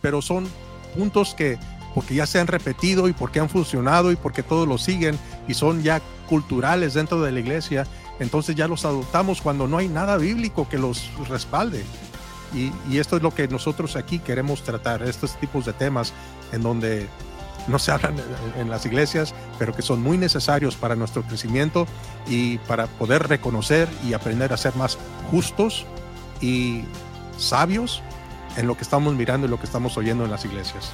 [0.00, 0.46] pero son
[0.96, 1.58] puntos que
[1.94, 5.54] porque ya se han repetido y porque han funcionado y porque todos lo siguen y
[5.54, 7.86] son ya culturales dentro de la iglesia,
[8.20, 11.84] entonces ya los adoptamos cuando no hay nada bíblico que los respalde.
[12.54, 16.12] Y, y esto es lo que nosotros aquí queremos tratar, estos tipos de temas
[16.52, 17.08] en donde
[17.68, 18.16] no se hablan
[18.56, 21.86] en las iglesias, pero que son muy necesarios para nuestro crecimiento
[22.26, 24.98] y para poder reconocer y aprender a ser más
[25.30, 25.84] justos
[26.40, 26.84] y
[27.36, 28.02] sabios
[28.56, 30.92] en lo que estamos mirando y lo que estamos oyendo en las iglesias.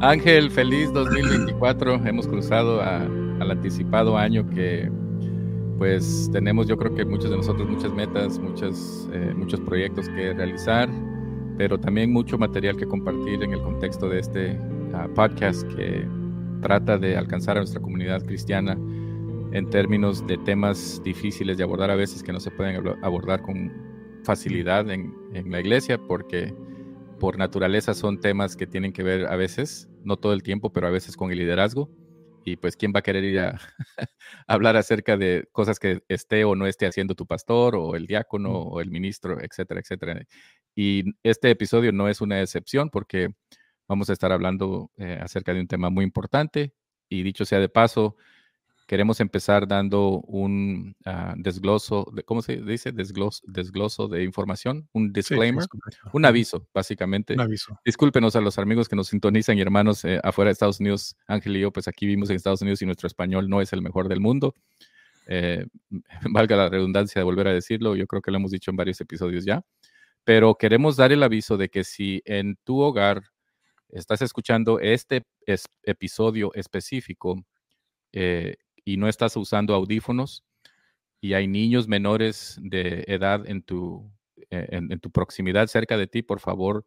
[0.00, 2.06] Ángel, feliz 2024.
[2.06, 4.90] Hemos cruzado al anticipado año que
[5.76, 10.34] pues tenemos yo creo que muchos de nosotros muchas metas, muchas, eh, muchos proyectos que
[10.34, 10.90] realizar,
[11.56, 14.58] pero también mucho material que compartir en el contexto de este
[14.92, 16.06] ah, podcast que
[16.60, 18.72] trata de alcanzar a nuestra comunidad cristiana
[19.52, 23.72] en términos de temas difíciles de abordar a veces que no se pueden abordar con
[24.24, 26.54] facilidad en, en la iglesia porque
[27.18, 30.86] por naturaleza son temas que tienen que ver a veces, no todo el tiempo, pero
[30.86, 31.90] a veces con el liderazgo
[32.44, 33.60] y pues quién va a querer ir a,
[34.46, 38.52] hablar acerca de cosas que esté o no esté haciendo tu pastor o el diácono
[38.52, 40.22] o el ministro, etcétera, etcétera.
[40.74, 43.28] Y este episodio no es una excepción porque
[43.90, 46.72] vamos a estar hablando eh, acerca de un tema muy importante
[47.08, 48.16] y dicho sea de paso,
[48.86, 52.92] queremos empezar dando un ah, desgloso, de, ¿cómo se dice?
[52.92, 55.64] Desgloso, desgloso de información, un disclaimer,
[56.12, 57.34] un aviso, básicamente.
[57.34, 57.80] Un aviso.
[57.84, 61.16] Discúlpenos a los amigos que nos sintonizan y hermanos eh, afuera de Estados Unidos.
[61.26, 63.82] Ángel y yo, pues aquí vivimos en Estados Unidos y nuestro español no es el
[63.82, 64.54] mejor del mundo.
[65.26, 65.66] Eh,
[66.30, 69.00] valga la redundancia de volver a decirlo, yo creo que lo hemos dicho en varios
[69.00, 69.64] episodios ya,
[70.22, 73.24] pero queremos dar el aviso de que si en tu hogar
[73.92, 75.22] estás escuchando este
[75.84, 77.44] episodio específico,
[78.12, 80.44] eh, y no estás usando audífonos
[81.20, 84.10] y hay niños menores de edad en tu,
[84.50, 86.86] eh, en, tu proximidad cerca de ti, por favor,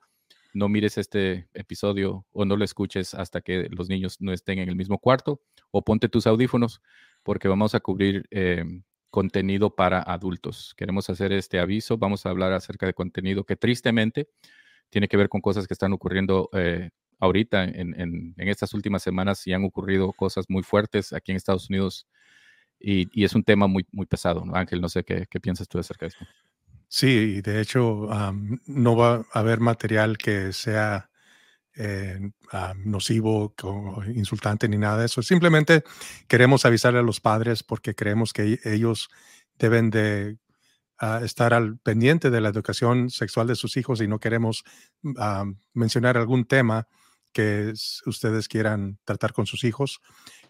[0.54, 4.70] no mires este episodio o no lo escuches hasta que los niños no estén en
[4.70, 6.82] el mismo cuarto o ponte tus audífonos
[7.24, 8.66] porque vamos a cubrir eh,
[9.10, 10.74] contenido para adultos.
[10.76, 14.28] Queremos hacer este aviso, vamos a hablar acerca de contenido que tristemente
[14.90, 16.90] tiene que ver con cosas que están ocurriendo eh,
[17.20, 22.08] ahorita, en, estas últimas semanas, sí han ocurrido cosas muy fuertes aquí en Estados Unidos
[22.80, 24.56] y, es un tema muy, muy pesado, ¿no?
[24.56, 26.26] Ángel, no sé qué, piensas tú acerca de esto.
[26.90, 28.10] Sí, de hecho,
[28.66, 31.10] no va a haber material que sea
[31.76, 32.20] eh,
[32.84, 35.24] nocivo, o insultante ni nada de eso.
[35.24, 35.84] Simplemente
[36.28, 39.10] queremos avisarle a los padres porque creemos que ellos
[39.58, 40.38] deben de
[41.24, 44.64] estar al pendiente de la educación sexual de sus hijos y no queremos
[45.74, 46.88] mencionar algún tema
[47.34, 47.74] que
[48.06, 50.02] ustedes quieran tratar con sus hijos,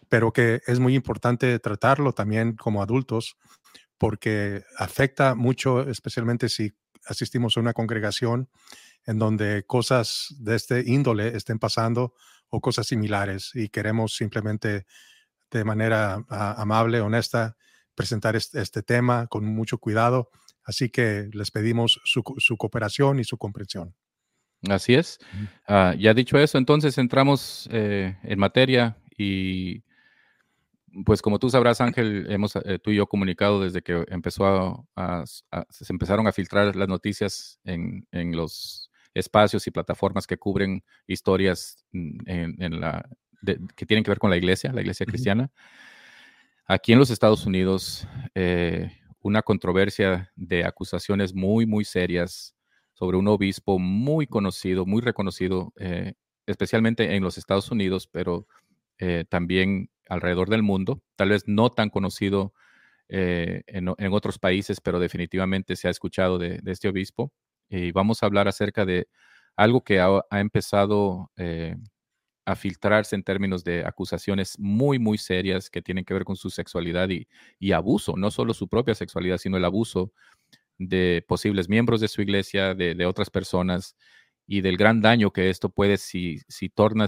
[0.08, 3.36] pero que es muy importante tratarlo también como adultos
[3.98, 6.72] porque afecta mucho, especialmente si
[7.06, 8.48] asistimos a una congregación
[9.06, 12.14] en donde cosas de este índole estén pasando
[12.48, 14.86] o cosas similares y queremos simplemente
[15.50, 17.56] de manera amable, honesta,
[17.94, 20.30] presentar este, tema con mucho cuidado.
[20.64, 23.94] Así que les pedimos su cooperación y su comprensión.
[24.68, 25.18] Así es.
[25.66, 29.82] Ah, ya dicho eso, entonces entramos eh, en materia y
[31.04, 35.24] pues como tú sabrás, Ángel, hemos eh, tú y yo comunicado desde que empezó a,
[35.26, 42.18] se empezaron a filtrar las noticias en, los espacios y plataformas que cubren historias mm,
[42.26, 43.08] en, la,
[43.76, 45.50] que tienen que ver con la iglesia, la iglesia cristiana.
[46.66, 48.90] Aquí en los Estados Unidos, eh,
[49.24, 52.54] una controversia de acusaciones muy, muy serias
[52.92, 56.12] sobre un obispo muy conocido, muy reconocido, eh,
[56.46, 58.46] especialmente en los Estados Unidos, pero
[58.98, 62.52] eh, también alrededor del mundo, tal vez no tan conocido
[63.08, 67.32] eh, en, otros países, pero definitivamente se ha escuchado de, este obispo.
[67.70, 69.08] Y vamos a hablar acerca de
[69.56, 71.30] algo que ha, empezado
[72.44, 76.50] a filtrarse en términos de acusaciones muy, muy serias que tienen que ver con su
[76.50, 77.26] sexualidad y,
[77.58, 80.12] y abuso, no solo su propia sexualidad, sino el abuso
[80.78, 83.96] de posibles miembros de su iglesia, de, otras personas
[84.46, 87.06] y del gran daño que esto puede si, si torna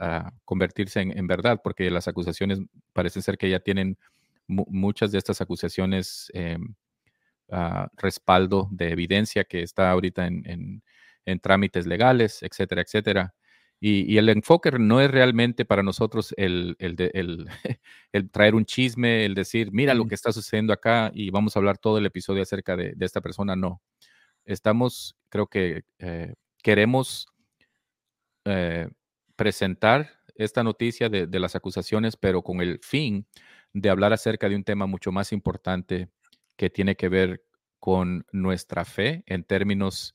[0.00, 2.60] a, convertirse en, verdad, porque las acusaciones
[2.92, 3.98] parecen ser que ya tienen
[4.46, 6.74] muchas de estas acusaciones em,
[7.96, 10.82] respaldo de evidencia que está ahorita en,
[11.24, 13.34] en, trámites legales, etcétera, etcétera.
[13.86, 16.74] Y, el enfoque no es realmente para nosotros el,
[18.12, 21.58] el, traer un chisme, el decir, mira lo que está sucediendo acá y vamos a
[21.58, 23.56] hablar todo el episodio acerca de, esta persona.
[23.56, 23.82] No.
[24.46, 26.32] Estamos, creo que eh,
[26.62, 27.26] queremos
[28.46, 28.88] eh,
[29.36, 33.26] presentar esta noticia de, de las acusaciones, pero con el fin
[33.74, 36.08] de hablar acerca de un tema mucho más importante
[36.56, 37.44] que tiene que ver
[37.80, 40.14] con nuestra fe en términos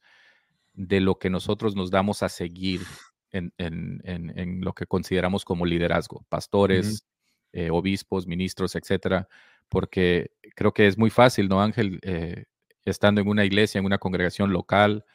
[0.73, 2.81] de lo que nosotros nos damos a seguir
[3.31, 7.05] en, en, en, lo que consideramos como liderazgo, pastores,
[7.53, 9.27] eh, obispos, ministros, etcétera,
[9.69, 11.99] porque creo que es muy fácil, ¿no, Ángel?
[12.03, 12.45] Eh,
[12.85, 15.05] estando en una iglesia, en una congregación local,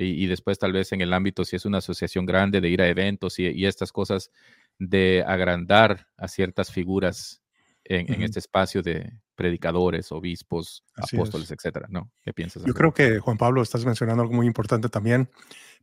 [0.00, 2.86] y, después tal vez en el ámbito, si es una asociación grande, de ir a
[2.86, 4.30] eventos y, y estas cosas,
[4.78, 7.42] de agrandar a ciertas figuras
[7.88, 12.10] en, este espacio de predicadores, obispos, apóstoles, etcétera, ¿no?
[12.22, 12.64] ¿Qué piensas?
[12.64, 15.30] Yo creo que, Juan Pablo, estás mencionando algo muy importante también,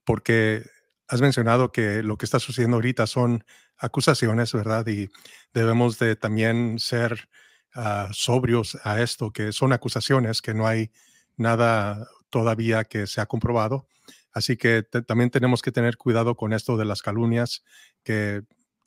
[0.04, 0.64] porque
[1.08, 3.44] has mencionado que lo que está sucediendo ahorita son
[3.78, 4.88] acusaciones, ¿verdad?
[4.88, 5.10] Y
[5.54, 7.30] debemos de también ser
[7.74, 10.92] ah, sobrios a esto, que son acusaciones, que no hay
[11.38, 13.88] nada todavía que se ha comprobado.
[14.32, 17.64] Así que también tenemos que tener cuidado con esto de las calumnias,
[18.04, 18.44] que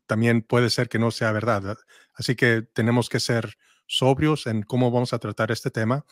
[0.06, 1.78] también puede ser que no sea verdad.
[2.14, 3.56] Así que tenemos que ser
[3.86, 6.04] sobrios en cómo vamos a tratar este tema.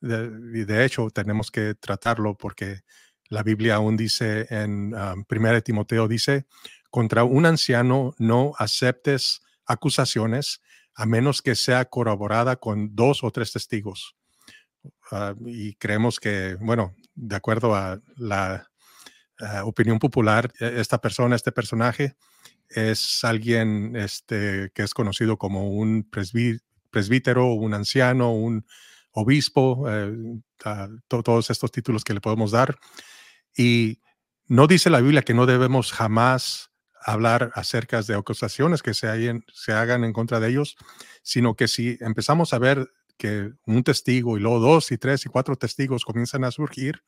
[0.00, 2.82] y de hecho, tenemos que tratarlo porque
[3.34, 6.46] la Biblia aún dice en 1 Primera Timoteo, dice,
[6.88, 10.62] contra un anciano no aceptes acusaciones
[10.94, 14.14] a menos que sea corroborada con dos o tres testigos.
[15.10, 18.70] Ah, y creemos que, bueno, de acuerdo a la
[19.64, 22.14] opinión popular, e, esta persona, este personaje,
[22.68, 26.08] es alguien este, que es conocido como un
[26.90, 28.64] presbítero, un anciano, un
[29.10, 30.12] obispo, eh,
[31.08, 32.76] todos estos títulos que le podemos dar.
[33.56, 34.00] Y
[34.46, 36.70] no dice la Biblia que no debemos jamás
[37.04, 39.08] hablar acerca de acusaciones que se,
[39.72, 40.76] hagan en contra de ellos,
[41.22, 45.28] sino que si empezamos a ver que un testigo y luego dos y tres y
[45.28, 47.02] cuatro testigos comienzan a surgir,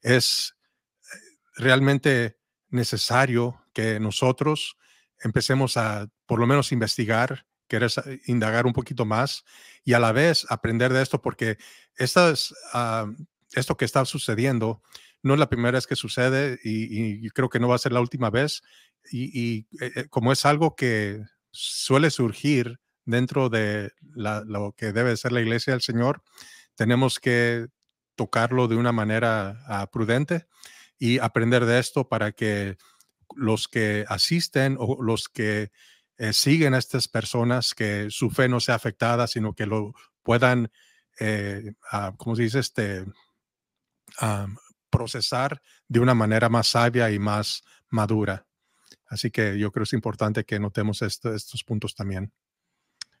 [0.00, 0.54] es
[1.00, 1.16] eh,
[1.56, 2.38] realmente
[2.68, 4.76] necesario que nosotros
[5.22, 7.90] empecemos a por lo menos investigar, querer
[8.26, 9.44] indagar un poquito más
[9.84, 11.58] y a la vez aprender de esto, porque
[12.72, 13.06] ah,
[13.54, 14.82] esto que está sucediendo
[15.22, 18.00] no es la primera vez que sucede y, creo que no va a ser la
[18.00, 18.62] última vez.
[19.10, 25.32] Y, eh, eh, como es algo que suele surgir dentro de lo que debe ser
[25.32, 26.22] la iglesia del Señor,
[26.74, 27.66] tenemos que
[28.14, 30.46] tocarlo de una manera ah, prudente
[30.98, 32.76] y aprender de esto para que
[33.34, 35.70] los que asisten o los que
[36.18, 39.92] eh, siguen a estas personas, que su fe no sea afectada, sino que lo
[40.22, 40.70] puedan,
[41.18, 42.60] eh, ah, ¿cómo se dice?
[42.60, 43.04] Este,
[44.20, 44.46] ah,
[44.92, 48.46] procesar de una manera más sabia y más madura.
[49.08, 52.32] Así que yo creo que es importante que notemos estos puntos también.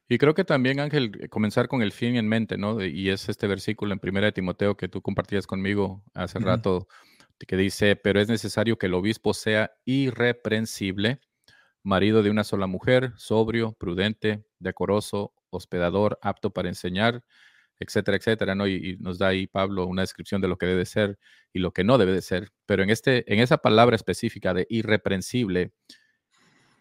[0.08, 2.84] Y creo que también, Ángel, comenzar con el fin en mente, ¿no?
[2.84, 6.86] Y es este versículo en Primera de Timoteo que tú compartías conmigo hace rato,
[7.38, 11.20] que dice, pero es necesario que el obispo sea irreprensible,
[11.82, 17.24] marido de una sola mujer, sobrio, prudente, decoroso, hospedador, apto para enseñar,
[17.82, 18.66] etcétera, etcétera, ¿no?
[18.66, 21.18] Y, nos da ahí Pablo una descripción de lo que debe ser
[21.52, 22.50] y lo que no debe de ser.
[22.66, 25.72] Pero en, este, en esa palabra específica de irreprensible,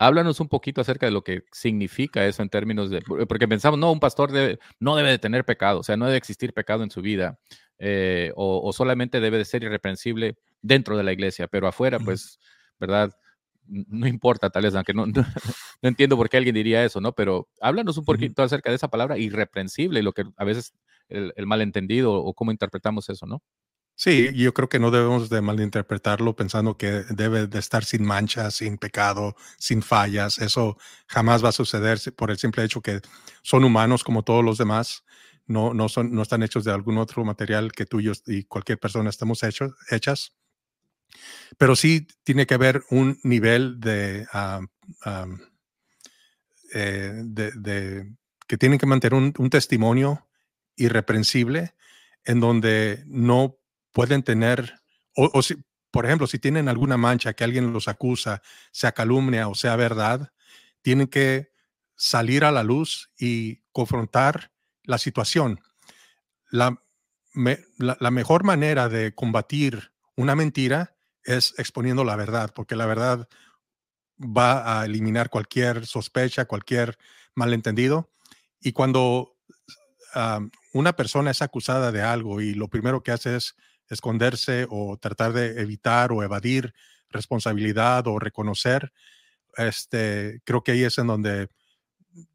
[0.01, 3.92] háblanos un poquito acerca de lo que significa eso en términos de, porque pensamos, no,
[3.92, 4.31] un pastor
[4.80, 7.39] no debe de tener pecado, o sea, no debe existir pecado en su vida,
[7.77, 12.39] eh, o, solamente debe de ser irreprensible dentro de la iglesia, pero afuera, pues,
[12.80, 13.12] ¿verdad?
[13.68, 15.24] No importa, tal vez, aunque no, no,
[15.83, 17.13] entiendo por qué alguien diría eso, ¿no?
[17.13, 20.73] Pero háblanos un poquito acerca de esa palabra irreprensible lo que a veces
[21.11, 23.41] el, malentendido o cómo interpretamos eso, ¿no?
[23.95, 28.56] Sí, yo creo que no debemos de malinterpretarlo pensando que debe de estar sin manchas,
[28.56, 30.39] sin pecado, sin fallas.
[30.39, 30.77] Eso
[31.07, 33.01] jamás va a suceder por el simple hecho que
[33.44, 35.03] son humanos como todos los demás.
[35.45, 39.09] No, no, son, no están hechos de algún otro material que tú y cualquier persona
[39.09, 40.33] estemos hechos, hechas.
[41.57, 44.25] Pero sí tiene que haber un nivel de,
[46.73, 48.15] eh, de,
[48.47, 50.27] que tienen que mantener un, testimonio
[50.81, 51.76] irreprensible
[52.26, 53.57] en donde no
[53.92, 54.81] pueden tener,
[55.16, 55.56] o, si,
[55.92, 60.31] por ejemplo, si tienen alguna mancha que alguien los acusa, sea calumnia o sea verdad,
[60.81, 61.52] tienen que
[61.95, 64.52] salir a la luz y confrontar
[64.83, 65.59] la situación.
[66.50, 66.81] La,
[67.78, 73.28] la mejor manera de combatir una mentira es exponiendo la verdad, porque la verdad
[74.18, 76.97] va a eliminar cualquier sospecha, cualquier
[77.35, 78.11] malentendido.
[78.59, 79.38] Y cuando
[80.73, 83.56] una persona es acusada de algo y lo primero que hace es
[83.90, 86.73] esconderse o tratar de evitar o evadir
[87.09, 88.94] responsabilidad o reconocer,
[89.57, 91.49] este, creo que ahí es en donde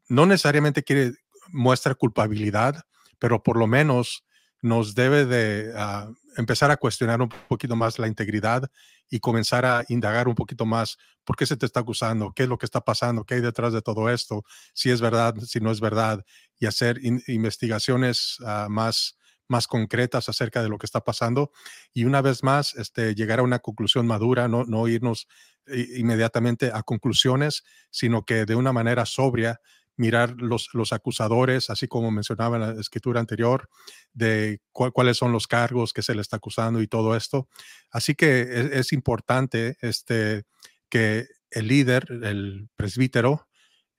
[0.07, 1.13] no necesariamente quiere
[1.49, 2.85] muestra culpabilidad,
[3.19, 4.23] pero por lo menos
[4.61, 8.69] nos debe de ah, empezar a cuestionar un poquito más la integridad
[9.09, 12.49] y comenzar a indagar un poquito más por qué se te está acusando, qué es
[12.49, 15.71] lo que está pasando, qué hay detrás de todo esto, si es verdad, si no
[15.71, 16.23] es verdad,
[16.59, 19.17] y hacer investigaciones ah, más,
[19.47, 21.51] más concretas acerca de lo que está pasando.
[21.93, 25.27] Y una vez más, este, llegar a una conclusión madura, no, no irnos
[25.65, 29.59] eh, inmediatamente a conclusiones, sino que de una manera sobria
[29.97, 33.67] mirar los, los acusadores, así como mencionaba en la escritura anterior,
[34.13, 37.49] de cuáles son los cargos que se le está acusando y todo esto.
[37.91, 40.43] Así que e, es, importante este,
[40.89, 43.47] que el líder, el presbítero,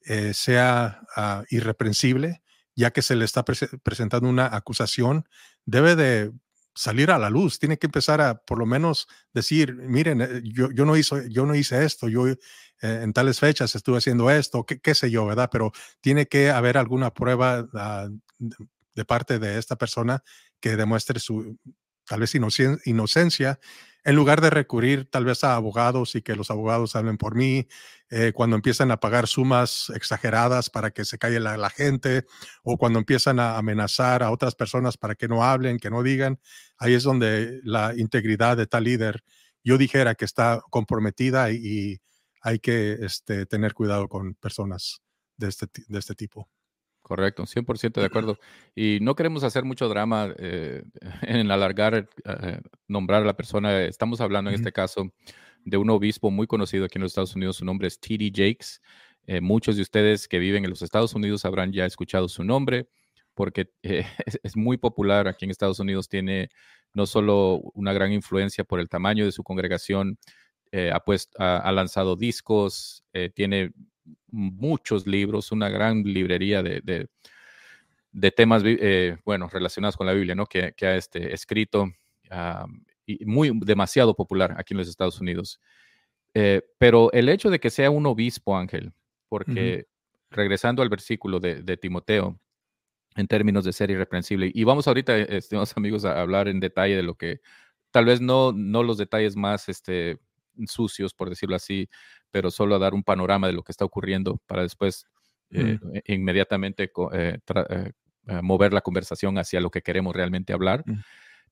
[0.03, 2.43] eh, sea ah, irreprensible,
[2.75, 5.29] ya que se le está presentando una acusación,
[5.65, 6.33] debe de
[6.79, 10.71] salir a la luz, tiene que empezar a por lo menos decir, miren, eh, yo,
[10.71, 12.37] yo, no, hice, yo no hice esto, yo eh,
[12.81, 15.49] en tales fechas estuve haciendo esto, qué, qué, sé yo, ¿verdad?
[15.51, 18.09] Pero tiene que haber alguna prueba ah,
[18.39, 20.23] de parte de esta persona
[20.61, 21.59] que demuestre su
[22.07, 23.59] tal vez inocencia,
[24.09, 27.69] en lugar de recurrir tal vez a abogados y que los abogados hablen por mí,
[28.09, 32.25] eh, cuando empiezan a pagar sumas exageradas para que se calle la, gente,
[32.63, 36.41] o cuando empiezan a amenazar a otras personas para que no hablen, que no digan,
[36.79, 39.25] ahí es donde la integridad de tal líder,
[39.63, 42.01] yo dijera que está comprometida y,
[42.41, 45.03] hay que este, tener cuidado con personas
[45.37, 46.49] de este, de este tipo.
[47.09, 48.39] Correcto, 100% de acuerdo.
[48.77, 50.83] Y no queremos hacer mucho drama eh,
[51.23, 53.83] en alargar, eh, nombrar a la persona.
[53.85, 55.11] Estamos hablando en este caso
[55.65, 57.57] de un obispo muy conocido aquí en los Estados Unidos.
[57.57, 58.31] Su nombre es T.D.
[58.31, 58.83] Jakes.
[59.27, 62.89] Eh, muchos de ustedes que viven en los Estados Unidos habrán ya escuchado su nombre
[63.33, 63.71] porque
[64.43, 66.11] es, muy popular aquí en Estados Unidos.
[66.11, 66.51] Tiene
[66.93, 70.19] no solo una gran influencia por el tamaño de su congregación,
[70.73, 70.93] eh,
[71.39, 73.73] ha, lanzado discos, eh, tiene
[74.31, 77.09] muchos libros, una gran librería de,
[78.13, 80.47] de, temas, eh, bueno, relacionados con la Biblia, ¿no?
[80.47, 81.91] Que, ha este, escrito
[82.31, 82.67] ah,
[83.07, 85.61] y muy demasiado popular aquí en los Estados Unidos.
[86.79, 88.93] pero el hecho de que sea un obispo, Ángel,
[89.29, 89.87] porque
[90.31, 92.39] regresando al versículo de, de, Timoteo,
[93.17, 97.03] en términos de ser irreprensible, y vamos ahorita, estimados amigos, a hablar en detalle de
[97.03, 97.41] lo que,
[97.91, 100.19] tal vez no, no los detalles más este,
[100.67, 101.89] sucios, por decirlo así,
[102.31, 105.07] pero solo a dar un panorama de lo que está ocurriendo para después
[105.51, 105.97] eh, mm.
[106.05, 107.93] e, inmediatamente eh, eh,
[108.43, 110.83] mover la conversación hacia lo que queremos realmente hablar.
[110.87, 111.01] Mm.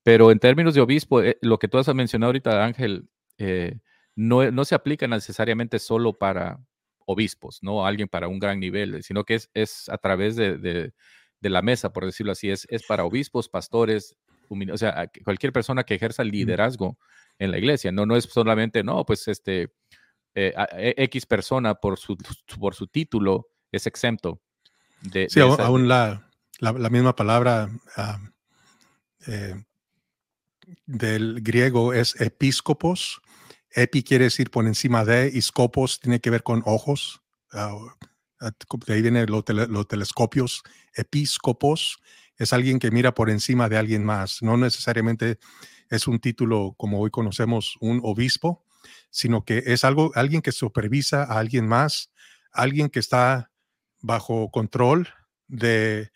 [0.03, 3.09] Pero en términos de obispo, lo que tú has mencionado ahorita, Ángel,
[4.15, 6.61] no, no, se aplica necesariamente solo para
[7.07, 10.93] obispos, no alguien para un gran nivel, sino que es, es a través de, de,
[11.41, 14.17] de, la mesa, por decirlo así, es, es para obispos, pastores,
[14.49, 16.29] o sea, cualquier persona que ejerza mm.
[16.29, 16.99] liderazgo
[17.39, 17.93] en la iglesia.
[17.93, 19.73] No, no es solamente, no, pues este,
[20.35, 22.17] eh, e, X persona por su,
[22.59, 24.41] por su título es exento
[25.03, 25.29] de...
[25.29, 27.69] Sí, aún la, la, misma palabra
[29.27, 29.65] eh,
[30.87, 33.21] del griego es episcopos.
[33.71, 37.23] Epi quiere decir por encima de, y scopos tiene que ver con ojos.
[37.53, 37.77] Ah,
[38.41, 38.51] ah,
[38.87, 40.63] de ahí vienen los, los telescopios.
[40.95, 41.99] Episcopos
[42.39, 45.39] es alguien que mira por encima de alguien más, no necesariamente
[45.89, 48.65] es un título como hoy conocemos un obispo,
[49.11, 52.13] sino que es algo, alguien que supervisa a alguien más,
[52.53, 53.51] alguien que está
[54.01, 55.09] bajo control
[55.49, 56.11] de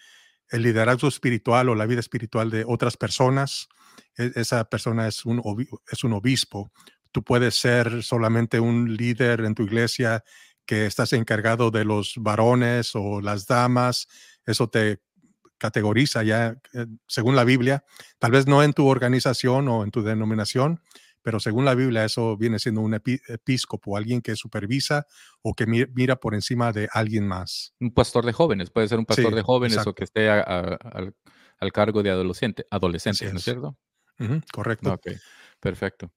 [0.48, 3.68] el liderazgo espiritual o la vida espiritual de otras personas.
[4.16, 5.42] E, esa persona es un,
[5.90, 6.72] es un obispo.
[7.12, 10.24] Tú puedes ser solamente un líder en tu iglesia
[10.66, 14.08] que estás encargado de los varones o las damas.
[14.44, 15.00] Eso te
[15.60, 17.84] categoriza ya eh, según la Biblia,
[18.18, 20.80] tal vez no en tu organización o en tu denominación,
[21.22, 25.06] pero según la Biblia eso viene siendo un episcopo, alguien que supervisa
[25.42, 27.74] o que mira por encima de alguien más.
[27.78, 31.14] Un pastor de jóvenes, puede ser un pastor de jóvenes o que esté al,
[31.72, 33.76] cargo de adolescente, adolescentes, ¿no es cierto?
[34.52, 34.92] correcto.
[34.94, 35.08] Ok,
[35.60, 36.10] perfecto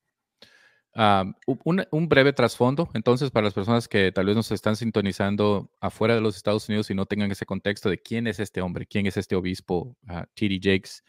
[0.96, 6.22] un, breve trasfondo, entonces, para las personas que tal vez nos están sintonizando afuera de
[6.22, 9.18] los Estados Unidos y no tengan ese contexto de quién es este hombre, quién es
[9.18, 10.60] este obispo, uh, T.D.
[10.62, 11.04] Jakes.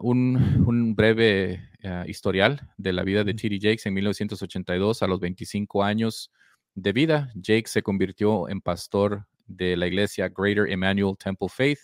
[0.00, 1.68] un, breve
[2.06, 3.58] historial de la vida de T.D.
[3.60, 6.30] Jakes en 1982, a los 25 años
[6.74, 11.80] de vida, Jakes se convirtió en pastor de la iglesia Greater Emmanuel Temple Faith,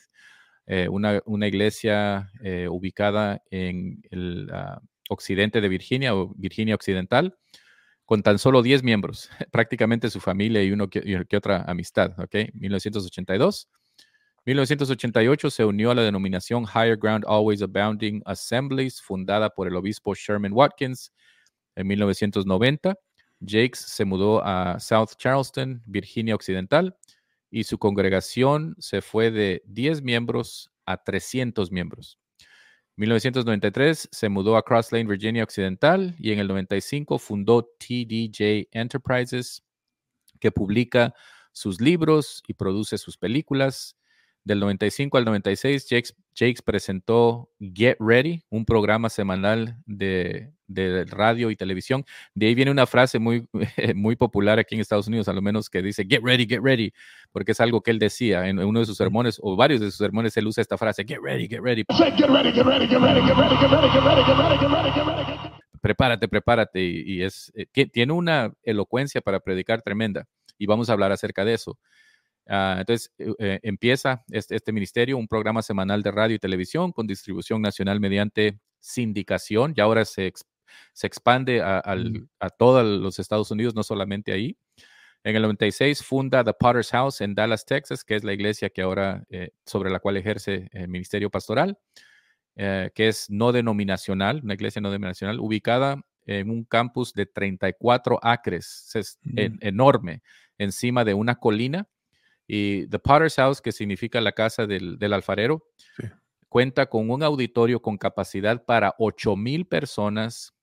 [0.66, 4.48] eh, una, una, iglesia eh, ubicada en el
[5.08, 7.36] occidente de Virginia o Virginia Occidental,
[8.04, 12.52] con tan solo 10 miembros, prácticamente su familia y uno que, otra amistad, ¿ok?
[12.54, 13.68] 1982.
[14.44, 20.14] 1988 se unió a la denominación Higher Ground Always Abounding Assemblies, fundada por el obispo
[20.14, 21.12] Sherman Watkins.
[21.74, 22.94] En 1990,
[23.40, 26.96] Jakes se mudó a South Charleston, Virginia Occidental,
[27.50, 32.18] y su congregación se fue de 10 miembros a 300 miembros.
[32.96, 39.62] 1993 se mudó a Cross Lane, Virginia Occidental y en el 95 fundó TDJ Enterprises,
[40.40, 41.14] que publica
[41.52, 43.96] sus libros y produce sus películas.
[44.46, 45.88] Del 95 al 96,
[46.32, 50.52] Jakes, presentó Get Ready, un programa semanal de,
[51.08, 52.04] radio y televisión.
[52.32, 53.48] De ahí viene una frase muy,
[53.96, 56.92] muy popular aquí en Estados Unidos, a lo menos que dice Get Ready, Get Ready,
[57.32, 59.96] porque es algo que él decía en uno de sus sermones, o varios de sus
[59.96, 61.82] sermones, él usa esta frase, Get Ready, Get Ready.
[65.80, 66.84] Prepárate, prepárate.
[66.84, 67.52] Y, es,
[67.92, 70.28] tiene una elocuencia para predicar tremenda.
[70.56, 71.80] Y vamos a hablar acerca de eso.
[72.48, 76.92] Ah, entonces, eh, eh, empieza este, este, ministerio, un programa semanal de radio y televisión
[76.92, 80.32] con distribución nacional mediante sindicación y ahora se,
[80.92, 81.82] se expande a,
[82.38, 84.56] a, todos los Estados Unidos, no solamente ahí.
[85.24, 88.82] En el 96 funda The Potter's House en Dallas, Texas, que es la iglesia que
[88.82, 91.78] ahora, eh, sobre la cual ejerce el ministerio pastoral,
[92.54, 98.90] que es no denominacional, una iglesia no denominacional, ubicada en un campus de 34 acres,
[98.94, 99.18] es
[99.60, 100.22] enorme,
[100.56, 101.86] encima de una colina
[102.46, 105.68] y The Potter's House, que significa la casa del, alfarero,
[106.48, 110.54] cuenta con un auditorio con capacidad para 8 mil personas,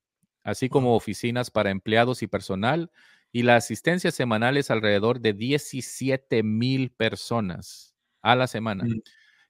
[0.43, 2.91] así como oficinas para empleados y personal.
[3.31, 8.85] Y la asistencia semanal es alrededor de 17 mil personas a la semana.
[8.85, 9.01] Mm.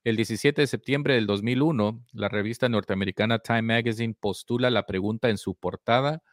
[0.06, 5.38] El 17 de septiembre del 2001, la revista norteamericana Time Magazine postula la pregunta en
[5.38, 6.24] su portada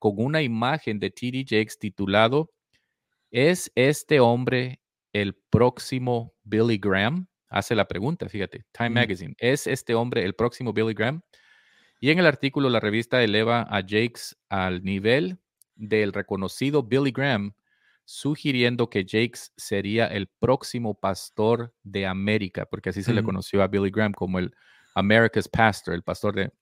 [0.00, 1.44] con una imagen de T.D.
[1.48, 2.50] Jakes titulado
[3.30, 4.80] ¿Es este hombre
[5.12, 7.28] el próximo Billy Graham?
[7.48, 9.34] Hace la pregunta, fíjate, Time Magazine.
[9.38, 11.22] ¿Es este hombre el próximo Billy Graham?
[11.98, 15.38] Y en el artículo la revista eleva a Jakes al nivel
[15.74, 17.54] del reconocido Billy Graham,
[18.04, 23.68] sugiriendo que Jakes sería el próximo pastor de América, porque así se le conoció a
[23.68, 24.54] Billy Graham como el
[24.94, 26.52] America's Pastor, el pastor de,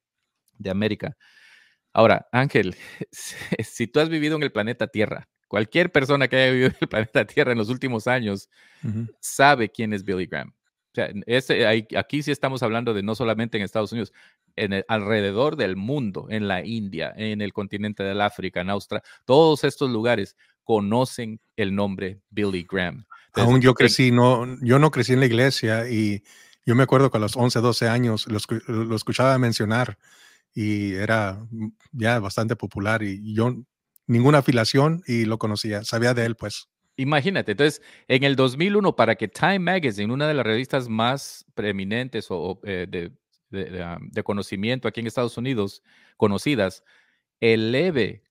[0.59, 1.17] de América.
[1.93, 2.77] Ahora, Ángel,
[3.11, 6.89] si tú has vivido en el planeta Tierra, Cualquier persona que haya vivido en el
[6.89, 8.49] planeta Tierra en los últimos años
[9.21, 10.53] sabe quién es Billy Graham.
[10.93, 14.13] O sea, aquí sí estamos hablando de no solamente en Estados Unidos,
[14.57, 19.65] en alrededor del mundo, en la India, en el continente del África, en Australia, todos
[19.65, 23.07] estos lugares conocen el nombre Billy Graham.
[23.35, 26.23] Aún yo crecí, no, yo no crecí en la iglesia y
[26.67, 29.97] yo me acuerdo que a los 11, 12 años lo, escuchaba mencionar
[30.53, 31.39] y era
[31.93, 33.55] ya bastante popular y yo
[34.09, 36.69] ninguna afiliación y lo conocía, sabía de él, pues.
[36.97, 42.27] Imagínate, entonces, en el 2001, para que Time Magazine, una de las revistas más preeminentes
[42.29, 42.89] o, eh,
[43.51, 45.83] de, conocimiento aquí en Estados Unidos,
[46.17, 46.83] conocidas,
[47.41, 48.25] eleve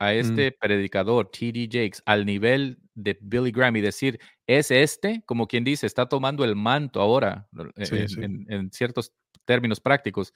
[0.00, 0.16] a mm.
[0.16, 1.68] este predicador, T.D.
[1.70, 6.44] Jakes, al nivel de Billy Graham y decir, es este, como quien dice, está tomando
[6.44, 9.12] el manto ahora, eh, en, ciertos
[9.44, 10.34] términos prácticos,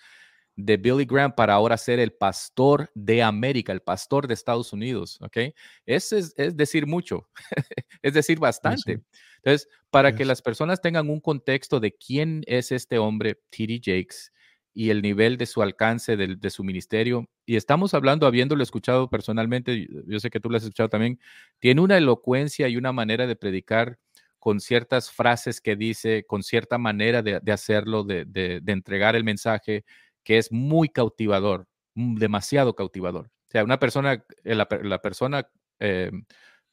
[0.56, 5.18] de Billy Graham para ahora ser el pastor de América, el pastor de Estados Unidos,
[5.20, 5.38] ¿ok?
[5.84, 7.28] Eso es, decir mucho,
[8.02, 9.00] es decir bastante.
[9.36, 13.80] Entonces, para que las personas tengan un contexto de quién es este hombre, T.D.
[13.84, 14.32] Jakes,
[14.76, 19.86] y el nivel de su alcance, de, su ministerio, y estamos hablando, habiéndolo escuchado personalmente,
[20.06, 21.20] yo sé que tú lo has escuchado también,
[21.60, 23.98] tiene una elocuencia y una manera de predicar
[24.40, 29.84] con ciertas frases que dice, con cierta manera de, hacerlo, de, de, entregar el mensaje,
[30.24, 33.26] que es muy cautivador, mm, demasiado cautivador.
[33.26, 34.66] O sea, una persona, eh, la,
[35.00, 35.48] persona
[35.80, 36.10] eh,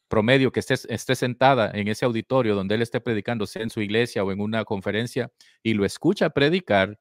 [0.07, 3.81] promedio que esté, esté sentada en ese auditorio donde él esté predicando, sea en su
[3.81, 5.31] iglesia o en una conferencia,
[5.63, 6.99] y lo escucha predicar,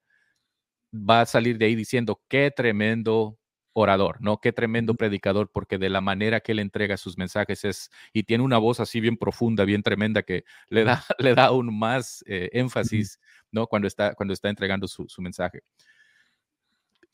[0.93, 3.39] va a salir de ahí diciendo, qué tremendo
[3.73, 4.41] orador, ¿no?
[4.41, 8.45] Qué tremendo predicador, porque de la manera que él entrega sus mensajes es, y tiene
[8.45, 12.51] una voz así bien profunda, bien tremenda, que le da, le da aún más eh,
[12.53, 13.21] énfasis,
[13.53, 13.67] ¿no?
[13.67, 15.63] Cuando está, cuando está entregando su, su mensaje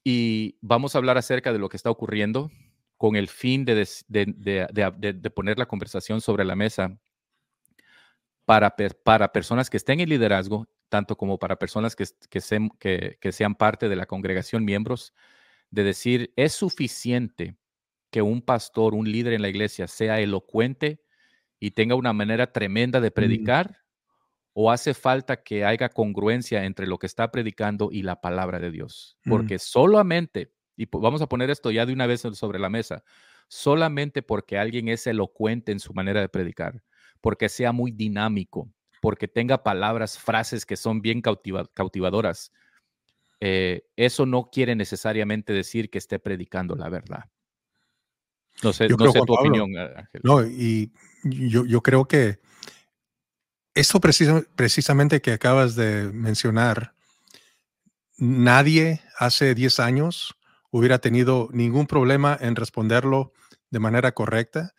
[0.08, 2.52] y vamos a hablar acerca de lo que está ocurriendo
[2.96, 6.96] con el fin de, de, poner la conversación sobre la mesa
[8.44, 13.56] para, para, personas que estén en liderazgo, tanto como para personas que, que, que, sean
[13.56, 15.12] parte de la congregación, miembros,
[15.72, 17.56] de decir, es suficiente
[18.12, 21.02] que un pastor, un líder en la iglesia sea elocuente
[21.58, 23.82] y tenga una manera tremenda de predicar,
[24.58, 28.70] o hace falta que haya congruencia entre lo que está predicando y la palabra de
[28.70, 29.18] Dios.
[29.26, 29.30] Mm.
[29.30, 33.04] Porque solamente, y vamos a poner esto ya de una vez sobre la mesa,
[33.48, 36.82] solamente porque alguien es elocuente en su manera de predicar,
[37.20, 42.50] porque sea muy dinámico, porque tenga palabras, frases que son bien cautivadoras,
[43.40, 47.24] eh, eso no quiere necesariamente decir que esté predicando la verdad.
[48.62, 50.22] No sé, no sé tu opinión, Ángel.
[50.24, 50.90] No, y
[51.24, 52.38] yo, yo creo que
[53.76, 56.94] esto precisamente que acabas de mencionar,
[58.16, 60.34] nadie hace 10 años
[60.70, 63.34] hubiera tenido ningún problema en responderlo
[63.70, 64.74] de manera correcta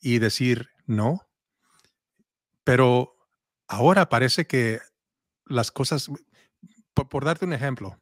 [0.00, 1.26] y decir no.
[2.62, 3.16] Pero
[3.66, 4.80] ahora parece que
[5.46, 6.08] las cosas,
[6.94, 7.98] por, darte un ejemplo,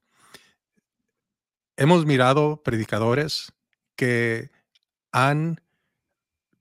[1.77, 3.51] hemos mirado predicadores
[3.97, 4.51] que
[5.11, 5.63] han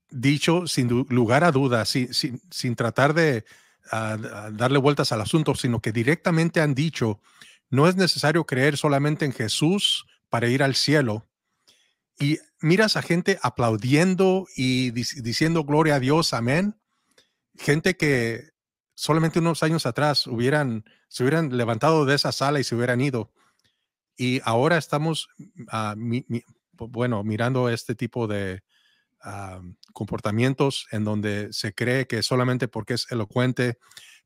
[0.08, 3.44] dicho sin lugar a dudas, sin, tratar de
[3.90, 7.20] darle vueltas al asunto, sino que directamente han dicho,
[7.70, 11.26] no es necesario creer solamente en Jesús para ir al cielo.
[12.18, 16.76] Y miras a gente aplaudiendo y diciendo gloria a Dios, amén.
[17.56, 18.50] Gente que
[18.94, 23.32] solamente unos años atrás hubieran, se hubieran levantado de esa sala y se hubieran ido.
[24.16, 25.28] Y ahora estamos,
[25.68, 25.96] ah,
[26.72, 28.62] bueno, mirando este tipo de
[29.24, 29.60] ah,
[29.92, 33.78] comportamientos en donde se cree que solamente porque es elocuente,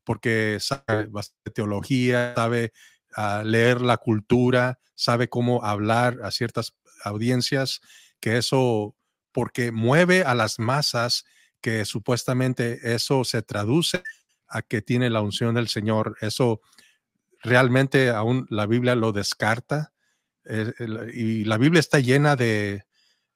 [0.03, 1.09] porque sabe
[1.53, 2.73] teología, sabe
[3.15, 7.81] ah, leer la cultura, sabe cómo hablar a ciertas audiencias,
[8.19, 8.95] que eso,
[9.31, 11.25] porque mueve a las masas,
[11.61, 14.03] que supuestamente eso se traduce
[14.47, 16.17] a que tiene la unción del Señor.
[16.21, 16.61] Eso
[17.41, 19.93] realmente aún la Biblia lo descarta.
[20.45, 20.73] Eh,
[21.13, 22.83] y la Biblia está llena de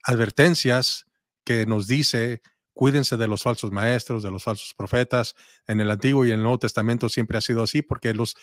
[0.04, 1.06] advertencias
[1.44, 2.42] que nos dice,
[2.74, 5.36] cuídense de los falsos maestros, de los falsos profetas.
[5.68, 8.36] En el Antiguo y el Nuevo Testamento siempre ha sido así, porque los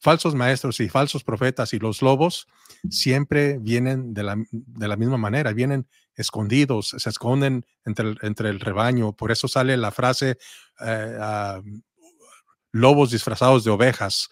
[0.00, 2.46] falsos maestros y falsos profetas y los lobos
[2.90, 8.50] siempre vienen de la, de la misma manera, vienen escondidos, se esconden entre el, entre
[8.50, 9.12] el rebaño.
[9.12, 10.38] Por eso sale la frase,
[10.80, 11.60] eh, ah,
[12.72, 14.28] lobos disfrazados de ovejas.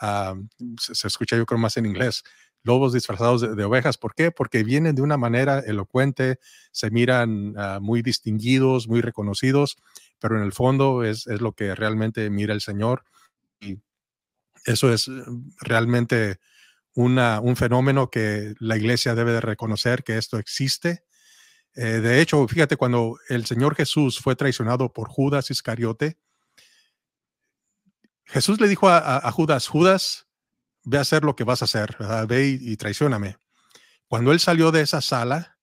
[0.00, 0.34] Ah,
[0.80, 2.22] se, escucha yo creo más en inglés.
[2.64, 3.98] Lobos disfrazados de, ovejas.
[3.98, 4.30] ¿Por qué?
[4.32, 6.40] Porque vienen de una manera elocuente,
[6.72, 9.76] se miran ah, muy distinguidos, muy reconocidos,
[10.18, 13.04] pero en el fondo es, es, lo que realmente mira el Señor.
[13.60, 13.78] Y
[14.64, 16.40] eso es mm, realmente
[16.94, 21.04] una, un fenómeno que la iglesia debe de reconocer que esto existe.
[21.76, 26.18] Eh, de hecho, fíjate, cuando el Señor Jesús fue traicionado por Judas Iscariote,
[28.26, 30.23] Jesús le dijo a, Judas, Judas,
[30.84, 31.96] ve a hacer lo que vas a hacer,
[32.28, 33.36] ve y, y traicioname.
[34.06, 35.58] Cuando él salió de esa sala,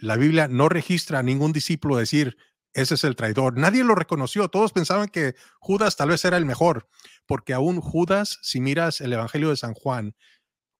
[0.00, 2.36] la Biblia no registra a ningún discípulo decir,
[2.74, 3.56] ese es el traidor.
[3.56, 4.48] Nadie lo reconoció.
[4.48, 6.88] Todos pensaban que Judas tal vez era el mejor,
[7.26, 10.16] porque aún Judas, si miras el Evangelio de San Juan,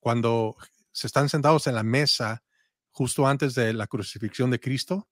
[0.01, 0.57] cuando
[0.93, 2.43] se están sentados en la mesa
[2.91, 5.09] justo antes de la crucifixión de Cristo,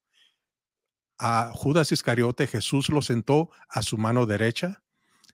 [1.19, 4.83] a Judas Iscariote Jesús lo sentó a su mano derecha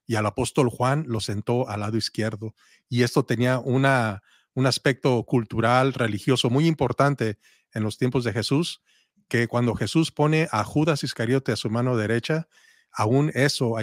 [0.08, 2.54] y al apóstol Juan lo sentó al lado izquierdo.
[2.88, 4.22] Y esto tenía una,
[4.54, 7.38] un aspecto cultural, religioso muy importante
[7.74, 8.82] en los tiempos de Jesús,
[9.28, 12.48] que cuando Jesús pone a Judas Iscariote a su mano derecha,
[12.90, 13.74] aún eso,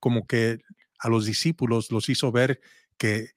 [0.00, 0.62] como que
[0.98, 2.62] a los discípulos los hizo ver
[2.96, 3.32] que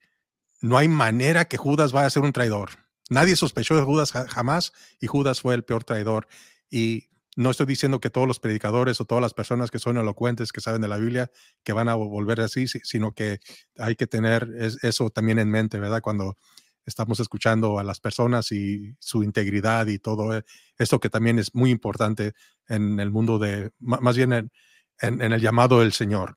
[0.62, 2.70] no hay manera que Judas vaya a ser un traidor.
[3.10, 6.26] Nadie sospechó de Judas jamás y Judas fue el peor traidor.
[6.70, 10.52] Y no estoy diciendo que todos los predicadores o todas las personas que son elocuentes,
[10.52, 11.30] que saben de la Biblia,
[11.62, 13.38] que van a volver así, sino que
[13.78, 14.48] hay que tener
[14.82, 16.00] eso también en mente, ¿verdad?
[16.02, 16.36] Cuando
[16.86, 20.44] estamos escuchando a las personas y su integridad y todo e,
[20.78, 22.32] esto que también es muy importante
[22.68, 26.36] en el mundo de, más bien en, el llamado del Señor.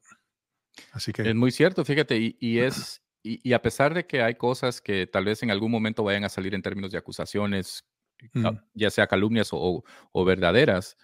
[0.92, 1.24] Así que...
[1.24, 5.26] Es muy cierto, fíjate, y, es, y, a pesar de que hay cosas que tal
[5.26, 7.86] vez en algún momento vayan a salir en términos de acusaciones,
[8.74, 10.98] ya sea calumnias o, o, verdaderas,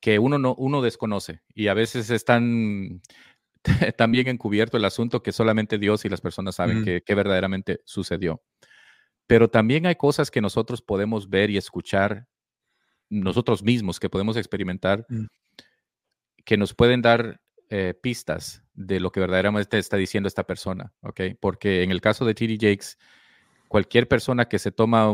[0.00, 3.02] que uno, no, uno desconoce y a veces están
[3.96, 8.42] también encubierto el asunto que solamente Dios y las personas saben que, verdaderamente sucedió.
[9.26, 12.26] Pero también hay cosas que nosotros podemos ver y escuchar
[13.08, 15.26] nosotros mismos, que podemos experimentar, mm.
[16.44, 21.20] que nos pueden dar eh, pistas de lo que verdaderamente está diciendo esta persona, ¿ok?
[21.40, 22.58] Porque en el caso de T.D.
[22.60, 22.98] Jakes,
[23.68, 25.10] cualquier persona que se toma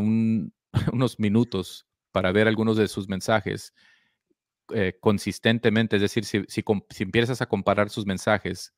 [0.92, 3.74] unos minutos para ver algunos de sus mensajes,
[4.74, 6.62] eh, consistentemente, es decir, si, si,
[7.02, 8.74] empiezas a comparar sus mensajes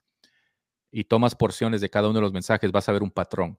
[0.90, 3.58] y tomas porciones de cada uno de los mensajes, vas a ver un patrón.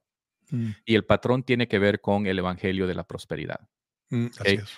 [0.50, 0.72] Mm.
[0.86, 3.70] Y el patrón tiene que ver con el Evangelio de la prosperidad.
[4.12, 4.28] Mm,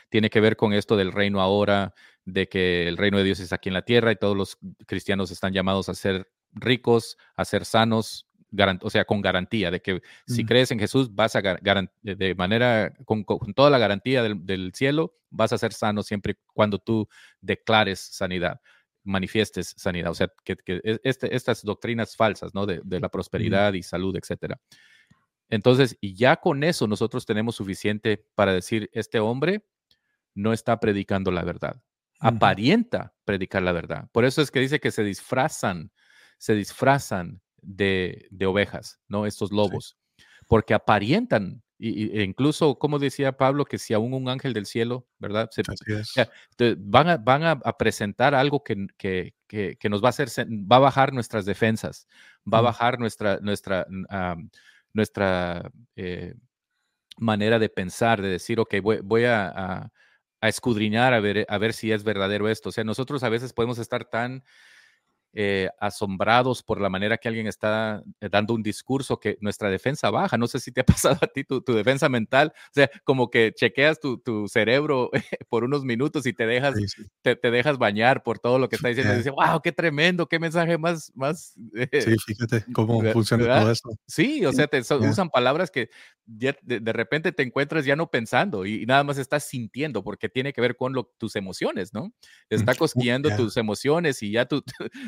[0.09, 3.51] tiene que ver con esto del reino ahora, de que el reino de Dios es
[3.51, 7.65] aquí en la tierra y todos los cristianos están llamados a ser ricos, a ser
[7.65, 8.27] sanos,
[8.81, 10.47] o sea, con garantía de que si mm.
[10.47, 15.57] crees en Jesús, vas a de manera, con, toda la garantía del, cielo, vas a
[15.57, 17.07] ser sano siempre cuando tú
[17.41, 18.61] declares sanidad,
[19.03, 20.11] manifiestes sanidad.
[20.11, 22.65] O sea, que, e, este, estas doctrinas falsas, ¿no?
[22.65, 24.59] De, la prosperidad y salud, etcétera.
[25.49, 29.65] Entonces, y ya con eso nosotros tenemos suficiente para decir, este hombre
[30.35, 31.81] no está predicando la verdad.
[32.19, 34.09] Aparenta predicar la verdad.
[34.11, 35.91] Por eso es que dice que se disfrazan,
[36.37, 39.25] se disfrazan de, ovejas, ¿no?
[39.25, 39.97] Estos lobos,
[40.47, 45.05] porque aparentan Y, e incluso, como decía Pablo, que si aún un ángel del cielo,
[45.19, 45.49] ¿verdad?
[46.77, 50.79] van a, van a, presentar algo que, que, que, nos va a hacer, va a
[50.79, 52.07] bajar nuestras defensas,
[52.51, 53.85] va a bajar nuestra, nuestra,
[54.93, 56.35] nuestra eh,
[57.17, 59.91] manera de pensar, de decir, ok, voy, voy a, a,
[60.41, 62.69] a, escudriñar a ver, a ver si es verdadero esto.
[62.69, 64.43] O sea, nosotros a veces podemos estar tan
[65.33, 70.11] eh, asombrados por la manera que alguien está eh, dando un discurso que nuestra defensa
[70.11, 70.37] baja.
[70.37, 73.51] No sé si te ha pasado a ti tu, defensa mental, o sea, como que
[73.55, 75.09] chequeas tu, cerebro
[75.49, 76.75] por unos minutos y te dejas,
[77.21, 79.13] Te, dejas bañar por todo lo que está diciendo.
[79.13, 81.53] Y dices, wow, qué tremendo, qué mensaje más, más.
[81.53, 83.89] sí, fíjate cómo funciona todo esto.
[84.07, 85.89] Sí, o sea, te usan palabras que
[86.25, 90.53] de, de, repente te encuentras ya no pensando y, nada más estás sintiendo porque tiene
[90.53, 92.13] que ver con lo, tus emociones, ¿no?
[92.49, 94.63] Está cosquillando tus emociones y ya tu,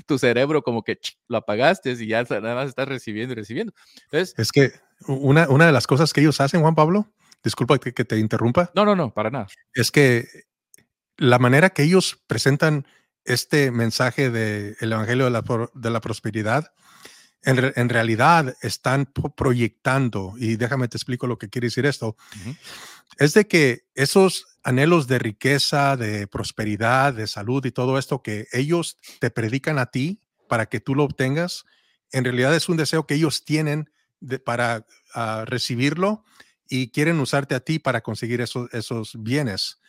[0.05, 3.73] tu, cerebro como que lo apagaste y ya nada más estás recibiendo y recibiendo.
[4.05, 4.71] Entonces, es que
[5.07, 7.11] una, una de las cosas que ellos hacen, Juan Pablo,
[7.43, 8.71] disculpa que, que te interrumpa.
[8.75, 9.47] No, no, no, para nada.
[9.73, 10.27] Es que
[11.17, 12.85] la manera que ellos presentan
[13.23, 16.71] este mensaje del Evangelio de la, de la prosperidad
[17.45, 22.17] en, realidad están proyectando, y déjame te explico lo que quiere decir esto,
[23.17, 28.47] es de que esos anhelos de riqueza, de prosperidad, de salud y todo esto que
[28.51, 31.65] ellos te predican a ti para que tú lo obtengas,
[32.11, 33.91] en realidad es un deseo que ellos tienen
[34.43, 36.25] para ah, recibirlo
[36.67, 39.79] y quieren usarte a ti para conseguir esos, esos bienes.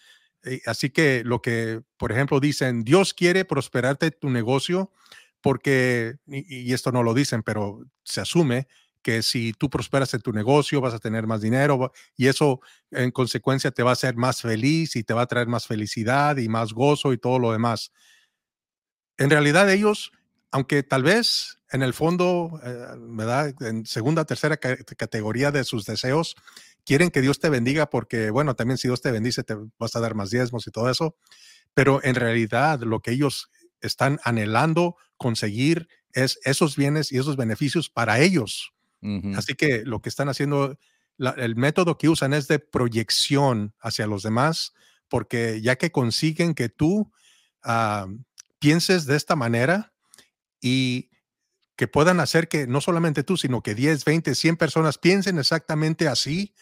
[0.67, 4.93] Así que lo que, por ejemplo, dicen, Dios quiere prosperarte tu negocio,
[5.41, 8.69] porque, y, esto no lo dicen, pero se asume
[9.07, 13.13] que si tú prosperas en tu negocio vas a tener más dinero y eso en
[13.13, 16.49] consecuencia te va a hacer más feliz y te va a traer más felicidad y
[16.49, 17.93] más gozo y todo lo demás.
[19.17, 20.11] En realidad ellos,
[20.51, 23.55] aunque tal vez en el fondo, eh, ¿verdad?
[23.61, 26.35] En segunda, tercera categoría de sus deseos,
[26.85, 30.01] quieren que Dios te bendiga porque, bueno, también si Dios te bendice te vas a
[30.01, 31.17] dar más diezmos y todo eso,
[31.75, 37.89] pero en realidad lo que ellos están anhelando conseguir es esos bienes y esos beneficios
[37.89, 38.73] para ellos.
[39.37, 40.79] Así que lo que están haciendo,
[41.19, 44.75] el método que usan es de proyección hacia los demás,
[45.09, 47.13] porque ya que consiguen que tú
[47.63, 48.07] ah,
[48.59, 49.93] pienses de esta manera
[50.61, 51.11] y
[51.77, 56.09] que puedan hacer que no solamente tú, sino que 10, 20, 100 personas piensen exactamente
[56.09, 56.55] así,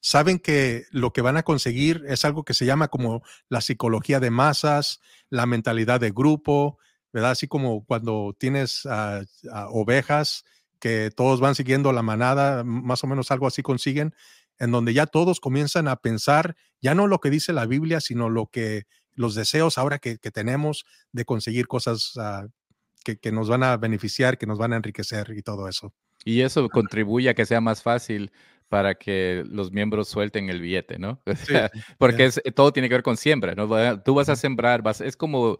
[0.00, 4.20] saben que lo que van a conseguir es algo que se llama como la psicología
[4.20, 6.78] de masas, la mentalidad de grupo,
[7.12, 7.30] ¿verdad?
[7.30, 8.86] Así como cuando tienes
[9.70, 10.44] ovejas
[10.86, 14.14] que todos van siguiendo la manada, más o menos algo así consiguen,
[14.60, 18.30] en donde ya todos comienzan a pensar ya no lo que dice la Biblia, sino
[18.30, 22.46] lo que los deseos ahora que, tenemos de conseguir cosas ah,
[23.02, 25.92] que, que, nos van a beneficiar, que nos van a enriquecer y todo eso.
[26.24, 28.30] Y eso contribuye a que sea más fácil
[28.68, 31.20] para que los miembros suelten el billete, ¿no?
[31.98, 33.66] porque todo tiene que ver con siembra, ¿no?
[34.04, 35.58] Tú vas a sembrar, vas, es como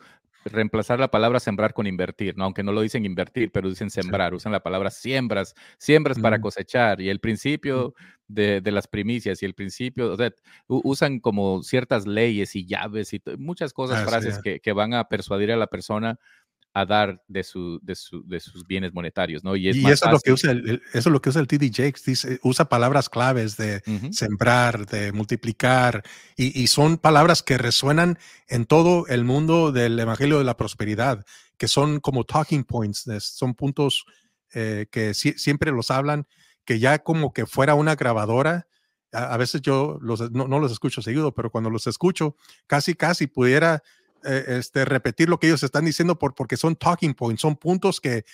[0.50, 2.44] reemplazar la palabra sembrar con invertir, ¿no?
[2.44, 7.00] Aunque no lo dicen invertir, pero dicen sembrar, usan la palabra siembras, siembras para cosechar
[7.00, 7.94] y el principio
[8.28, 10.32] de, las primicias y el principio, o sea,
[10.66, 15.52] usan como ciertas leyes y llaves y muchas cosas, frases que, que, van a persuadir
[15.52, 16.18] a la persona
[16.76, 19.56] a dar de, su, de, su, de sus bienes monetarios, ¿no?
[19.56, 22.02] Y, eso, es lo que usa el, eso es lo que usa el TD Jakes,
[22.04, 26.02] dice, usa palabras claves de sembrar, de multiplicar,
[26.36, 31.24] y, son palabras que resuenan en todo el mundo del Evangelio de la Prosperidad,
[31.56, 34.04] que son como talking points, son puntos
[34.52, 36.26] eh, que siempre los hablan,
[36.66, 38.68] que ya como que fuera una grabadora,
[39.12, 42.36] a, veces yo los, no, no los escucho seguido, pero cuando los escucho,
[42.66, 43.82] casi, casi pudiera
[44.24, 48.00] eh, este, repetir lo que ellos están diciendo por, porque son talking points, son puntos
[48.00, 48.24] que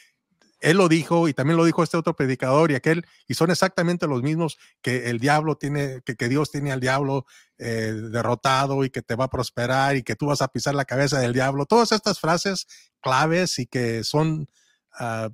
[0.63, 4.07] él lo dijo y también lo dijo este otro predicador y aquel, y son exactamente
[4.07, 7.27] los mismos que el diablo tiene, que, que Dios tiene al diablo
[7.59, 10.85] eh, derrotado y que te va a prosperar y que tú vas a pisar la
[10.85, 11.67] cabeza del diablo.
[11.67, 12.69] Todas estas frases
[13.01, 14.49] claves y que son,
[15.01, 15.29] uh,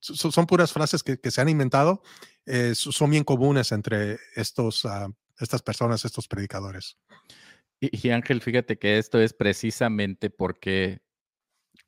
[0.00, 2.02] son, puras frases que, se han inventado,
[2.44, 6.98] eh, son bien comunes entre estos, uh, estas personas, estos predicadores.
[7.80, 11.00] Y, Ángel, fíjate que esto es precisamente porque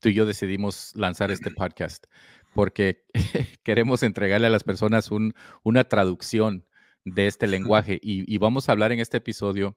[0.00, 2.06] tú y yo decidimos lanzar este podcast,
[2.54, 3.04] porque
[3.64, 6.66] queremos entregarle a las personas un, una traducción
[7.04, 9.76] de este lenguaje y, vamos a hablar en este episodio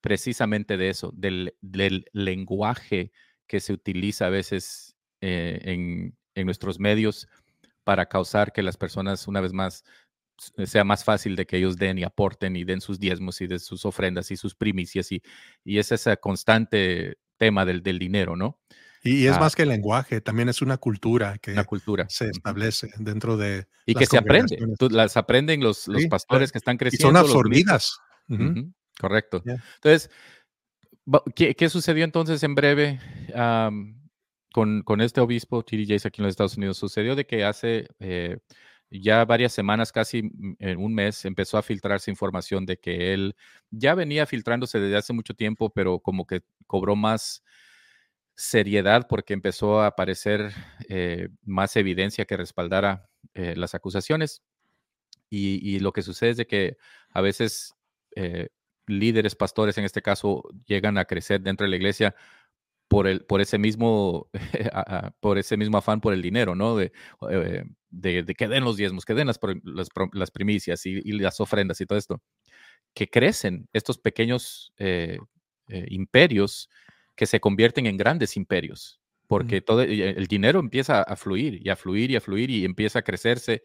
[0.00, 1.54] precisamente de eso, del,
[2.12, 3.12] lenguaje
[3.46, 7.28] que se utiliza a veces eh, en, en nuestros medios
[7.82, 9.84] para causar que las personas, una vez más,
[10.64, 13.58] sea más fácil de que ellos den y aporten y den sus diezmos y de
[13.58, 15.22] sus ofrendas y sus primicias y,
[15.64, 18.58] y es ese constante tema del, del dinero, ¿no?
[19.02, 22.06] Y es ah, más que el lenguaje, también es una cultura que cultura.
[22.10, 23.66] se establece dentro de.
[23.86, 24.58] Y que se aprende.
[24.90, 27.08] las aprenden los, los pastores que están creciendo.
[27.08, 27.98] Y son absorbidas.
[28.98, 29.42] Correcto.
[29.46, 30.10] Entonces,
[31.34, 33.00] ¿qué, sucedió entonces en breve
[34.52, 35.84] con, con, este obispo, T.D.
[35.84, 36.76] Jakes, aquí en los Estados Unidos?
[36.76, 38.36] Sucedió de que hace eh,
[38.90, 43.36] ya varias semanas, casi mm, en un mes, empezó a filtrarse información de que él
[43.70, 47.42] ya venía filtrándose desde hace mucho tiempo, pero como que cobró más
[48.34, 50.52] seriedad porque empezó a aparecer
[50.88, 54.42] eh, más evidencia que respaldara eh, las acusaciones.
[55.32, 56.76] Y, lo que sucede es de que
[57.10, 57.76] a veces
[58.16, 58.48] eh,
[58.88, 62.16] líderes, pastores en este caso, llegan a crecer dentro de la iglesia
[62.88, 64.28] por, el, por, ese, mismo,
[65.20, 66.76] por ese mismo afán por el dinero, ¿no?
[66.76, 66.92] De,
[67.90, 69.38] de, que den los diezmos, que den las,
[70.12, 72.22] las, primicias y, las ofrendas y todo esto.
[72.94, 74.72] Que crecen estos pequeños
[75.68, 76.68] imperios
[77.20, 81.76] que se convierten en grandes imperios, porque todo el dinero empieza a fluir y a
[81.76, 83.62] fluir y a fluir y empieza a crecerse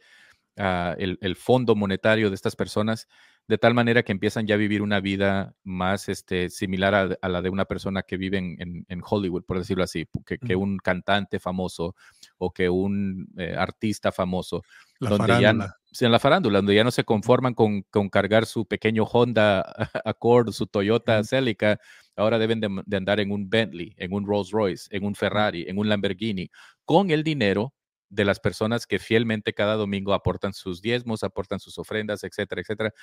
[0.57, 3.07] ah, el, fondo monetario de estas personas
[3.47, 7.41] de tal manera que empiezan ya a vivir una vida más este, similar a, la
[7.41, 11.95] de una persona que vive en, Hollywood, por decirlo así, que, un cantante famoso
[12.37, 14.63] o que un eh, artista famoso.
[14.99, 19.03] La donde Ya, en la farándula, donde ya no se conforman con, cargar su pequeño
[19.03, 19.63] Honda
[20.05, 21.79] Accord, su Toyota Celica,
[22.15, 25.77] ahora deben de, andar en un Bentley, en un Rolls Royce, en un Ferrari, en
[25.77, 26.49] un Lamborghini,
[26.83, 27.73] con el dinero
[28.15, 32.93] de las personas que fielmente cada domingo aportan sus diezmos, aportan sus ofrendas, etcétera, etcétera.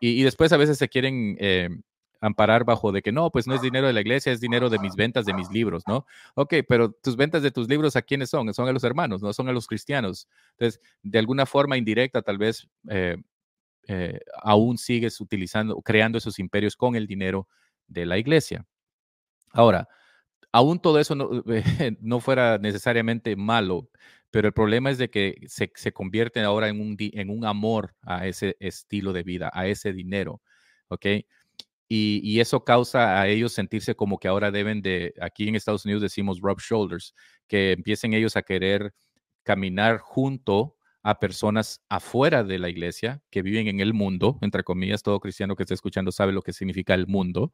[0.00, 1.68] Y, después a veces se quieren eh,
[2.20, 4.78] amparar bajo de que no, pues no es dinero de la iglesia, es dinero de
[4.78, 6.06] mis ventas de mis libros, ¿no?
[6.34, 8.52] Ok, pero tus ventas de tus libros, ¿a quiénes son?
[8.54, 10.28] Son a los hermanos, no son a los cristianos.
[10.52, 13.16] Entonces, de alguna forma indirecta, tal vez eh,
[13.88, 17.48] eh, aún sigues utilizando, creando esos imperios con el dinero
[17.88, 18.64] de la iglesia.
[19.52, 19.88] Ahora,
[20.52, 21.42] aún todo eso no,
[22.20, 23.88] fuera necesariamente malo,
[24.32, 28.56] pero el problema es de que se, se convierte ahora en un, amor a ese
[28.60, 30.40] estilo de vida, a ese dinero,
[30.88, 31.06] ¿ok?
[31.88, 36.00] Y, eso causa a ellos sentirse como que ahora deben de, aquí en Estados Unidos
[36.00, 37.14] decimos rub shoulders,
[37.46, 38.94] que empiecen ellos a querer
[39.42, 45.02] caminar junto a personas afuera de la iglesia que viven en el mundo, entre comillas,
[45.02, 47.52] todo cristiano que esté escuchando sabe lo que significa el mundo,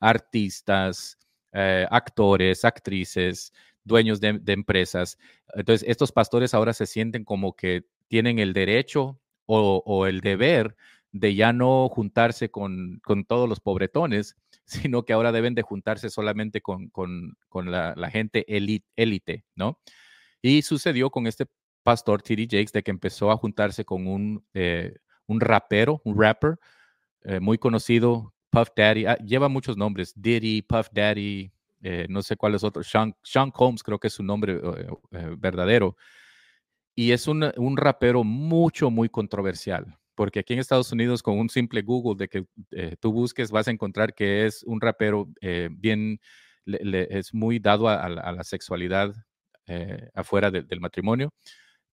[0.00, 1.18] artistas,
[1.52, 3.52] eh, actores, actrices,
[3.86, 5.18] dueños de, empresas.
[5.54, 10.76] Entonces, estos pastores ahora se sienten como que tienen el derecho o, el deber
[11.12, 16.60] de ya no juntarse con, todos los pobretones, sino que ahora deben de juntarse solamente
[16.60, 16.90] con,
[17.64, 19.80] la, gente élite, ¿no?
[20.42, 21.46] Y sucedió con este
[21.82, 22.48] pastor T.D.
[22.50, 24.96] Jakes de que empezó a juntarse con un, eh,
[25.26, 26.58] un rapero, un rapper
[27.22, 32.36] eh, muy conocido Puff Daddy, ah, lleva muchos nombres, Diddy, Puff Daddy, eh, no sé
[32.36, 35.96] cuáles otros, Sean, Sean, Combs creo que es su nombre eh, eh, verdadero.
[36.94, 41.50] Y es un, un, rapero mucho, muy controversial, porque aquí en Estados Unidos con un
[41.50, 42.46] simple Google de que
[43.00, 45.28] tú busques vas a encontrar que es un rapero
[45.72, 46.18] bien,
[46.64, 49.14] es muy dado a, la sexualidad
[50.14, 51.34] afuera del matrimonio.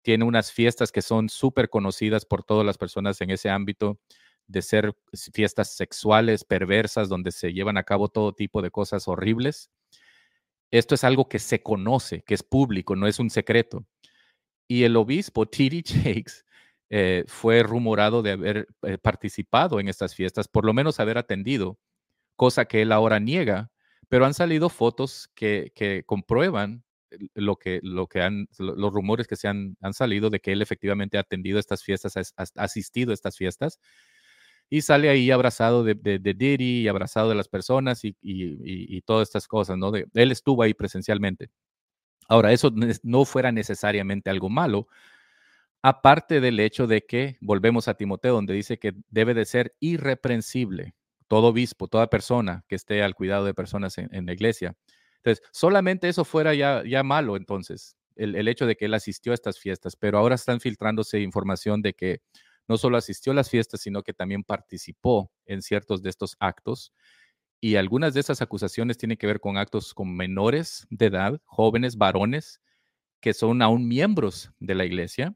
[0.03, 3.99] Tiene unas fiestas que son súper conocidas por todas las personas en ese ámbito
[4.47, 4.95] de ser
[5.33, 9.71] fiestas sexuales, perversas, donde se llevan a cabo todo tipo de cosas horribles.
[10.71, 13.85] Esto es algo que se conoce, que es público, no es un secreto.
[14.67, 15.83] Y el obispo T.D.
[15.85, 16.45] Jakes
[16.89, 21.79] eh, fue rumorado de haber eh, participado en estas fiestas, por lo menos haber atendido,
[22.35, 23.71] cosa que él ahora niega,
[24.09, 26.83] pero han salido fotos que, que comprueban
[27.35, 30.61] lo que, lo que han, los rumores que se han, han, salido de que él
[30.61, 33.79] efectivamente ha atendido estas fiestas, ha asistido a estas fiestas
[34.73, 39.47] y sale ahí abrazado de, de, Diddy y abrazado de las personas y, todas estas
[39.47, 39.91] cosas, ¿no?
[39.95, 41.51] él estuvo ahí presencialmente.
[42.27, 42.71] Ahora, eso
[43.03, 44.87] no fuera necesariamente algo malo,
[45.83, 50.95] aparte del hecho de que, volvemos a Timoteo, donde dice que debe de ser irreprensible
[51.27, 54.75] todo obispo, toda persona que esté al cuidado de personas en, la iglesia.
[55.17, 59.33] Entonces, solamente eso fuera ya, ya malo, entonces, el, el hecho de que él asistió
[59.33, 62.21] a estas fiestas, pero ahora están filtrándose información de que
[62.67, 66.93] no solo asistió a las fiestas, sino que también participó en ciertos de estos actos.
[67.59, 71.97] Y algunas de esas acusaciones tienen que ver con actos con menores de edad, jóvenes,
[71.97, 72.61] varones,
[73.21, 75.35] que son aún miembros de la iglesia.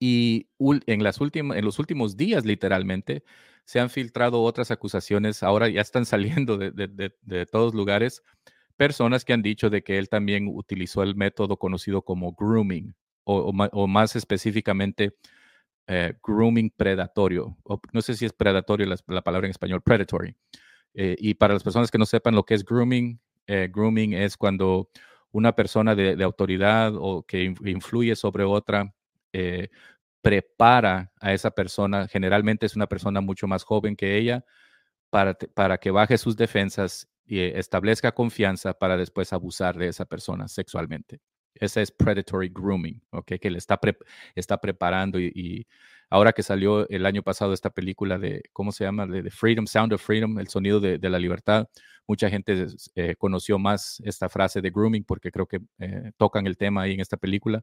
[0.00, 0.48] Y
[0.86, 3.24] en, las en los últimos días, literalmente,
[3.64, 5.42] se han filtrado otras acusaciones.
[5.42, 8.22] Ahora ya están saliendo de, todos lugares
[8.76, 12.94] personas que han dicho de que él también utilizó el método conocido como grooming,
[13.24, 15.14] o más específicamente
[15.90, 17.56] eh, grooming predatorio.
[17.94, 20.36] no sé si es predatorio la, palabra en español, predatory.
[20.92, 24.36] Eh, y para las personas que no sepan lo que es grooming, eh, grooming es
[24.36, 24.90] cuando
[25.32, 28.94] una persona de, autoridad o que influye sobre otra,
[30.20, 34.44] prepara a esa persona, generalmente es una persona mucho más joven que ella,
[35.08, 40.48] para, para que baje sus defensas y establezca confianza para después abusar de esa persona
[40.48, 41.20] sexualmente.
[41.54, 43.32] Ese es predatory grooming, ¿ok?
[43.40, 43.80] Que le está,
[44.34, 45.66] está preparando y,
[46.10, 49.06] ahora que salió el año pasado esta película de, ¿cómo se llama?
[49.06, 51.68] De, Freedom, Sound of Freedom, el sonido de, la libertad,
[52.06, 56.56] mucha gente eh, conoció más esta frase de grooming porque creo que eh, tocan el
[56.56, 57.62] tema ahí en esta película.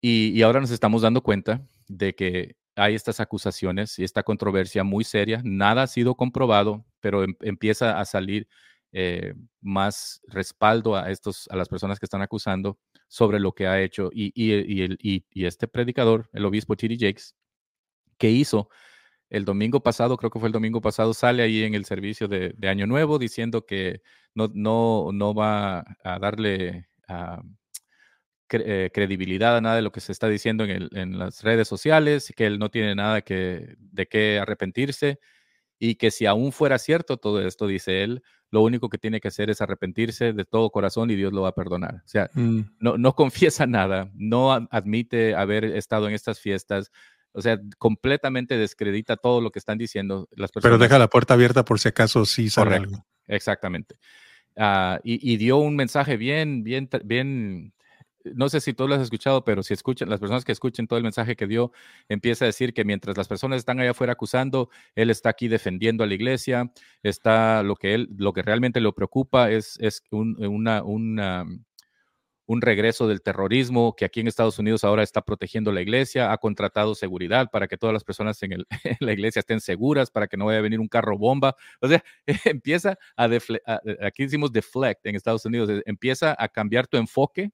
[0.00, 4.84] Y, y, ahora nos estamos dando cuenta de que hay estas acusaciones y esta controversia
[4.84, 5.40] muy seria.
[5.44, 8.46] Nada ha sido comprobado, pero em, empieza a salir
[8.98, 12.78] eh, más respaldo a, estos, a las personas que están acusando
[13.08, 14.08] sobre lo que ha hecho.
[14.10, 16.96] Y, y, y este predicador, el obispo T.D.
[16.98, 17.34] Jakes,
[18.16, 18.70] que hizo
[19.28, 22.54] el domingo pasado, creo que fue el domingo pasado, sale ahí en el servicio de,
[22.66, 24.00] Año Nuevo diciendo que
[24.34, 26.88] no, no, no va a darle
[28.48, 32.32] eh, credibilidad a nada de lo que se está diciendo en, en, las redes sociales,
[32.34, 35.18] que él no tiene nada que, de qué arrepentirse
[35.78, 39.28] y que si aún fuera cierto todo esto, dice él, lo único que tiene que
[39.28, 41.96] hacer es arrepentirse de todo corazón y Dios lo va a perdonar.
[41.96, 42.60] O sea, mm.
[42.78, 46.90] no, no confiesa nada, no admite haber estado en estas fiestas.
[47.32, 50.78] O sea, completamente descredita todo lo que están diciendo las personas.
[50.78, 53.04] Pero deja la puerta abierta por si acaso sí sale algo.
[53.26, 53.98] Exactamente.
[54.56, 57.74] Ah, y, y, dio un mensaje bien, bien, bien
[58.34, 60.96] no sé si tú lo has escuchado, pero si escuchan, las personas que escuchen todo
[60.98, 61.72] el mensaje que dio,
[62.08, 66.04] empieza a decir que mientras las personas están allá afuera acusando, él está aquí defendiendo
[66.04, 66.72] a la iglesia,
[67.02, 70.82] está lo que él, lo que realmente lo preocupa es, es un, una,
[72.46, 76.38] un regreso del terrorismo, que aquí en Estados Unidos ahora está protegiendo la iglesia, ha
[76.38, 78.64] contratado seguridad para que todas las personas en,
[79.00, 81.56] la iglesia estén seguras, para que no vaya a venir un carro bomba.
[81.80, 82.02] O sea,
[82.44, 83.24] empieza a,
[84.02, 87.50] aquí decimos deflect en Estados Unidos, empieza a cambiar tu enfoque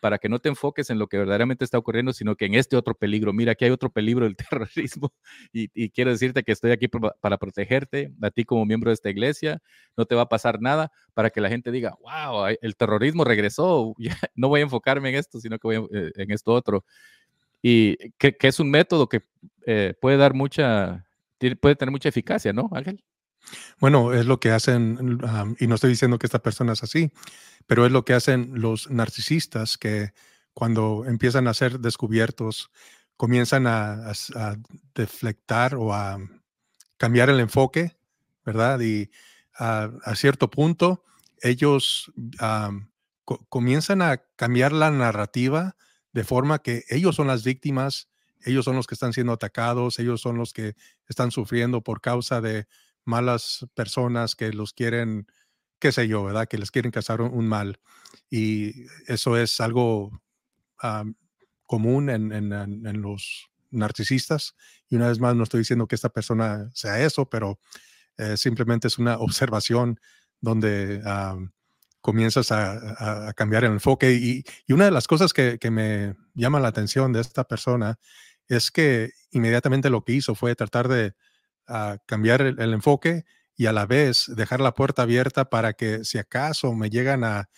[0.00, 2.76] para que no te enfoques en lo que verdaderamente está ocurriendo, sino que en este
[2.76, 3.32] otro peligro.
[3.32, 5.12] Mira, aquí hay otro peligro del terrorismo
[5.52, 9.60] y, quiero decirte que estoy aquí para protegerte, a ti como miembro de esta iglesia,
[9.96, 13.94] no te va a pasar nada para que la gente diga, wow, el terrorismo regresó,
[14.34, 16.84] no voy a enfocarme en esto, sino que voy eh, en esto otro.
[17.62, 19.22] Y que, es un método que
[19.66, 21.04] eh, puede dar mucha,
[21.60, 23.02] puede tener mucha eficacia, ¿no, Ángel?
[23.80, 25.20] Bueno, es lo que hacen,
[25.58, 27.12] y no estoy diciendo que esta persona es así,
[27.66, 30.12] pero es lo que hacen los narcisistas que
[30.54, 32.70] cuando empiezan a ser descubiertos,
[33.16, 34.12] comienzan a,
[34.94, 36.18] deflectar o a
[36.96, 37.96] cambiar el enfoque,
[38.44, 38.80] ¿verdad?
[38.80, 39.10] Y
[39.56, 41.04] a, cierto punto,
[41.42, 42.12] ellos
[43.48, 45.76] comienzan a cambiar la narrativa
[46.12, 48.08] de forma que ellos son las víctimas,
[48.44, 50.74] ellos son los que están siendo atacados, ellos son los que
[51.08, 52.66] están sufriendo por causa de
[53.08, 55.26] malas personas que los quieren,
[55.80, 56.46] qué sé yo, ¿verdad?
[56.46, 57.80] Que les quieren causar un, mal.
[58.30, 60.22] Y eso es algo
[61.66, 64.54] común en, los narcisistas.
[64.88, 67.58] Y una vez más, no estoy diciendo que esta persona sea eso, pero
[68.18, 69.98] eh, simplemente es una observación
[70.40, 71.02] donde
[72.02, 74.12] comienzas a, cambiar el enfoque.
[74.12, 77.98] Y, una de las cosas que, me llama la atención de esta persona
[78.48, 81.14] es que inmediatamente lo que hizo fue tratar de
[81.68, 83.24] a cambiar el, enfoque
[83.56, 87.48] y a la vez dejar la puerta abierta para que si acaso me llegan a,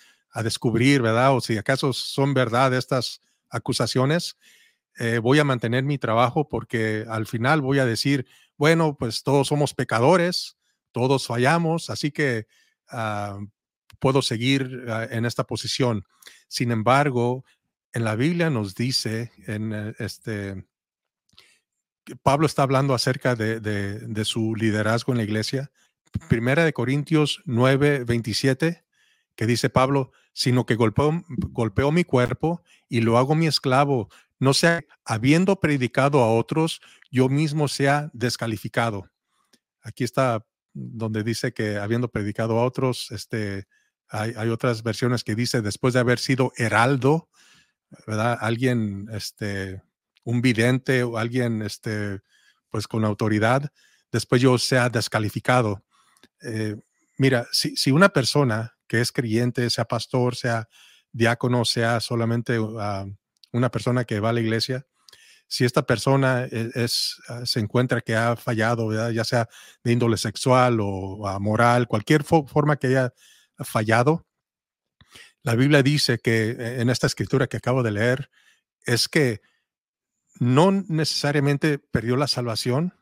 [0.44, 1.34] descubrir, ¿verdad?
[1.34, 4.36] O si acaso son verdad estas acusaciones,
[4.98, 9.48] eh, voy a mantener mi trabajo porque al final voy a decir, bueno, pues todos
[9.48, 10.56] somos pecadores,
[10.92, 12.46] todos fallamos, así que
[12.90, 13.40] ah,
[13.98, 16.04] puedo seguir ah, en esta posición.
[16.46, 17.44] Sin embargo,
[17.92, 20.64] en la Biblia nos dice, en eh, este,
[22.22, 25.70] Pablo está hablando acerca de, su liderazgo en la iglesia.
[26.28, 28.84] Primera de Corintios 9, 27,
[29.36, 34.55] que dice Pablo, sino que golpeó, golpeó mi cuerpo y lo hago mi esclavo, no
[34.55, 36.80] sea habiendo predicado a otros,
[37.11, 39.11] yo mismo sea descalificado.
[39.82, 43.66] Aquí está donde dice que habiendo predicado a otros, este,
[44.09, 47.28] hay, hay, otras versiones que dice después de haber sido heraldo,
[48.07, 48.38] ¿verdad?
[48.40, 49.82] Alguien, este,
[50.24, 52.20] un vidente o alguien este,
[52.70, 53.70] pues con autoridad,
[54.12, 55.84] después yo sea descalificado.
[56.42, 56.76] Eh,
[57.18, 60.68] mira, si, si, una persona que es creyente, sea pastor, sea
[61.12, 63.06] diácono, sea solamente ah,
[63.52, 64.86] una persona que va a la iglesia,
[65.46, 69.48] si esta persona e, es, ah, se encuentra que ha fallado, ya sea
[69.82, 73.12] de índole sexual o ah, moral, cualquier forma que haya
[73.58, 74.26] fallado,
[75.42, 78.30] la Biblia dice que e, en esta escritura que acabo de leer
[78.86, 79.40] es que
[80.41, 82.95] no necesariamente perdió la salvación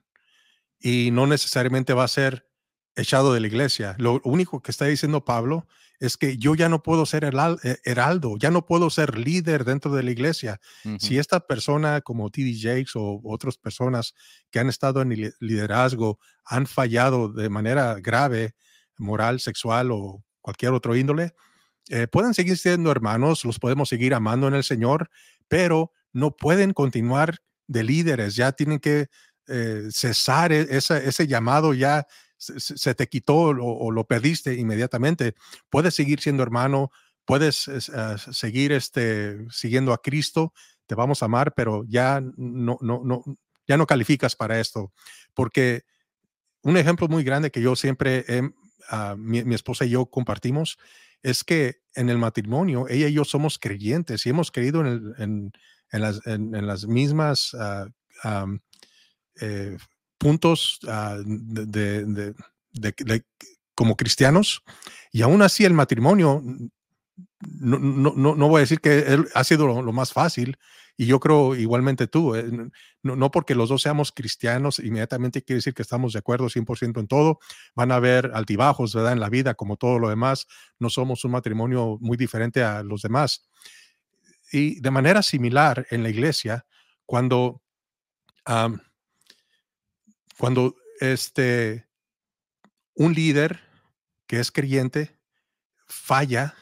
[0.79, 2.51] y no necesariamente va a ser
[2.97, 3.95] echado de la iglesia.
[3.99, 5.69] Lo único que está diciendo Pablo
[6.01, 9.93] es que yo ya no puedo ser eh, heraldo, ya no puedo ser líder dentro
[9.93, 10.61] de la iglesia.
[10.99, 12.57] Si esta persona como T.D.
[12.61, 14.15] Jakes o otras personas
[14.51, 18.55] que han estado en liderazgo han fallado de manera grave,
[18.97, 21.35] moral, sexual o cualquier otro índole,
[21.89, 25.09] eh, pueden seguir siendo hermanos, los podemos seguir amando en el Señor,
[25.47, 29.09] pero no pueden continuar de líderes, ya tienen que
[29.47, 32.07] eh, cesar e-, ese llamado, ya
[32.39, 35.35] se, te quitó o, lo perdiste inmediatamente.
[35.71, 36.91] Puedes seguir siendo hermano,
[37.25, 40.53] puedes ah, seguir este, siguiendo a Cristo,
[40.87, 43.23] te vamos a amar, pero ya no, no, no,
[43.67, 44.93] ya no calificas para esto.
[45.35, 45.83] Porque
[46.63, 48.25] un ejemplo muy grande que yo siempre,
[48.89, 50.79] ah, mi, esposa y yo compartimos,
[51.23, 55.53] es que en el matrimonio, ella y yo somos creyentes y hemos creído en,
[55.93, 57.89] las, en, las, mismas uh,
[60.19, 62.35] puntos ah, de,
[63.75, 64.63] como cristianos
[65.13, 66.43] y aún así el matrimonio,
[67.41, 70.59] no, no, no, voy a decir que él ha sido lo, más fácil
[70.97, 72.45] y yo creo igualmente tú, eh,
[73.05, 77.07] no, porque los dos seamos cristianos, inmediatamente quiere decir que estamos de acuerdo 100% en
[77.07, 77.39] todo,
[77.77, 79.13] van a haber altibajos, ¿verdad?
[79.13, 80.49] En la vida, como todo lo demás,
[80.81, 83.49] no somos un matrimonio muy diferente a los demás.
[84.53, 86.67] Y de manera similar en la iglesia,
[87.05, 87.63] cuando
[90.39, 91.87] cuando este,
[92.95, 93.61] un líder
[94.27, 95.19] que es creyente
[95.87, 96.55] falla,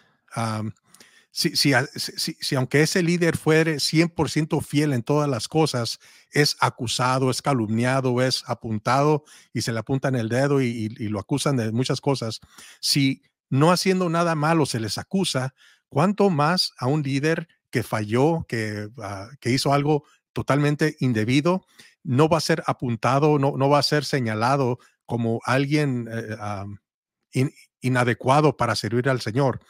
[1.31, 1.73] si, si,
[2.17, 5.99] si, aunque ese líder fuere 100% fiel en todas las cosas,
[6.31, 11.21] es acusado, es calumniado, es apuntado y se le apunta en el dedo y, lo
[11.21, 12.41] acusan de muchas cosas,
[12.81, 15.55] si no haciendo nada malo se les acusa,
[15.89, 21.65] ¿cuánto más a un líder que falló, que, ah, que hizo algo totalmente indebido?
[22.07, 27.51] no va a ser apuntado, no, no va a ser señalado como alguien eh,
[27.81, 29.61] inadecuado para servir al Señor.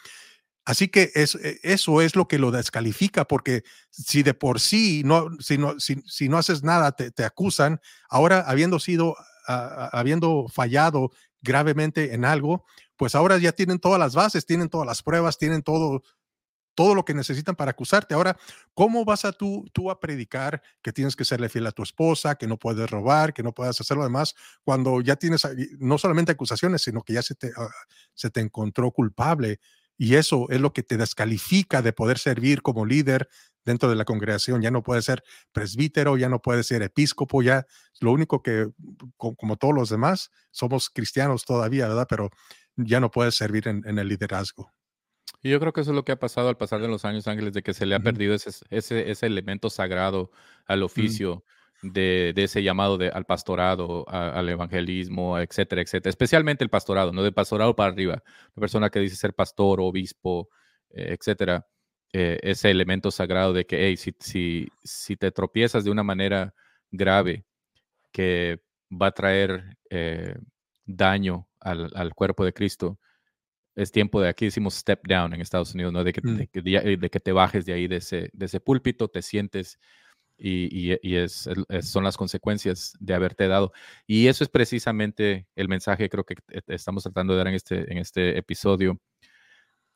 [0.64, 1.26] Así que e,
[1.62, 6.28] eso es lo que lo descalifica, porque si de por sí no, si no, si,
[6.28, 9.16] no haces nada, te, acusan, ahora habiendo sido,
[9.46, 12.64] habiendo fallado gravemente en algo,
[12.96, 16.02] pues ahora ya tienen todas las bases, tienen todas las pruebas, tienen todo,
[16.76, 18.14] todo lo que necesitan para acusarte.
[18.14, 18.36] Ahora,
[18.74, 22.36] ¿cómo vas a tú, tú a predicar que tienes que serle fiel a tu esposa,
[22.36, 25.42] que no puedes robar, que no puedes hacer lo demás, cuando ya tienes
[25.78, 27.68] no solamente acusaciones, sino que ya se te, ah,
[28.14, 29.58] se te encontró culpable?
[29.98, 33.28] Y eso es lo que te descalifica de poder servir como líder
[33.64, 34.60] dentro de la congregación.
[34.62, 37.66] Ya no puedes ser presbítero, ya no puedes ser episcopo, ya
[38.00, 38.68] lo único que,
[39.16, 42.06] como todos los demás, somos cristianos todavía, ¿verdad?
[42.08, 42.30] Pero
[42.76, 44.75] ya no puedes servir en el liderazgo.
[45.42, 47.28] Y yo creo que eso es lo que ha pasado al pasar de los años,
[47.28, 50.30] Ángeles, de que se le ha perdido ese, ese, ese elemento sagrado
[50.66, 50.84] al mm.
[50.84, 51.44] oficio
[51.82, 56.10] de, de, ese llamado de, al pastorado, al evangelismo, etcétera, etcétera.
[56.10, 58.22] Especialmente el pastorado, no de pastorado para arriba.
[58.54, 60.48] La persona que dice ser pastor, obispo,
[60.90, 61.66] eh, etcétera.
[62.12, 66.54] Eh, ese elemento sagrado de que, hey, si, si, si te tropiezas de una manera
[66.90, 67.44] grave
[68.12, 68.60] que
[68.90, 70.34] va a traer eh,
[70.86, 72.98] daño al, al cuerpo de Cristo,
[73.76, 76.02] es tiempo de, aquí decimos step down en Estados Unidos, ¿no?
[76.02, 76.36] De que, mm.
[76.98, 79.78] de, que, te bajes de ahí, de ese, de ese púlpito, te sientes
[80.38, 81.48] y, y, es,
[81.82, 83.72] son las consecuencias de haberte dado.
[84.06, 87.98] Y eso es precisamente el mensaje creo que estamos tratando de dar en este, en
[87.98, 88.98] este episodio,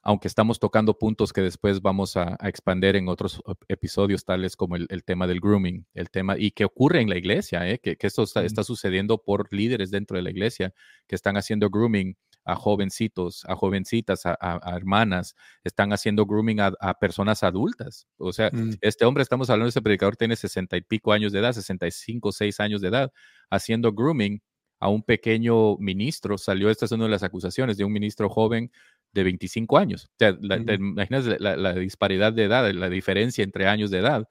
[0.02, 4.76] aunque estamos tocando puntos que después vamos a, a expander en otros episodios, tales como
[4.76, 7.78] el, el, tema del grooming, el tema, y que ocurre en la iglesia, ¿eh?
[7.78, 10.72] que, que, esto está, está, sucediendo por líderes dentro de la iglesia
[11.06, 15.34] que están haciendo grooming a jovencitos, a jovencitas, a, hermanas,
[15.64, 18.06] están haciendo grooming a, personas adultas.
[18.16, 18.78] O sea, mm.
[18.80, 22.32] este hombre, estamos hablando de ese predicador, tiene sesenta y pico años de edad, 65,
[22.32, 23.12] seis años de edad,
[23.50, 24.42] haciendo grooming
[24.78, 26.38] a un pequeño ministro.
[26.38, 28.72] Salió, esta es una de las acusaciones de un ministro joven
[29.12, 30.06] de 25 años.
[30.06, 34.28] O sea, la, imaginas la, disparidad de edad, la diferencia entre años de edad,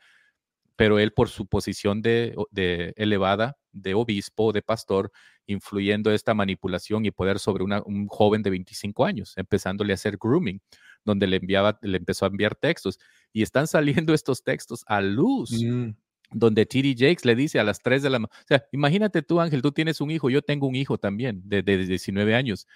[0.76, 5.12] pero él por su posición de, de elevada de obispo, de pastor,
[5.50, 10.62] influyendo esta manipulación y poder sobre un joven de 25 años, empezándole a hacer grooming,
[11.04, 13.00] donde le enviaba, le empezó a enviar textos
[13.34, 15.52] y están saliendo estos textos a luz.
[15.64, 15.92] Mm.
[16.32, 16.94] Donde T.D.
[16.96, 19.72] Jakes le dice a las 3 de la mañana, o sea, imagínate tú, Ángel, tú
[19.72, 22.68] tienes un hijo, yo tengo un hijo también de, de 19 años.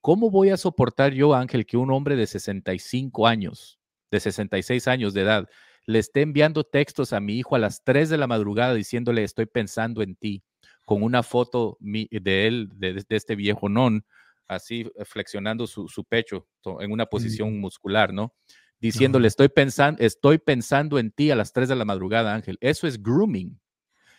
[0.00, 3.78] ¿Cómo voy a soportar yo, Ángel, que un hombre de 65 años,
[4.10, 5.46] de 66 años de edad,
[5.86, 9.46] le esté enviando textos a mi hijo a las 3 de la madrugada diciéndole estoy
[9.46, 10.42] pensando en ti,
[10.86, 14.06] con una foto de él, de, este viejo non,
[14.48, 16.46] así eh, flexionando su, pecho
[16.80, 18.32] en una posición muscular, ¿no?
[18.78, 22.56] Diciéndole, estoy, pensando, estoy pensando en ti a las 3 de la madrugada, Ángel.
[22.60, 23.58] Eso es grooming.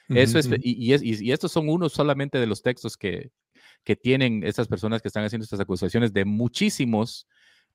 [0.09, 3.31] Eso es, y, y, estos son unos solamente de los textos que,
[3.83, 7.27] que tienen estas personas que están haciendo estas acusaciones de muchísimos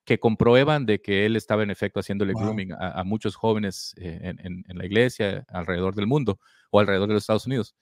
[0.04, 4.64] que comprueban de que él estaba en efecto haciéndole grooming a, muchos jóvenes eh, en,
[4.66, 6.40] la iglesia alrededor del mundo
[6.70, 7.76] o alrededor de los Estados Unidos.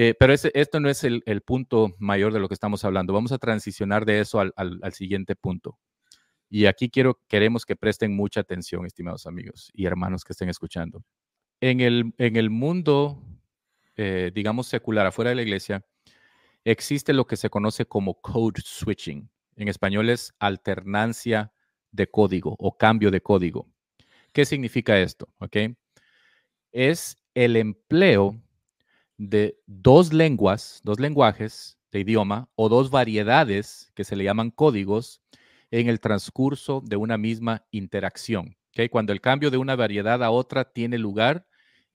[0.00, 3.12] Eh, pero esto no es el, punto mayor de lo que estamos hablando.
[3.12, 5.76] Vamos a transicionar de eso al, siguiente punto.
[6.48, 11.02] Y aquí queremos que presten mucha atención, estimados amigos y hermanos que estén escuchando.
[11.60, 13.24] En el, mundo,
[13.96, 15.84] eh, digamos, secular, afuera de la iglesia,
[16.62, 19.28] existe lo que se conoce como code switching.
[19.56, 21.52] En español es alternancia
[21.90, 23.66] de código o cambio de código.
[24.32, 25.28] ¿Qué significa esto?
[26.70, 28.40] Es el empleo
[29.18, 35.20] de dos lenguas, dos lenguajes de idioma o dos variedades que se le llaman códigos
[35.70, 38.56] en el transcurso de una misma interacción.
[38.90, 41.46] Cuando el cambio de una variedad a otra tiene lugar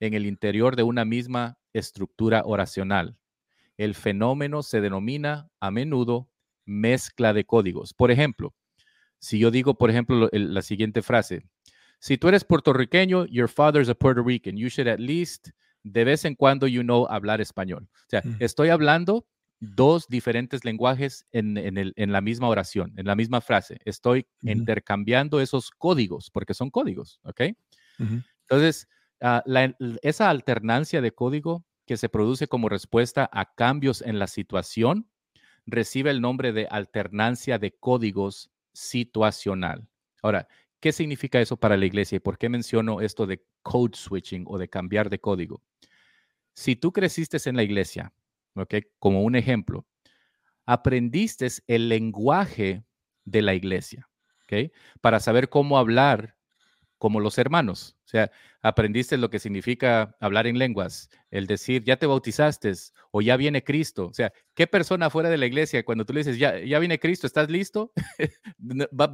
[0.01, 3.17] en el interior de una misma estructura oracional.
[3.77, 6.29] El fenómeno se denomina a menudo
[6.65, 7.93] mezcla de códigos.
[7.93, 8.53] Por ejemplo,
[9.17, 11.43] si yo digo, por ejemplo, la siguiente frase,
[11.99, 15.51] si tú eres puertorriqueño, your father's a Puerto Rican, you should at least
[15.83, 17.87] de vez en cuando you know hablar español.
[17.91, 19.25] O sea, estoy hablando
[19.59, 21.55] dos diferentes lenguajes en,
[22.11, 23.79] la misma oración, en la misma frase.
[23.85, 27.41] Estoy intercambiando esos códigos, porque son códigos, ¿ok?
[27.99, 28.87] Entonces,
[29.21, 29.43] ah,
[30.01, 35.09] esa alternancia de código que se produce como respuesta a cambios en la situación
[35.65, 39.87] recibe el nombre de alternancia de códigos situacional.
[40.21, 40.47] Ahora,
[40.83, 44.57] ¿qué significa eso para la iglesia y por qué menciono esto de code switching o
[44.57, 45.63] de cambiar de código?
[46.55, 48.11] Si tú creciste en la iglesia,
[48.55, 48.75] ¿ok?
[48.99, 49.85] Como un ejemplo,
[50.65, 52.83] aprendiste el lenguaje
[53.23, 54.09] de la iglesia,
[54.43, 54.73] ¿ok?
[54.99, 56.35] Para saber cómo hablar
[56.97, 57.95] como los hermanos.
[58.13, 62.71] O sea, aprendiste lo que significa hablar en lenguas, el decir, ya te bautizaste
[63.09, 64.05] o ya viene Cristo.
[64.05, 66.99] O sea, ¿qué persona fuera de la iglesia, cuando tú le dices, ya, ya viene
[66.99, 67.91] Cristo, ¿estás listo?
[68.61, 69.09] va,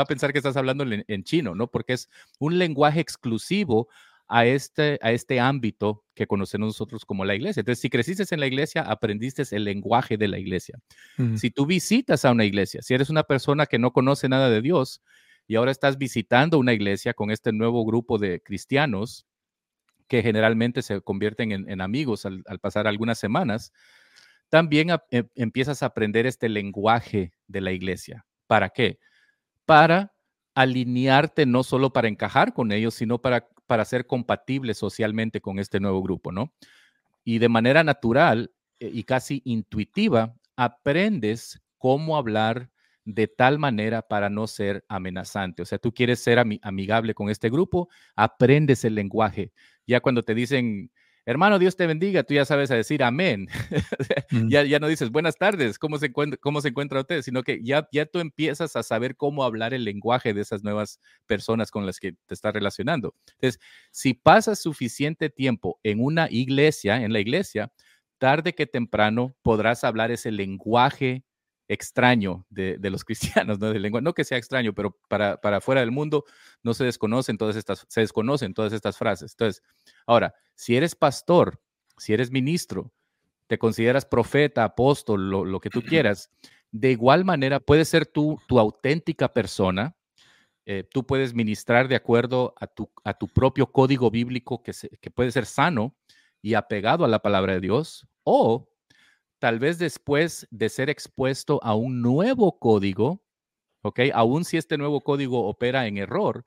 [0.00, 1.70] a, pensar que estás hablando en, chino, ¿no?
[1.70, 3.88] Porque es un lenguaje exclusivo
[4.28, 7.60] a este, a este ámbito que conocemos nosotros como la iglesia.
[7.60, 10.78] Entonces, si creciste en la iglesia, aprendiste el lenguaje de la iglesia.
[11.36, 14.62] Si tú visitas a una iglesia, si eres una persona que no conoce nada de
[14.62, 15.02] Dios,
[15.48, 19.26] y ahora estás visitando una iglesia con este nuevo grupo de cristianos
[20.06, 23.72] que generalmente se convierten en, amigos al, pasar algunas semanas,
[24.50, 28.26] también em, empiezas a aprender este lenguaje de la iglesia.
[28.46, 28.98] ¿Para qué?
[29.64, 30.14] Para
[30.54, 35.80] alinearte no solo para encajar con ellos, sino para, para ser compatible socialmente con este
[35.80, 36.52] nuevo grupo, ¿no?
[37.24, 42.70] Y de manera natural eh, y casi intuitiva, aprendes cómo hablar
[43.08, 45.62] de tal manera para no ser amenazante.
[45.62, 49.50] O sea, tú quieres ser amigable con este grupo, aprendes el lenguaje.
[49.86, 50.90] Ya cuando te dicen,
[51.24, 53.48] hermano, Dios te bendiga, tú ya sabes a decir amén.
[54.30, 54.50] Mm.
[54.50, 57.22] ya, ya no dices buenas tardes, ¿cómo se, encuentra, cómo se encuentra usted?
[57.22, 61.00] Sino que ya, ya tú empiezas a saber cómo hablar el lenguaje de esas nuevas
[61.24, 63.14] personas con las que te estás relacionando.
[63.40, 63.58] Entonces,
[63.90, 67.72] si pasas suficiente tiempo en una iglesia, en la iglesia,
[68.18, 71.24] tarde que temprano podrás hablar ese lenguaje
[71.68, 73.70] extraño de, los cristianos, ¿no?
[73.70, 74.00] De lengua.
[74.00, 76.24] No que sea extraño, pero para, para fuera del mundo
[76.62, 79.32] no se desconocen todas estas, se desconocen todas estas frases.
[79.32, 79.62] Entonces,
[80.06, 81.60] ahora, si eres pastor,
[81.98, 82.92] si eres ministro,
[83.46, 86.30] te consideras profeta, apóstol, lo, que tú quieras,
[86.70, 89.94] de igual manera puedes ser tú tu auténtica persona.
[90.70, 95.10] Eh, tú puedes ministrar de acuerdo a tu, a tu propio código bíblico que, que
[95.10, 95.96] puede ser sano
[96.42, 98.68] y apegado a la palabra de Dios, o
[99.38, 103.22] tal vez después de ser expuesto a un nuevo código,
[103.82, 104.00] ¿ok?
[104.14, 106.44] Aún si este nuevo código opera en error,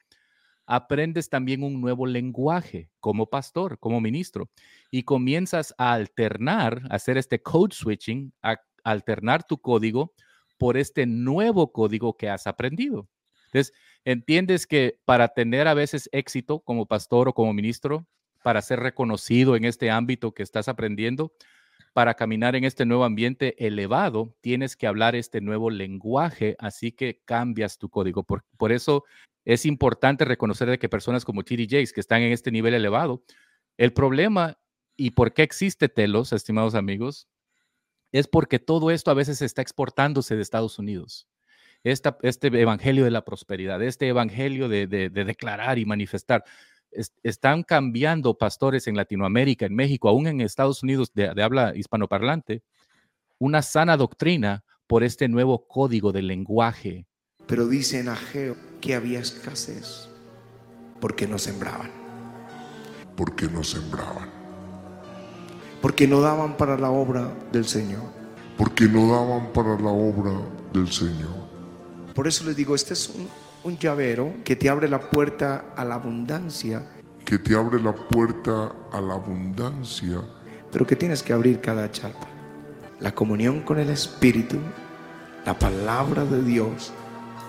[0.65, 4.49] aprendes también un nuevo lenguaje como pastor, como ministro,
[4.89, 10.13] y comienzas a alternar, a hacer este code switching, a alternar tu código
[10.57, 13.09] por este nuevo código que has aprendido.
[13.47, 13.73] Entonces,
[14.05, 18.07] entiendes que para tener a veces éxito como pastor o como ministro,
[18.43, 21.33] para ser reconocido en este ámbito que estás aprendiendo,
[21.93, 27.21] para caminar en este nuevo ambiente elevado, tienes que hablar este nuevo lenguaje, así que
[27.25, 28.23] cambias tu código.
[28.23, 29.03] Por, eso
[29.43, 33.23] es importante reconocer de que personas como TD Jakes, que están en este nivel elevado,
[33.77, 34.57] el problema
[34.95, 37.27] y por qué existe Telos, estimados amigos,
[38.11, 41.27] es porque todo esto a veces está exportándose de Estados Unidos.
[41.83, 46.43] este evangelio de la prosperidad, este evangelio de declarar y manifestar
[47.23, 52.63] están cambiando pastores en Latinoamérica, en México, aún en Estados Unidos de, habla hispanoparlante,
[53.39, 57.07] una sana doctrina por este nuevo código del lenguaje.
[57.47, 60.09] Pero dice en Ageo que había escasez
[60.99, 61.89] porque no sembraban.
[63.15, 64.29] Porque no sembraban.
[65.81, 68.03] Porque no daban para la obra del Señor.
[68.57, 70.31] Porque no daban para la obra
[70.73, 71.49] del Señor.
[72.13, 73.27] Por eso les digo, este es un,
[73.63, 76.83] un llavero que te abre la puerta a la abundancia,
[77.25, 80.21] que te abre la puerta a la abundancia,
[80.71, 82.27] pero que tienes que abrir cada chapa.
[82.99, 84.57] La comunión con el Espíritu,
[85.45, 86.91] la palabra de Dios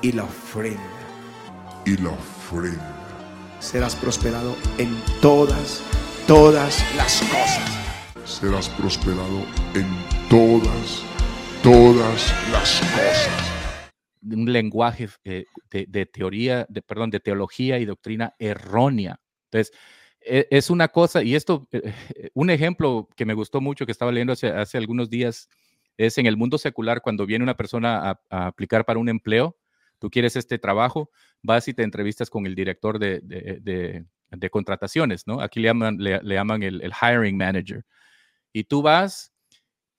[0.00, 0.80] y la ofrenda.
[1.84, 2.94] y la ofrenda.
[3.58, 5.82] Serás prosperado en todas,
[6.26, 7.70] todas las cosas.
[8.24, 9.44] Serás prosperado
[9.74, 9.86] en
[10.28, 11.02] todas,
[11.62, 13.51] todas las cosas.
[14.22, 19.20] Un lenguaje eh, de, de teoría, de, perdón, de teología y doctrina errónea.
[19.50, 19.72] Entonces,
[20.20, 23.92] e- es una cosa, y esto, eh, eh, un ejemplo que me gustó mucho, que
[23.92, 25.48] estaba leyendo hace, hace algunos días,
[25.96, 29.56] es en el mundo secular, cuando viene una persona a, a aplicar para un empleo,
[29.98, 31.10] tú quieres este trabajo,
[31.42, 35.40] vas y te entrevistas con el director de, de- de- de contrataciones, ¿no?
[35.42, 37.84] Aquí le llaman, le, le llaman el, el hiring manager.
[38.52, 39.31] Y tú vas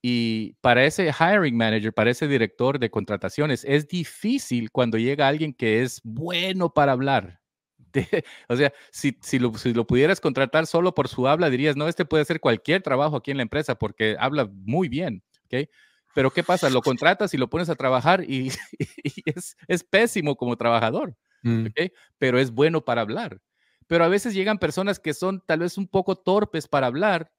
[0.06, 5.54] y para ese hiring manager, para ese director de contrataciones, es difícil cuando llega alguien
[5.54, 7.40] que es bueno para hablar.
[7.94, 11.74] De- o sea, si, si, lo, si lo pudieras contratar solo por su habla, dirías,
[11.74, 15.70] no, este puede hacer cualquier trabajo aquí en la empresa porque habla muy bien, ¿ok?
[16.14, 16.68] Pero ¿qué pasa?
[16.68, 18.50] Lo contratas y lo pones a trabajar y,
[19.04, 21.16] y es, es pésimo como trabajador.
[21.42, 21.92] Mm, ¿ok?
[22.18, 23.40] Pero es bueno para hablar.
[23.86, 27.32] Pero a veces llegan personas que son tal vez un poco torpes para hablar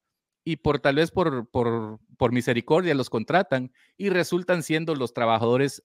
[0.46, 5.84] y por tal vez por, por, por misericordia los contratan y resultan siendo los trabajadores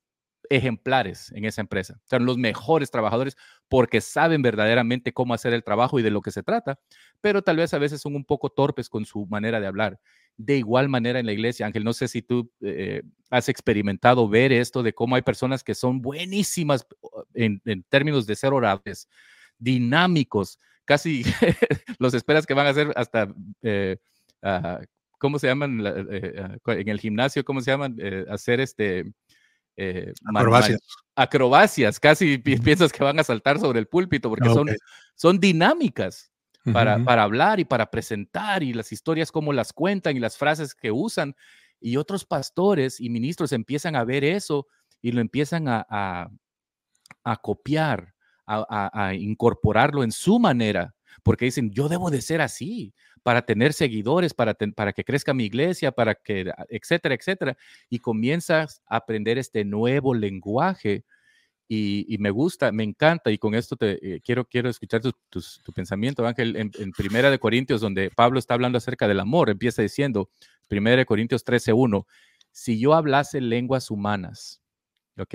[0.48, 2.00] ejemplares en esa empresa.
[2.04, 3.36] O sea, los mejores trabajadores
[3.68, 6.78] porque saben verdaderamente cómo hacer el trabajo y de lo que se trata,
[7.20, 9.98] pero tal vez a veces son un poco torpes con su manera de hablar.
[10.36, 14.52] De igual manera en la iglesia, Ángel, no sé si tú eh, has experimentado ver
[14.52, 16.86] esto de cómo hay personas que son buenísimas
[17.34, 19.08] en, en términos de ser orables,
[19.58, 21.22] dinámicos, casi
[21.98, 23.32] los esperas que van a ser hasta,
[23.62, 23.98] eh,
[24.42, 24.80] ah,
[25.18, 25.82] ¿cómo se llaman?
[25.82, 27.96] La- eh, cu- en el gimnasio, ¿cómo se llaman?
[27.98, 29.12] Eh, hacer este...
[29.76, 30.80] eh, Acrobacias.
[31.16, 34.74] acrobacias, casi pi- piensas que van a saltar sobre el púlpito porque Ah, son, ok.
[35.14, 36.30] son dinámicas
[36.72, 40.36] para, Ujú, para hablar y para presentar y las historias como las cuentan y las
[40.36, 41.34] frases que usan.
[41.80, 44.66] Y otros pastores y ministros empiezan a ver eso
[45.02, 46.28] y lo empiezan a, a-
[47.24, 48.14] a copiar,
[48.46, 53.42] a, a- a incorporarlo en su manera, porque dicen, yo debo de ser así para
[53.42, 57.56] tener seguidores, para, ten- para que crezca mi iglesia, para que, etcétera, etcétera.
[57.88, 61.04] Y comienzas a aprender este nuevo lenguaje
[61.68, 65.12] y, y me gusta, me encanta, y con esto te eh, quiero, quiero escuchar tu,
[65.30, 69.50] tu pensamiento, Ángel, en, en Primera de Corintios, donde Pablo está hablando acerca del amor,
[69.50, 70.30] empieza diciendo,
[70.66, 72.06] Primera de Corintios 13.1,
[72.50, 74.60] si yo hablase lenguas humanas,
[75.16, 75.34] ¿ok?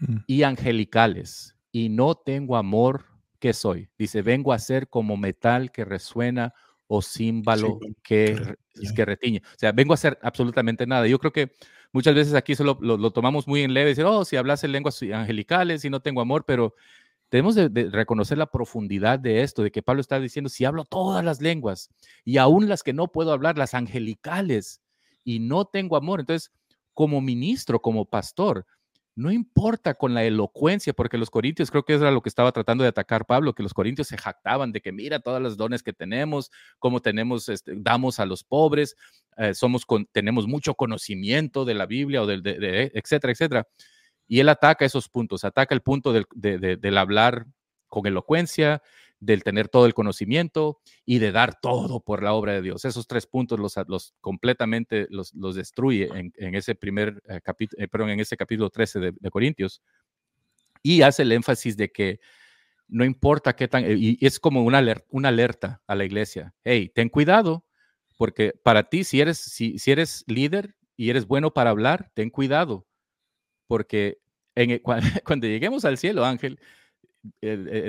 [0.00, 0.16] Mm.
[0.26, 3.06] Y angelicales, y no tengo amor,
[3.38, 3.88] ¿qué soy?
[3.98, 6.52] Dice, vengo a ser como metal que resuena
[6.86, 8.94] o címbalo Címbalo que, retiñe.
[8.94, 9.42] que retiñe.
[9.44, 11.06] O sea, vengo a hacer absolutamente nada.
[11.06, 11.52] Yo creo que
[11.92, 15.02] muchas veces aquí solo lo, lo tomamos muy en leve, decir, oh, si hablase lenguas
[15.02, 16.74] angelicales y no tengo amor, pero
[17.28, 20.84] tenemos de, de reconocer la profundidad de esto, de que Pablo está diciendo, si hablo
[20.84, 21.90] todas las lenguas
[22.24, 24.80] y aún las que no puedo hablar, las angelicales,
[25.26, 26.52] y no tengo amor, entonces,
[26.94, 28.64] como ministro, como pastor,
[29.16, 32.82] no importa con la elocuencia, porque los corintios creo que era lo que estaba tratando
[32.84, 35.94] de atacar Pablo, que los corintios se jactaban de que mira todas las dones que
[35.94, 38.94] tenemos, cómo tenemos, este, damos a los pobres,
[39.38, 43.66] eh, somos con, tenemos mucho conocimiento de la Biblia o del, de, de- etcétera, etcétera.
[44.28, 47.46] Y él ataca esos puntos, ataca el punto del, de- de- del hablar
[47.88, 48.82] con elocuencia,
[49.20, 52.84] del tener todo el conocimiento y de dar todo por la obra de Dios.
[52.84, 57.86] Esos tres puntos los, los completamente los, los destruye en, en ese primer eh, capítulo,
[57.88, 59.82] perdón, en ese capítulo 13 de, de Corintios.
[60.82, 62.20] Y hace el énfasis de que
[62.88, 66.54] no importa qué tan, y es como una, aler- una alerta a la iglesia.
[66.64, 67.66] Hey, ten cuidado,
[68.18, 72.30] porque para ti, si eres, si, si eres líder y eres bueno para hablar, ten
[72.30, 72.86] cuidado,
[73.68, 74.18] porque
[74.56, 74.80] en,
[75.24, 76.85] cuando lleguemos al cielo, Ángel, eh, eh,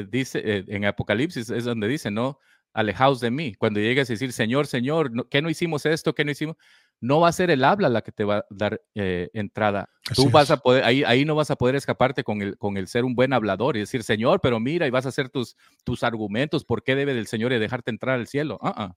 [0.09, 2.39] dice eh, en Apocalipsis es donde dice, ¿no?
[2.73, 3.55] Alejaos de mí.
[3.55, 6.13] Cuando llegues a decir, Señor, Señor, no- ¿qué no hicimos esto?
[6.13, 6.57] ¿Qué no hicimos?
[7.01, 9.89] No va a ser el habla la que te va a dar eh, entrada.
[10.13, 10.51] Tú vas es.
[10.51, 13.15] a poder, ahí, ahí no vas a poder escaparte con el, con el ser un
[13.15, 16.83] buen hablador y decir, Señor, pero mira, y vas a hacer tus, tus argumentos, ¿por
[16.83, 18.59] qué debe del Señor dejarte entrar al cielo?
[18.61, 18.95] Ah, ah.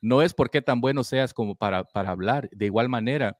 [0.00, 2.48] No es porque tan bueno seas como para, para hablar.
[2.52, 3.36] De igual manera,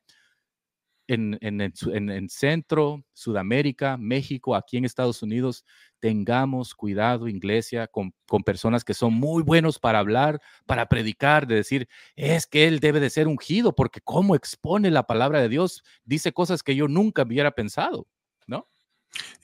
[1.08, 5.64] en, en, en en Centro, Sudamérica, México, aquí en Estados Unidos,
[5.98, 11.56] tengamos cuidado, iglesia, con, con personas que son muy buenos para hablar, para predicar, de
[11.56, 15.82] decir, es que él debe de ser ungido, porque cómo expone la palabra de Dios,
[16.04, 18.06] dice cosas que yo nunca hubiera pensado,
[18.46, 18.68] ¿no?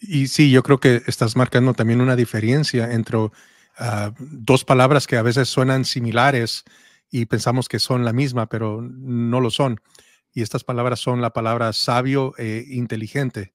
[0.00, 3.18] Y sí, yo creo que estás marcando también una diferencia entre
[3.78, 6.64] ah, dos palabras que a veces suenan similares
[7.10, 9.80] y pensamos que son la misma, pero no lo son.
[10.34, 13.54] Y estas palabras son la palabra sabio e inteligente.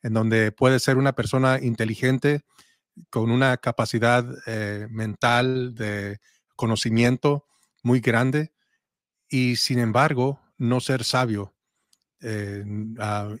[0.00, 2.42] en donde puede ser una persona inteligente
[3.10, 6.20] con una capacidad eh, mental de
[6.54, 7.46] conocimiento
[7.82, 8.52] muy grande
[9.28, 11.54] y sin embargo no ser sabio.
[12.20, 12.64] Eh,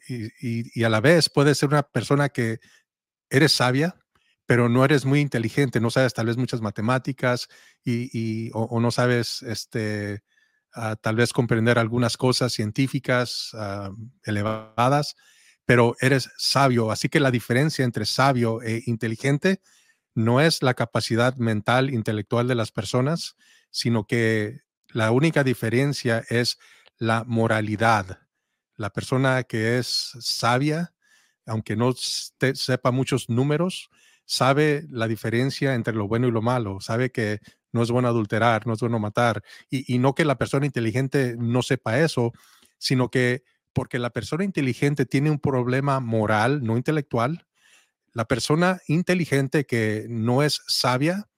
[0.08, 2.60] y, a la vez puede ser una persona que
[3.30, 3.96] eres sabia,
[4.46, 7.48] pero no eres muy inteligente, no sabes tal vez muchas matemáticas
[7.84, 10.22] y, o, no sabes este,
[11.00, 13.90] tal vez comprender algunas cosas científicas ah,
[14.24, 15.16] elevadas,
[15.64, 16.90] pero eres sabio.
[16.90, 19.60] Así que la diferencia entre sabio e inteligente
[20.14, 23.36] no es la capacidad mental, intelectual de las personas,
[23.70, 26.58] sino que la única diferencia es
[26.98, 28.20] la moralidad.
[28.76, 30.94] La persona que es sabia,
[31.46, 33.90] aunque no sepa muchos números,
[34.24, 37.40] sabe la diferencia entre lo bueno y lo malo, sabe que
[37.72, 41.62] no es bueno adulterar, no es bueno matar, y, no que la persona inteligente no
[41.62, 42.32] sepa eso,
[42.78, 43.42] sino que
[43.72, 47.46] porque la persona inteligente tiene un problema moral, no intelectual.
[48.12, 51.28] La persona inteligente que no es sabia,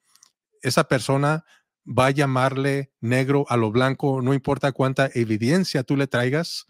[0.62, 1.44] esa persona
[1.86, 6.66] va a llamarle negro a lo blanco, no importa cuánta evidencia tú le traigas.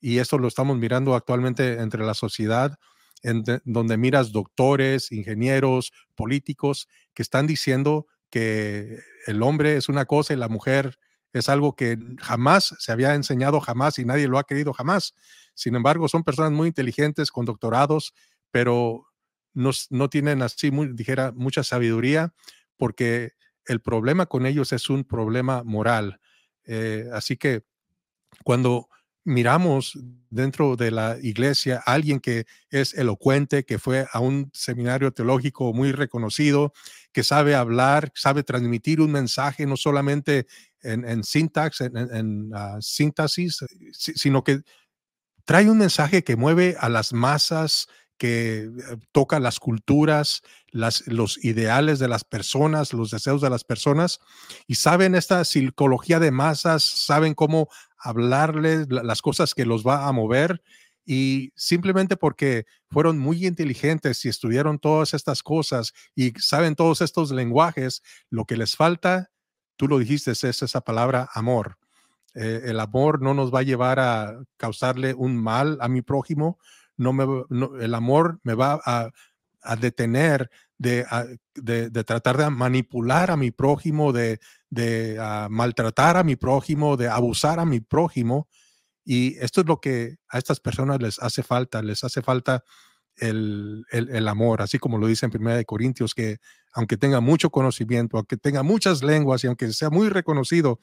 [0.00, 2.78] Y eso lo estamos mirando actualmente entre la sociedad,
[3.22, 10.32] en donde miras doctores, ingenieros, políticos que están diciendo que el hombre es una cosa
[10.32, 10.98] y la mujer
[11.32, 15.14] es algo que jamás se había enseñado jamás y nadie lo ha querido jamás.
[15.54, 18.14] Sin embargo, son personas muy inteligentes con doctorados,
[18.50, 19.06] pero
[19.54, 22.32] no, no tienen así, muy, dijera, mucha sabiduría
[22.76, 23.32] porque
[23.66, 26.20] el problema con ellos es un problema moral.
[26.66, 27.62] Eh, así que
[28.44, 28.88] cuando
[29.24, 29.98] miramos
[30.30, 35.72] dentro de la iglesia a alguien que es elocuente, que fue a un seminario teológico
[35.72, 36.72] muy reconocido,
[37.12, 40.46] que sabe hablar, sabe transmitir un mensaje, no solamente
[40.82, 44.60] en, en sintax, en, ah, síntesis, sino que
[45.44, 47.88] trae un mensaje que mueve a las masas,
[48.20, 48.70] que eh,
[49.12, 54.20] toca las culturas, las, los ideales de las personas, los deseos de las personas,
[54.66, 60.12] y saben esta psicología de masas, saben cómo hablarles las cosas que los va a
[60.12, 60.62] mover,
[61.04, 67.30] y simplemente porque fueron muy inteligentes y estudiaron todas estas cosas y saben todos estos
[67.30, 69.30] lenguajes, lo que les falta
[69.80, 71.78] tú lo dijiste, es esa palabra amor.
[72.34, 76.58] Eh, el amor no nos va a llevar a causarle un mal a mi prójimo,
[76.98, 77.24] no me,
[77.80, 79.08] el amor me va a,
[79.76, 81.06] detener de,
[82.04, 84.38] tratar de manipular a mi prójimo, de,
[84.68, 85.16] de
[85.48, 88.48] maltratar a mi prójimo, de abusar a mi prójimo.
[89.04, 92.64] Y esto es lo que a estas personas les hace falta, les hace falta
[93.16, 96.38] el, amor, así como lo dice en Primera de Corintios, que
[96.72, 100.80] aunque tenga mucho conocimiento, aunque tenga muchas lenguas y aunque sea muy reconocido,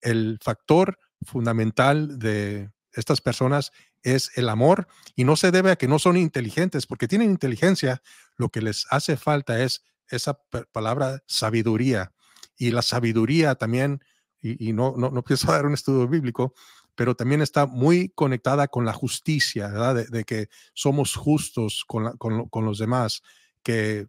[0.00, 3.72] el factor fundamental de estas personas
[4.02, 4.86] es el amor
[5.16, 8.02] y no se debe a que no son inteligentes, porque tienen inteligencia,
[8.36, 10.40] lo que les hace falta es esa
[10.72, 12.12] palabra sabiduría.
[12.56, 14.02] Y la sabiduría también,
[14.40, 16.54] y, no, no, no pienso dar un estudio bíblico,
[16.98, 19.68] pero también está muy conectada con la justicia.
[19.94, 23.22] De, que somos justos con, con, los demás,
[23.62, 24.08] que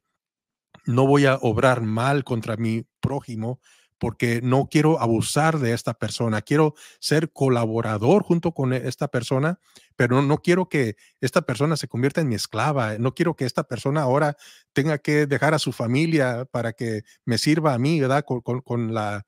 [0.88, 3.60] no voy a obrar mal contra mi prójimo
[4.00, 9.60] porque no quiero abusar de esta persona, quiero ser colaborador junto con esta persona,
[9.96, 13.66] pero no quiero que esta persona se convierta en mi esclava, no quiero que esta
[13.66, 14.36] persona ahora
[14.74, 18.26] tenga que dejar a su familia para que me sirva a mí, ¿verdad?
[18.26, 19.28] Con, con, la...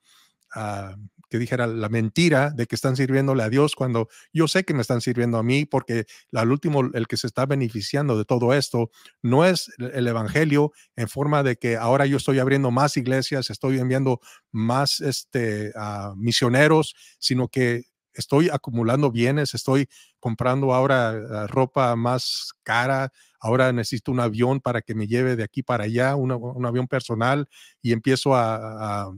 [0.56, 0.96] Ah,
[1.32, 4.82] que dijera la mentira de que están sirviéndole a Dios cuando yo sé que me
[4.82, 8.92] están sirviendo a mí porque al último el que se está beneficiando de todo esto
[9.22, 13.80] no es el evangelio en forma de que ahora yo estoy abriendo más iglesias, estoy
[13.80, 14.20] enviando
[14.52, 15.72] más este,
[16.18, 19.88] misioneros, sino que estoy acumulando bienes, estoy
[20.20, 25.44] comprando ahora ah, ropa más cara, ahora necesito un avión para que me lleve de
[25.46, 27.48] aquí para allá, un avión personal
[27.82, 29.14] y empiezo a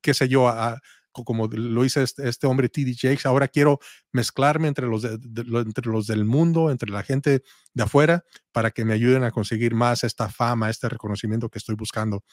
[0.00, 0.52] qué sé yo,
[1.12, 3.78] como lo hizo este, este, hombre TD Jakes, ahora quiero
[4.12, 7.42] mezclarme entre los, entre los del mundo, entre la gente
[7.74, 11.74] de afuera, para que me ayuden a conseguir más esta fama, este reconocimiento que estoy
[11.74, 12.24] buscando.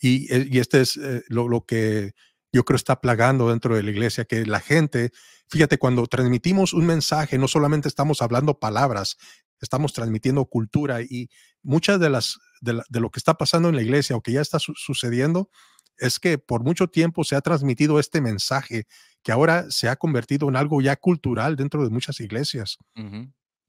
[0.00, 2.12] Y, eh, y este es eh, lo, lo, que
[2.52, 5.10] yo creo está plagando dentro de la iglesia, que la gente,
[5.48, 9.16] fíjate, cuando transmitimos un mensaje, no solamente estamos hablando palabras,
[9.60, 11.30] estamos transmitiendo cultura y
[11.62, 14.58] muchas de las de, lo que está pasando en la iglesia o que ya está
[14.58, 15.50] sucediendo
[15.98, 18.86] es que por mucho tiempo se ha transmitido este mensaje
[19.22, 22.78] que ahora se ha convertido en algo ya cultural dentro de muchas iglesias.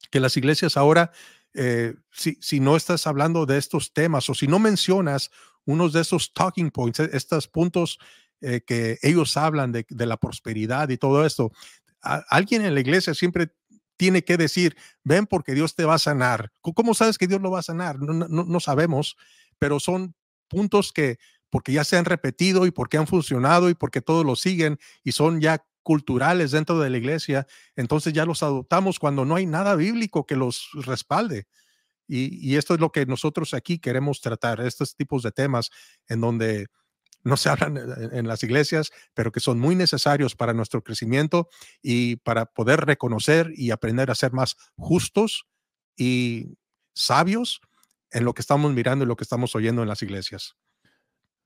[0.09, 1.11] Que las iglesias ahora,
[1.53, 5.29] eh, si, si, no estás hablando de estos temas o si no mencionas
[5.65, 7.99] unos de esos talking points, e, estos puntos
[8.41, 11.51] eh, que ellos hablan de, de, la prosperidad y todo esto,
[12.01, 13.53] alguien en la iglesia siempre
[13.95, 16.51] tiene que decir, ven porque Dios te va a sanar.
[16.61, 17.99] ¿Cómo sabes que Dios lo va a sanar?
[17.99, 19.15] No, no, no sabemos,
[19.59, 20.15] pero son
[20.49, 21.19] puntos que
[21.53, 25.11] porque ya se han repetido y porque han funcionado y porque todos lo siguen y
[25.11, 27.45] son ya culturales dentro de la iglesia,
[27.75, 31.45] entonces ya los adoptamos cuando no hay nada bíblico que los respalde.
[32.07, 35.69] Y, esto es lo que nosotros aquí queremos tratar, estos tipos de temas
[36.07, 36.69] en donde
[37.23, 37.77] no se hablan
[38.11, 41.49] en, las iglesias, pero que son muy necesarios para nuestro crecimiento
[41.83, 45.45] y para poder reconocer y aprender a ser más justos
[45.95, 46.57] y
[46.95, 47.61] sabios
[48.09, 50.55] en lo que estamos mirando y lo que estamos oyendo en las iglesias.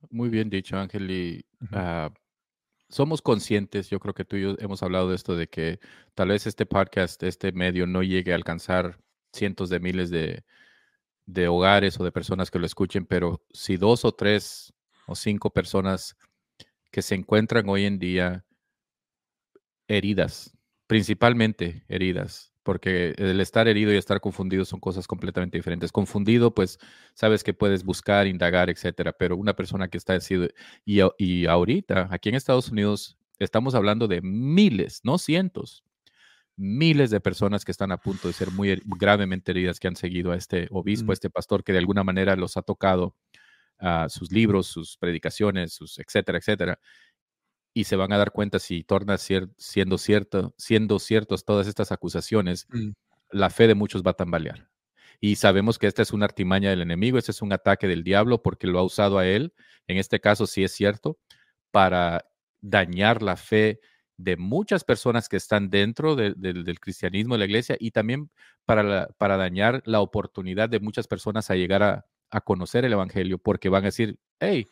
[0.09, 1.09] Muy bien dicho, Ángel.
[1.09, 2.11] Y ah,
[2.89, 5.79] somos conscientes, yo creo que tú y yo hemos hablado de esto, de que
[6.15, 8.99] tal vez este podcast, este medio no llegue a alcanzar
[9.33, 10.43] cientos de miles de,
[11.25, 14.73] de hogares o de personas que lo escuchen, pero si dos o tres
[15.07, 16.17] o cinco personas
[16.91, 18.45] que se encuentran hoy en día
[19.87, 25.89] heridas, principalmente heridas, porque el estar herido y estar confundido son cosas completamente diferentes.
[25.93, 26.79] Confundido, pues
[27.13, 30.35] sabes que puedes buscar, indagar, etcétera, pero una persona que está así,
[30.83, 35.85] y, y ahorita, aquí en Estados Unidos, estamos hablando de miles, no cientos,
[36.57, 40.33] miles de personas que están a punto de ser muy gravemente heridas, que han seguido
[40.33, 43.15] a este obispo, a este pastor, que de alguna manera los ha tocado
[43.79, 46.79] a sus libros, sus predicaciones, sus etcétera, etcétera.
[47.77, 52.65] Y se van a dar cuenta si torna siendo cierto, siendo ciertos todas estas acusaciones,
[52.69, 52.89] mm.
[53.29, 54.67] la fe de muchos va a tambalear.
[55.19, 58.41] Y sabemos que esta es una artimaña del enemigo, este es un ataque del diablo
[58.41, 59.53] porque lo ha usado a él,
[59.85, 61.19] en este caso sí es cierto,
[61.69, 62.25] para
[62.61, 63.79] dañar la fe
[64.17, 68.31] de muchas personas que están dentro del cristianismo de la iglesia y también
[68.65, 72.05] para, para dañar la oportunidad de muchas personas a llegar a,
[72.43, 74.67] conocer el Evangelio, porque van a decir, hey,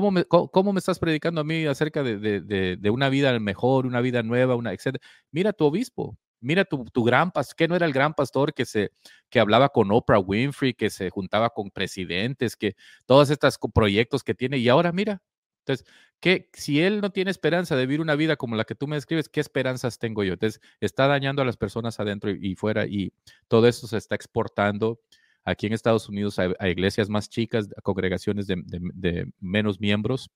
[0.00, 4.72] ¿cómo me, estás predicando a mí acerca de, una vida mejor, una vida nueva, una,
[4.72, 5.04] etcétera?
[5.30, 8.90] Mira tu obispo, mira tu, gran pastor, que no era el gran pastor que, se,
[9.30, 12.74] que hablaba con Oprah Winfrey, que se juntaba con presidentes, que
[13.06, 15.22] todos estos proyectos que tiene, y ahora mira,
[15.60, 15.86] entonces,
[16.18, 18.96] ¿qué, si él no tiene esperanza de vivir una vida como la que tú me
[18.96, 20.32] describes, ¿qué esperanzas tengo yo?
[20.32, 23.12] Entonces, está dañando a las personas adentro y, fuera y
[23.46, 25.00] todo eso se está exportando
[25.44, 30.30] aquí en Estados Unidos a, iglesias más chicas, congregaciones de, menos miembros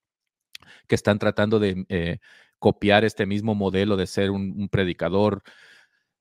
[0.87, 2.19] que están tratando de eh,
[2.59, 5.43] copiar este mismo modelo de ser un, predicador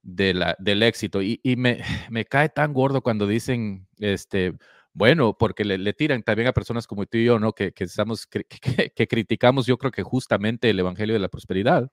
[0.01, 1.21] de la, del éxito.
[1.21, 4.53] Y, y me, me, cae tan gordo cuando dicen, este,
[4.93, 7.53] bueno, porque le, tiran también a personas como tú y yo, ¿no?
[7.53, 8.27] Que, que estamos,
[8.95, 11.91] que, criticamos, yo creo que justamente el Evangelio de la Prosperidad.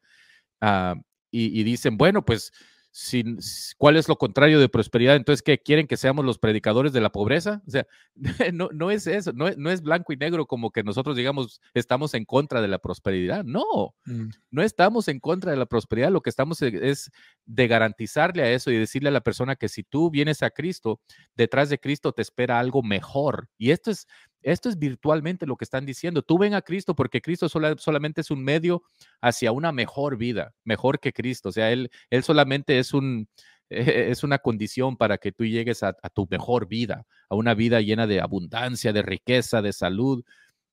[0.60, 0.94] Ah,
[1.30, 2.52] y, y, dicen, bueno, pues
[2.96, 3.40] sin,
[3.76, 5.16] ¿cuál es lo contrario de prosperidad?
[5.16, 7.60] Entonces, ¿qué quieren que seamos los predicadores de la pobreza?
[7.66, 7.88] O sea,
[8.54, 12.14] no, no es eso, no, no, es blanco y negro como que nosotros digamos estamos
[12.14, 13.42] en contra de la prosperidad.
[13.42, 14.28] No, mm.
[14.52, 16.12] no estamos en contra de la prosperidad.
[16.12, 17.10] Lo que estamos e, es
[17.46, 21.00] de garantizarle a eso y decirle a la persona que si tú vienes a Cristo,
[21.34, 23.48] detrás de Cristo te espera algo mejor.
[23.58, 24.06] Y esto es,
[24.44, 26.22] esto es virtualmente lo que están diciendo.
[26.22, 28.82] Tú ven a Cristo porque Cristo solamente es un medio
[29.20, 31.48] hacia una mejor vida, mejor que Cristo.
[31.48, 33.28] O sea, Él, él solamente es un,
[33.70, 38.06] es una condición para que tú llegues a, tu mejor vida, a una vida llena
[38.06, 40.24] de abundancia, de riqueza, de salud.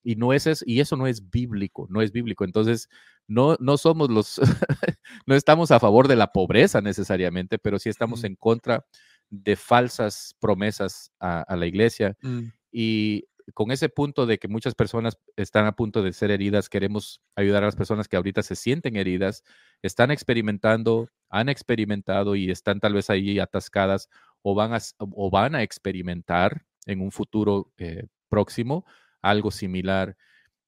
[0.03, 2.43] Y, no es, y eso no es bíblico, no es bíblico.
[2.43, 2.89] Entonces,
[3.28, 4.41] no, no somos los,
[5.26, 8.86] no estamos a favor de la pobreza necesariamente, pero sí estamos en contra
[9.30, 12.17] de falsas promesas a, la iglesia.
[12.22, 12.47] Mm.
[12.72, 17.22] Y con ese punto de que muchas personas están a punto de ser heridas, queremos
[17.36, 19.43] ayudar a las personas que ahorita se sienten heridas,
[19.82, 24.10] están experimentando, han experimentado y están tal vez ahí atascadas
[24.41, 28.86] o van a, a experimentar en un futuro eh, próximo
[29.22, 30.18] algo similar.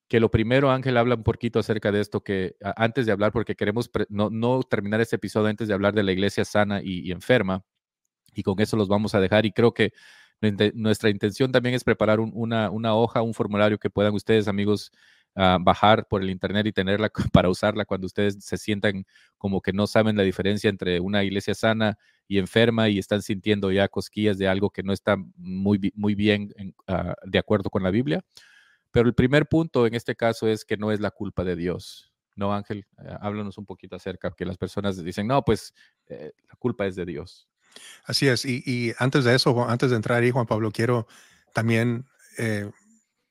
[0.08, 3.56] Que lo primero, Ángel, habla un poquito acerca de esto, que antes de hablar, porque
[3.56, 7.64] queremos no, terminar este episodio antes de hablar de la iglesia sana y enferma,
[8.36, 9.46] y con eso los vamos a dejar.
[9.46, 9.94] Y creo que
[10.74, 14.92] nuestra intención también es preparar una, hoja, un formulario que puedan ustedes, amigos,
[15.36, 19.06] ah, bajar por el internet y tenerla para usarla cuando ustedes se sientan
[19.38, 23.72] como que no saben la diferencia entre una iglesia sana y enferma y están sintiendo
[23.72, 26.54] ya cosquillas de algo que no está muy, muy bien
[26.88, 28.24] ah, de acuerdo con la Biblia.
[28.92, 32.14] Pero el primer punto en este caso es que no es la culpa de Dios.
[32.36, 35.74] No, Ángel, eh, háblanos un poquito acerca, que las personas dicen, no, pues
[36.08, 37.48] eh, la culpa es de Dios.
[38.06, 38.46] Así es.
[38.46, 41.08] Y, antes de eso, antes de entrar ahí, Juan Pablo, quiero
[41.54, 42.06] también
[42.38, 42.70] eh,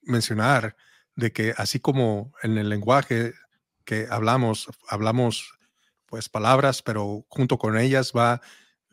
[0.03, 0.77] mencionar
[1.17, 3.35] de que así como en el lenguaje
[3.85, 5.59] que hablamos, hablamos
[6.07, 8.41] pues palabras, pero junto con ellas va,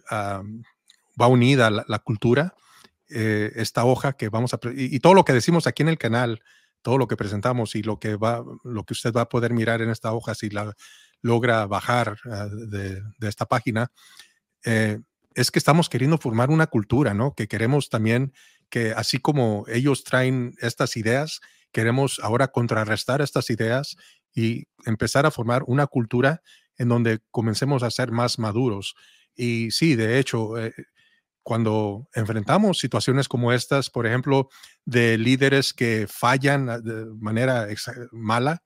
[0.10, 2.56] va unida la, cultura,
[3.10, 6.42] eh, esta hoja que vamos a, y, todo lo que decimos aquí en el canal,
[6.82, 9.82] todo lo que presentamos y lo que va, lo que usted va a poder mirar
[9.82, 10.76] en esta hoja si la
[11.22, 13.92] logra bajar ah, de, de, esta página,
[14.64, 15.00] eh,
[15.40, 17.34] es que estamos queriendo formar una cultura, ¿no?
[17.34, 18.34] Que queremos también
[18.70, 21.40] que así como ellos traen estas ideas,
[21.72, 23.96] queremos ahora contrarrestar estas ideas
[24.36, 26.42] y empezar a formar una cultura
[26.78, 28.96] en donde comencemos a ser más maduros.
[29.34, 30.74] Y sí, de hecho, eh,
[31.42, 34.50] cuando enfrentamos situaciones como estas, por ejemplo,
[34.84, 37.66] de líderes que fallan ah, de manera
[38.12, 38.62] mala,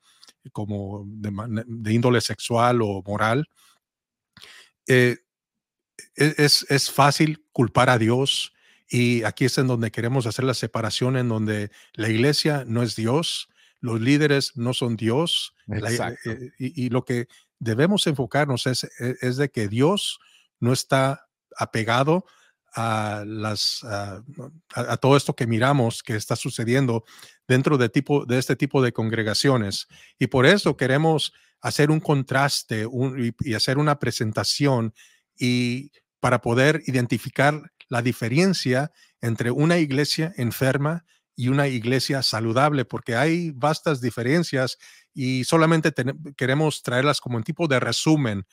[0.52, 3.46] como de, índole sexual o moral,
[4.88, 5.18] eh,
[6.16, 8.54] es, es, fácil culpar a Dios
[8.90, 12.96] y aquí es en donde queremos hacer la separación, en donde la iglesia no es
[12.96, 17.28] Dios, los líderes no son Dios, eh, y, lo que
[17.60, 20.20] debemos enfocarnos es, e, es, de que Dios
[20.60, 21.28] no está
[21.58, 22.26] apegado
[22.76, 24.24] a, las, a,
[24.98, 27.04] todo esto que miramos que está sucediendo
[27.48, 29.88] dentro de, tipo, de este tipo de congregaciones.
[30.18, 32.88] Y por eso queremos hacer un contraste
[33.40, 34.94] y, hacer una presentación
[35.38, 41.06] y para poder identificar la diferencia entre una iglesia enferma
[41.36, 44.78] y una iglesia saludable, porque hay vastas diferencias
[45.14, 45.92] y solamente
[46.38, 48.46] queremos traerlas como un tipo de resumen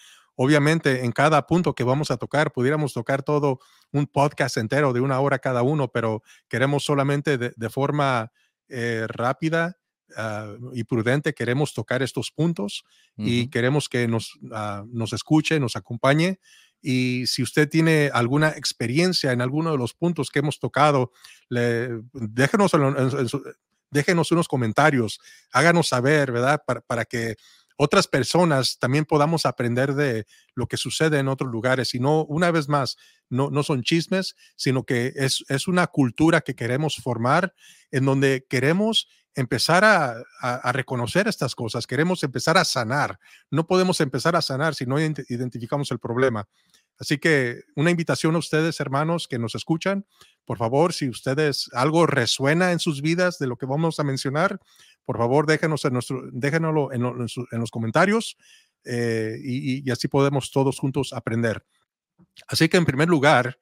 [0.43, 3.59] Obviamente, en cada punto que vamos a tocar, pudiéramos tocar todo
[3.93, 8.33] un podcast entero de una hora cada uno, pero queremos solamente de, forma
[8.71, 9.77] eh, rápida
[10.17, 12.85] ah, y prudente, queremos tocar estos puntos
[13.19, 16.39] y queremos que nos, ah, nos escuche, nos acompañe.
[16.83, 21.13] Y si usted tiene alguna experiencia en alguno de los puntos que hemos tocado,
[21.51, 22.73] déjenos,
[23.91, 25.21] déjenos unos comentarios,
[25.53, 26.63] háganos saber, ¿verdad?
[26.67, 27.37] Para, para que
[27.83, 31.95] otras personas también podamos aprender de lo que sucede en otros lugares.
[31.95, 32.99] Y no, una vez más,
[33.31, 37.55] no, no son chismes, sino que es, es una cultura que queremos formar
[37.91, 43.19] en donde queremos empezar a, a, reconocer estas cosas, queremos empezar a sanar.
[43.51, 46.49] No podemos empezar a sanar si no identificamos el problema.
[46.99, 50.05] Así que una invitación a ustedes, hermanos, que nos escuchan,
[50.45, 54.61] por favor, si ustedes algo resuena en sus vidas de lo que vamos a mencionar,
[55.07, 58.37] por favor, déjenos en nuestro, déjenoslo en, los comentarios
[58.85, 61.65] eh, y, así podemos todos juntos aprender.
[62.49, 63.59] Así que en primer lugar,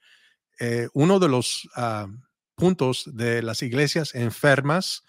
[0.59, 2.09] eh, uno de los ah,
[2.57, 5.05] puntos de las iglesias enfermas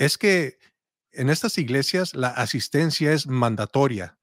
[0.00, 0.58] es que
[1.12, 4.18] en estas iglesias la asistencia es mandatoria.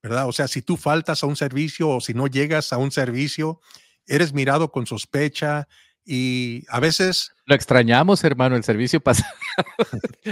[0.00, 0.28] ¿verdad?
[0.28, 3.60] O sea, si tú faltas a un servicio o si no llegas a un servicio,
[4.06, 5.66] eres mirado con sospecha
[6.10, 7.32] y a veces...
[7.44, 9.30] Lo extrañamos, hermano, el servicio pasado.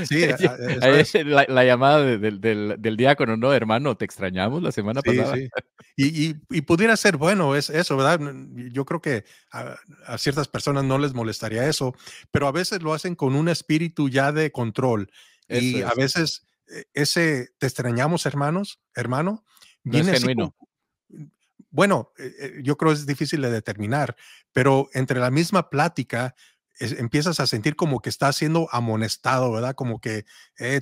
[0.07, 0.25] sí,
[1.27, 5.37] la, llamada del, diácono, no, hermano, te extrañamos la semana pasada.
[5.37, 5.49] Sí.
[5.99, 8.21] Y, y, pudiera ser bueno es eso, ¿verdad?
[8.73, 9.77] Yo creo que a,
[10.17, 11.95] ciertas personas no les molestaría eso,
[12.31, 15.11] pero a veces lo hacen con un espíritu ya de control.
[15.49, 19.45] y a veces e, ese te extrañamos, hermanos, hermano,
[19.85, 20.55] genuino.
[21.77, 24.17] Bueno, eh, eh, yo creo es difícil de determinar,
[24.51, 26.35] pero entre la misma plática
[26.79, 29.75] empiezas a sentir como que estás siendo amonestado, ¿verdad?
[29.75, 30.25] Como que
[30.59, 30.81] eh,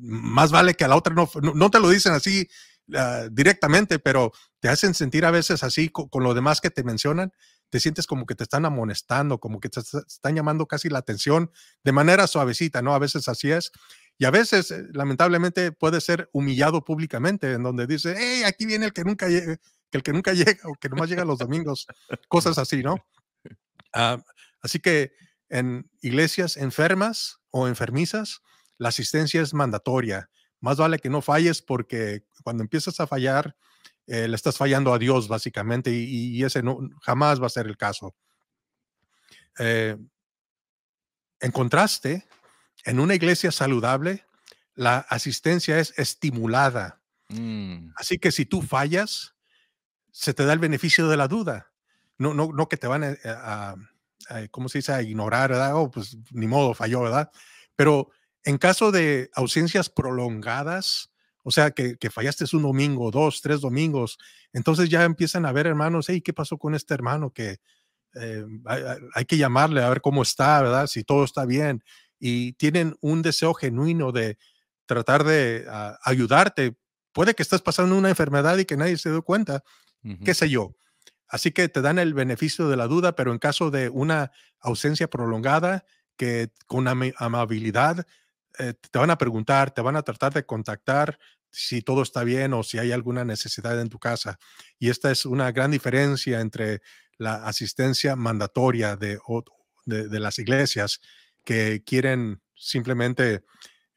[0.00, 2.48] más vale que a la otra no, no, te lo dicen así
[2.92, 6.82] ah, directamente, pero te hacen sentir a veces así con, con, lo demás que te
[6.82, 7.32] mencionan,
[7.70, 11.52] te sientes como que te están amonestando, como que te están llamando casi la atención
[11.84, 12.94] de manera suavecita, ¿no?
[12.94, 13.70] A veces así es.
[14.18, 18.92] Y a veces, lamentablemente, puede ser humillado públicamente, en donde dice, hey, aquí viene el
[18.92, 19.26] que nunca
[19.92, 21.86] que el que nunca llega o que nomás llega los domingos,
[22.28, 22.96] cosas así, ¿no?
[23.94, 24.20] Ah,
[24.62, 25.12] así que
[25.48, 28.40] en iglesias enfermas o enfermizas,
[28.78, 30.30] la asistencia es mandatoria.
[30.60, 33.54] Más vale que no falles porque cuando empiezas a fallar,
[34.06, 37.76] eh, le estás fallando a Dios, básicamente, y, ese no, jamás va a ser el
[37.76, 38.16] caso.
[39.58, 39.96] Eh,
[41.40, 42.26] en contraste,
[42.84, 44.24] en una iglesia saludable,
[44.74, 47.02] la asistencia es estimulada.
[47.28, 47.90] Mm.
[47.96, 49.31] Así que si tú fallas,
[50.12, 51.72] se te da el beneficio de la duda.
[52.18, 53.74] No, no, no que te van a,
[54.52, 55.74] ¿cómo se dice?, a ignorar, ¿verdad?
[55.74, 57.30] Oh, pues ni modo, falló, ¿verdad?
[57.74, 58.10] Pero
[58.44, 61.10] en caso de ausencias prolongadas,
[61.42, 64.18] o sea, que, que, fallaste un domingo, dos, tres domingos,
[64.52, 67.32] entonces ya empiezan a ver hermanos, hey, ¿qué pasó con este hermano?
[67.32, 67.58] Que
[68.14, 68.82] eh, hay,
[69.14, 70.86] hay, que llamarle a ver cómo está, ¿verdad?
[70.86, 71.82] Si todo está bien
[72.20, 74.38] y tienen un deseo genuino de
[74.86, 76.76] tratar de ah, ayudarte.
[77.12, 79.64] Puede que estés pasando una enfermedad y que nadie se dé cuenta,
[80.24, 80.76] qué sé yo.
[81.28, 85.08] Así que te dan el beneficio de la duda, pero en caso de una ausencia
[85.08, 85.84] prolongada,
[86.16, 88.06] que con amabilidad
[88.58, 91.18] eh, te van a preguntar, te van a tratar de contactar
[91.50, 94.38] si todo está bien o si hay alguna necesidad en tu casa.
[94.78, 96.82] Y esta es una gran diferencia entre
[97.18, 99.18] la asistencia mandatoria de,
[99.86, 101.00] de las iglesias
[101.44, 103.44] que quieren simplemente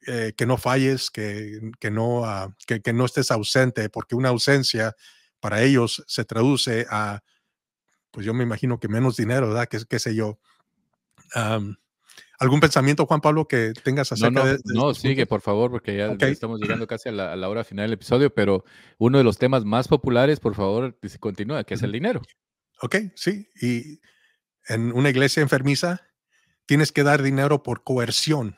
[0.07, 4.95] eh, que no falles, que, que no, ah, que, no estés ausente, porque una ausencia
[5.45, 7.21] para ellos se traduce a,
[8.09, 9.67] pues yo me imagino que menos dinero, ¿verdad?
[9.69, 10.39] ¿Qué, qué sé yo?
[12.39, 15.97] ¿Algún pensamiento, Juan Pablo, que tengas acerca no, no, de, No, sigue, por favor, porque
[15.97, 18.65] ya estamos llegando casi a la, hora final del episodio, pero
[18.97, 22.23] uno de los temas más populares, por favor, continúa, que es el dinero.
[22.81, 23.47] Ok, sí.
[23.61, 24.01] Y
[24.67, 26.07] en una iglesia enfermiza,
[26.65, 28.55] tienes que dar dinero por coerción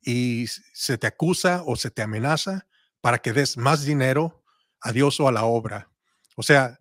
[0.00, 2.68] y se te acusa o se te amenaza
[3.00, 4.44] para que des más dinero
[4.80, 5.90] a Dios o a la obra.
[6.34, 6.78] O sea,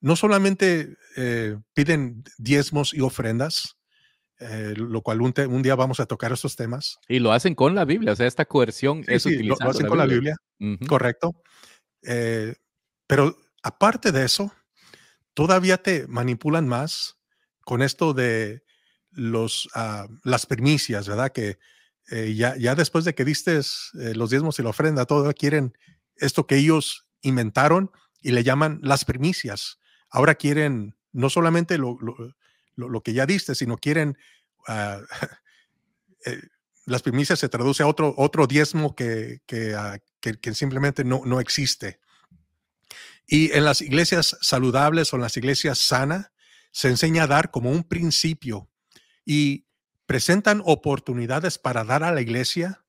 [0.00, 3.76] no solamente eh, piden diezmos y ofrendas,
[4.38, 6.98] eh, lo cual un, día vamos a tocar estos temas.
[7.08, 9.98] Y lo hacen con la Biblia, o sea, esta coerción es sí, lo, hacen con
[9.98, 10.36] la Biblia,
[10.86, 11.42] correcto.
[12.02, 12.54] Eh,
[13.06, 14.52] pero aparte de eso,
[15.34, 17.16] todavía te manipulan más
[17.62, 18.62] con esto de
[19.10, 21.32] los, ah, las primicias, ¿verdad?
[21.32, 21.58] Que
[22.36, 23.60] ya, ya después de que diste
[23.92, 25.76] los diezmos y la ofrenda, todo quieren
[26.14, 27.90] esto que ellos inventaron
[28.26, 29.78] y le llaman las primicias.
[30.10, 31.96] Ahora quieren no solamente lo,
[32.74, 34.18] lo, que ya diste, sino quieren,
[34.66, 35.00] ah,
[36.26, 36.42] eh,
[36.86, 39.40] las primicias se traduce a otro, otro diezmo que,
[39.76, 42.00] ah, que, que, simplemente no, no existe.
[43.28, 46.32] Y en las iglesias saludables o en las iglesias sanas,
[46.72, 48.68] se enseña a dar como un principio
[49.24, 49.66] y
[50.06, 52.84] presentan oportunidades para dar a la iglesia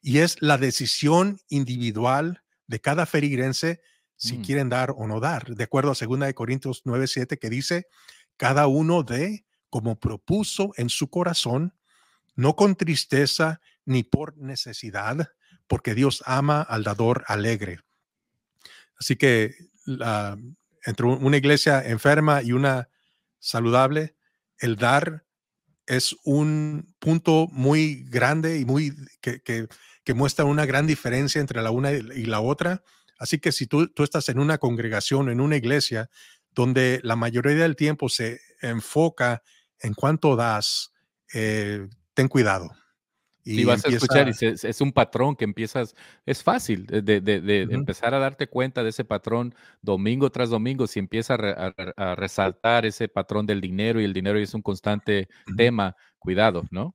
[0.00, 3.80] y es la decisión individual de cada ferigrense
[4.18, 4.44] si mm.
[4.44, 7.86] quieren dar o no dar, de acuerdo a 2 Corintios 9, 7 que dice,
[8.36, 11.74] cada uno de como propuso en su corazón,
[12.34, 15.30] no con tristeza ni por necesidad,
[15.66, 17.80] porque Dios ama al dador alegre.
[18.98, 19.54] Así que
[20.84, 22.88] entre una iglesia enferma y una
[23.38, 24.16] saludable,
[24.58, 25.24] el dar
[25.86, 29.68] es un punto muy grande y muy que, que,
[30.14, 32.82] muestra una gran diferencia entre la una y la otra.
[33.18, 36.08] Así que si tú, tú estás en una congregación, en una iglesia,
[36.54, 39.42] donde la mayoría del tiempo se enfoca
[39.80, 40.92] en cuánto das,
[41.32, 42.70] eh, ten cuidado.
[43.44, 45.94] Y vas a escuchar, y es, un patrón que empiezas,
[46.26, 51.34] es fácil de, empezar a darte cuenta de ese patrón domingo tras domingo, si empieza
[51.34, 56.94] a, resaltar ese patrón del dinero y el dinero es un constante tema, cuidado, ¿no?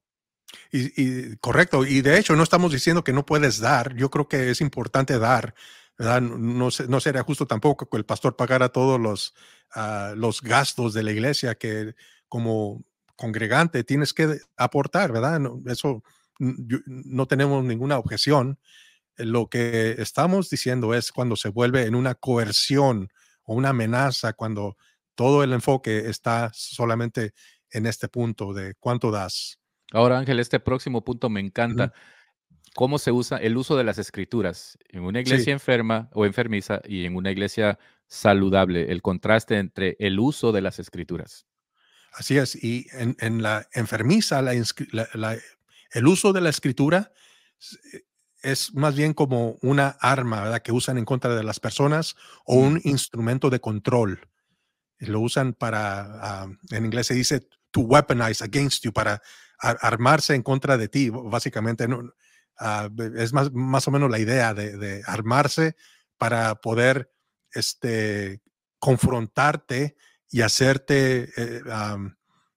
[0.71, 4.51] Y, correcto, y de hecho no estamos diciendo que no puedes dar, yo creo que
[4.51, 5.55] es importante dar,
[5.97, 9.33] no, no sería justo tampoco que el pastor pagara todos los,
[9.73, 11.95] ah, los gastos de la iglesia que
[12.27, 12.83] como
[13.15, 15.39] congregante tienes que aportar, ¿verdad?
[15.67, 16.03] eso
[16.39, 18.59] no tenemos ninguna objeción.
[19.17, 23.09] Lo que estamos diciendo es cuando se vuelve en una coerción
[23.43, 24.77] o una amenaza, cuando
[25.15, 27.33] todo el enfoque está solamente
[27.69, 29.59] en este punto de cuánto das.
[29.91, 31.93] Ahora, Ángel, este próximo punto me encanta
[32.73, 37.05] cómo se usa el uso de las escrituras en una iglesia enferma o enfermiza y
[37.05, 41.45] en una iglesia saludable, el contraste entre el uso de las escrituras.
[42.13, 47.11] Así es, y en, la enfermiza, el uso de la escritura
[47.93, 48.01] eh,
[48.43, 50.61] es más bien como una arma ¿verdad?
[50.61, 54.27] que usan en contra de las personas o un instrumento de control.
[54.99, 59.21] Lo usan para, ah, en inglés se dice to weaponize against you, para
[59.57, 61.87] armarse en contra de ti, básicamente.
[61.87, 62.13] ¿no?
[62.57, 65.75] Ah, es más, más o menos la idea de, armarse
[66.17, 67.11] para poder
[67.51, 68.41] este,
[68.79, 69.95] confrontarte
[70.29, 71.61] y hacerte, eh,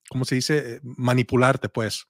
[0.09, 0.81] ¿cómo se dice?
[0.82, 2.06] Manipularte, pues.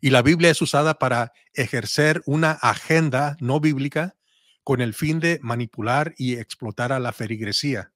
[0.00, 4.16] Y la Biblia es usada para ejercer una agenda no bíblica
[4.64, 7.92] con el fin de manipular y explotar a la ferigresía.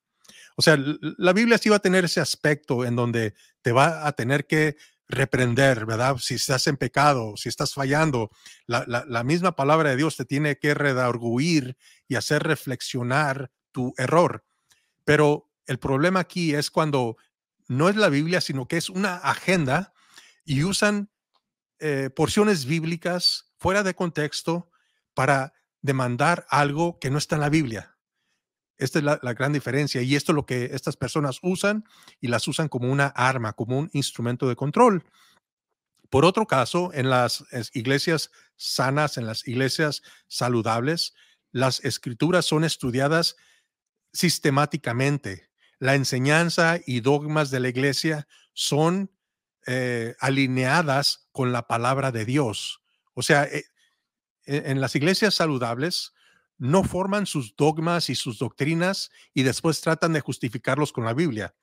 [0.56, 4.12] O sea, la Biblia sí va a tener ese aspecto en donde te va a
[4.12, 4.76] tener que
[5.10, 6.16] reprender, ¿verdad?
[6.18, 8.30] Si estás en pecado, si estás fallando,
[8.66, 11.76] la, misma palabra de Dios te tiene que redarguir
[12.08, 14.44] y hacer reflexionar tu error.
[15.04, 17.16] Pero el problema aquí es cuando
[17.68, 19.92] no es la Biblia, sino que es una agenda
[20.44, 21.10] y usan
[21.78, 24.70] eh, porciones bíblicas fuera de contexto
[25.14, 27.96] para demandar algo que no está en la Biblia.
[28.80, 31.84] Esta es la, gran diferencia y esto es lo que estas personas usan
[32.18, 35.04] y las usan como una arma, como un instrumento de control.
[36.08, 37.44] Por otro caso, en las
[37.74, 41.14] iglesias sanas, en las iglesias saludables,
[41.52, 43.36] las escrituras son estudiadas
[44.14, 45.50] sistemáticamente.
[45.78, 49.10] La enseñanza y dogmas de la iglesia son
[49.66, 52.82] eh, alineadas con la palabra de Dios.
[53.12, 53.64] O sea, eh,
[54.46, 56.14] en las iglesias saludables,
[56.60, 61.54] no forman sus dogmas y sus doctrinas y después tratan de justificarlos con la Biblia,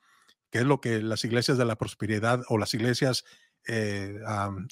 [0.49, 3.23] que es lo que las iglesias de la prosperidad o las iglesias
[3.67, 4.19] eh,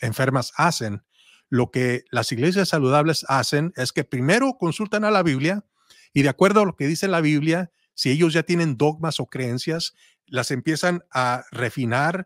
[0.01, 1.03] enfermas hacen.
[1.49, 5.63] Lo que las iglesias saludables hacen es que primero consultan a la Biblia
[6.11, 9.27] y de acuerdo a lo que dice la Biblia, si ellos ya tienen dogmas o
[9.27, 9.93] creencias,
[10.25, 12.25] las empiezan a refinar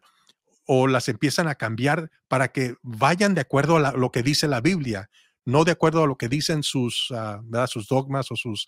[0.66, 4.62] o las empiezan a cambiar para que vayan de acuerdo a lo que dice la
[4.62, 5.10] Biblia,
[5.50, 8.68] no de acuerdo a lo que dicen sus, ah, sus dogmas o sus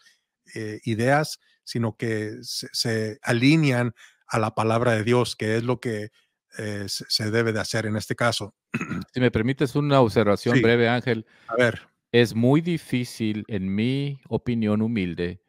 [0.56, 3.94] eh, ideas, sino que se, alinean
[4.28, 6.10] a la palabra de Dios, que es lo que
[6.58, 8.56] eh, se, debe de hacer en este caso.
[9.14, 11.26] Si me permites una observación breve, Ángel.
[11.48, 11.82] A ver.
[12.12, 15.42] Es muy difícil, en mi opinión humilde,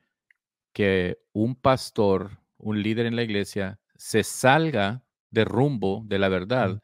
[0.73, 6.81] que un pastor, un líder en la iglesia, se salga de rumbo de la verdad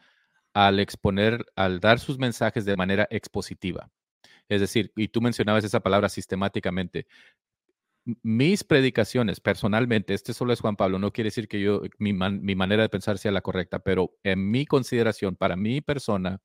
[0.55, 3.91] al exponer, al dar sus mensajes de manera expositiva.
[4.49, 7.07] Es decir, y tú mencionabas esa palabra sistemáticamente.
[8.23, 12.55] Mis predicaciones, personalmente, este solo es Juan Pablo, no quiere decir que yo, mi, mi
[12.55, 16.41] manera de pensar sea la correcta, pero en mi consideración, para mi persona,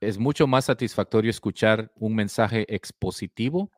[0.00, 3.70] es mucho más satisfactorio escuchar un mensaje expositivo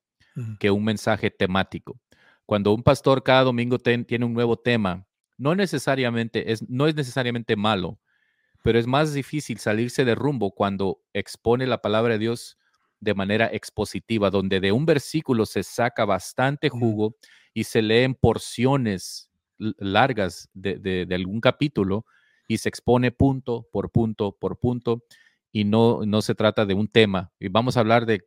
[0.59, 2.01] que un mensaje temático.
[2.47, 5.07] Cuando un pastor cada domingo tiene un nuevo tema,
[5.37, 7.99] no necesariamente es, no es necesariamente malo,
[8.63, 12.59] pero es más difícil salirse de rumbo cuando expone la palabra de Dios
[13.01, 17.17] de manera expositiva, donde de un versículo se saca bastante jugo
[17.55, 22.05] y se leen porciones largas de, algún capítulo
[22.47, 25.05] y se expone punto por punto por punto
[25.53, 27.33] y no, no se trata de un tema.
[27.41, 28.23] Y vamos a hablar de,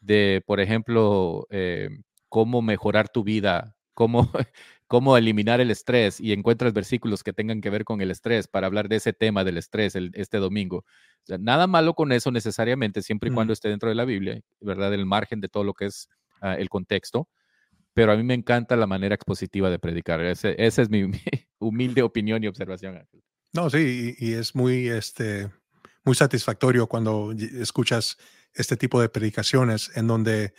[0.00, 1.88] de por ejemplo, eh,
[2.28, 4.30] cómo mejorar tu vida, cómo,
[4.86, 8.66] cómo eliminar el estrés y encuentras versículos que tengan que ver con el estrés para
[8.66, 10.84] hablar de ese tema del estrés este domingo.
[11.38, 14.94] nada malo con eso necesariamente, siempre y cuando esté dentro de la Biblia, ¿verdad?
[14.94, 16.08] El margen de todo lo que es
[16.40, 17.28] ah, el contexto.
[17.94, 20.20] Pero a mí me encanta la manera expositiva de predicar.
[20.20, 21.10] Esa es mi,
[21.58, 23.02] humilde opinión y observación.
[23.52, 25.50] No, sí, y, es muy, este,
[26.04, 28.18] muy satisfactorio cuando escuchas
[28.52, 30.52] este tipo de predicaciones en donde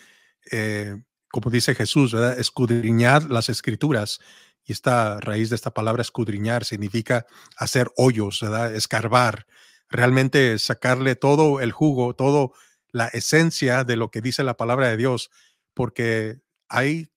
[0.52, 0.95] eh,
[1.32, 2.40] como dice Jesús, ¿verdad?
[2.40, 4.20] escudriñar las escrituras.
[4.66, 7.26] Y esta raíz de esta palabra escudriñar significa
[7.56, 8.76] hacer hoyos, ¿verdad?
[8.76, 9.48] escarbar,
[9.90, 12.49] realmente sacarle todo el jugo, toda
[12.91, 15.32] la esencia de lo que dice la palabra de Dios,
[15.74, 17.10] porque hay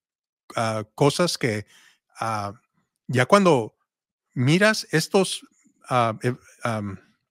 [0.57, 1.67] ah, cosas que
[2.19, 2.55] ah,
[3.09, 3.75] ya cuando
[4.35, 5.47] miras estos,
[5.91, 6.35] eh,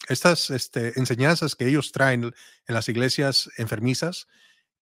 [0.09, 2.33] estas este, enseñanzas que ellos traen
[2.67, 4.27] en las iglesias enfermizas,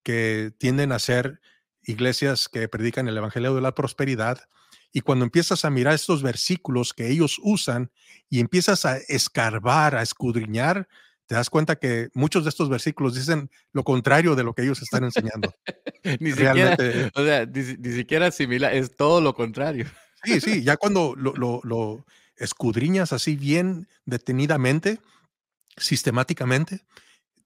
[0.04, 1.42] que tienden a ser
[1.88, 4.48] iglesias que predican el Evangelio de la Prosperidad,
[4.94, 7.92] y cuando empiezas a mirar estos versículos que ellos usan
[8.30, 10.88] y empiezas a escarbar, a escudriñar,
[11.26, 14.82] te das cuenta que muchos de estos versículos dicen lo contrario de lo que ellos
[14.82, 15.54] están enseñando.
[16.20, 16.78] ni, siquiera,
[17.14, 19.88] o sea, ni, siquiera similar, es todo lo contrario.
[20.24, 22.06] sí, sí, ya cuando lo, lo
[22.38, 25.00] escudriñas así bien detenidamente,
[25.76, 26.82] sistemáticamente,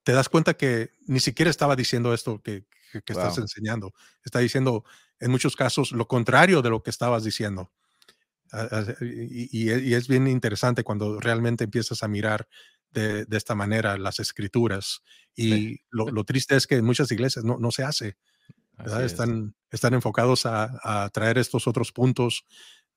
[0.03, 3.93] te das cuenta que ni siquiera estaba diciendo esto que, que, estás enseñando.
[4.23, 4.83] Está diciendo
[5.19, 7.71] en muchos casos lo contrario de lo que estabas diciendo.
[8.51, 12.47] Ah, ah, y, es bien interesante cuando realmente empiezas a mirar
[12.91, 15.01] de, esta manera las escrituras.
[15.35, 18.17] Y lo, triste es que en muchas iglesias no, no se hace.
[19.03, 22.45] Están, están enfocados a, a, traer estos otros puntos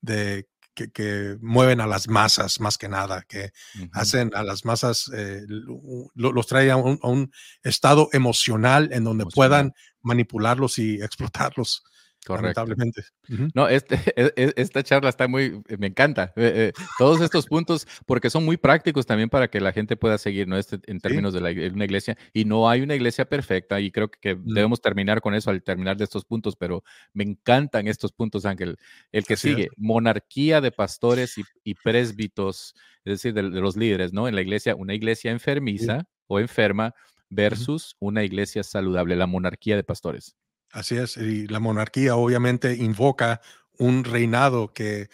[0.00, 3.52] de que, mueven a las masas más que nada, que
[3.92, 5.42] hacen a las masas, eh,
[6.14, 7.30] los trae a un,
[7.62, 9.72] estado emocional en donde puedan
[10.02, 11.82] manipularlos y explotarlos.
[12.28, 13.02] Lamentablemente.
[13.54, 16.32] No, este, e, e, esta charla está muy, me encanta.
[16.36, 20.18] Eh, eh, todos estos puntos, porque son muy prácticos también para que la gente pueda
[20.18, 20.56] seguir, ¿no?
[20.56, 22.16] Este, en términos de la, una iglesia.
[22.32, 25.96] Y no hay una iglesia perfecta y creo que debemos terminar con eso al terminar
[25.96, 26.82] de estos puntos, pero
[27.12, 28.76] me encantan estos puntos, Ángel.
[29.12, 32.74] El que sigue, monarquía de pastores y, presbitos,
[33.04, 34.28] es decir, de, los líderes, ¿no?
[34.28, 36.94] En la iglesia, una iglesia enfermiza o enferma
[37.28, 40.36] versus una iglesia saludable, la monarquía de pastores.
[40.74, 43.40] Así es, y la monarquía obviamente invoca
[43.78, 45.08] un reinado que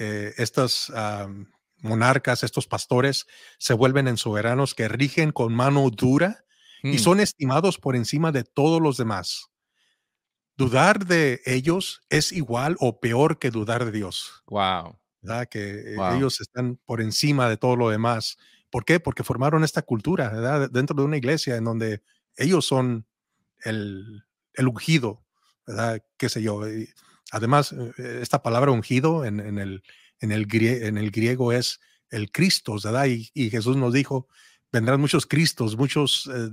[0.00, 0.92] eh, estos
[1.78, 3.28] monarcas, estos pastores,
[3.58, 6.44] se vuelven en soberanos que rigen con mano dura
[6.82, 6.98] y mm.
[6.98, 9.50] son estimados por encima de todos los demás.
[10.56, 14.42] Dudar de ellos es igual o peor que dudar de Dios.
[14.46, 14.98] Wow.
[15.22, 15.48] ¿verdad?
[15.48, 18.36] Que eh, ellos están por encima de todo lo demás.
[18.68, 18.98] ¿Por qué?
[18.98, 20.68] Porque formaron esta cultura ¿verdad?
[20.72, 22.02] dentro de una iglesia en donde
[22.36, 23.06] ellos son
[23.62, 24.24] el,
[24.54, 25.24] el ungido,
[25.66, 26.02] ¿verdad?
[26.16, 26.62] Qué sé yo.
[27.30, 29.82] además, eh, esta palabra ungido en, el,
[30.20, 33.06] en, el, en el griego es el Cristo, ¿verdad?
[33.06, 34.28] Y, Jesús nos dijo,
[34.72, 36.50] vendrán muchos Cristos, muchos eh,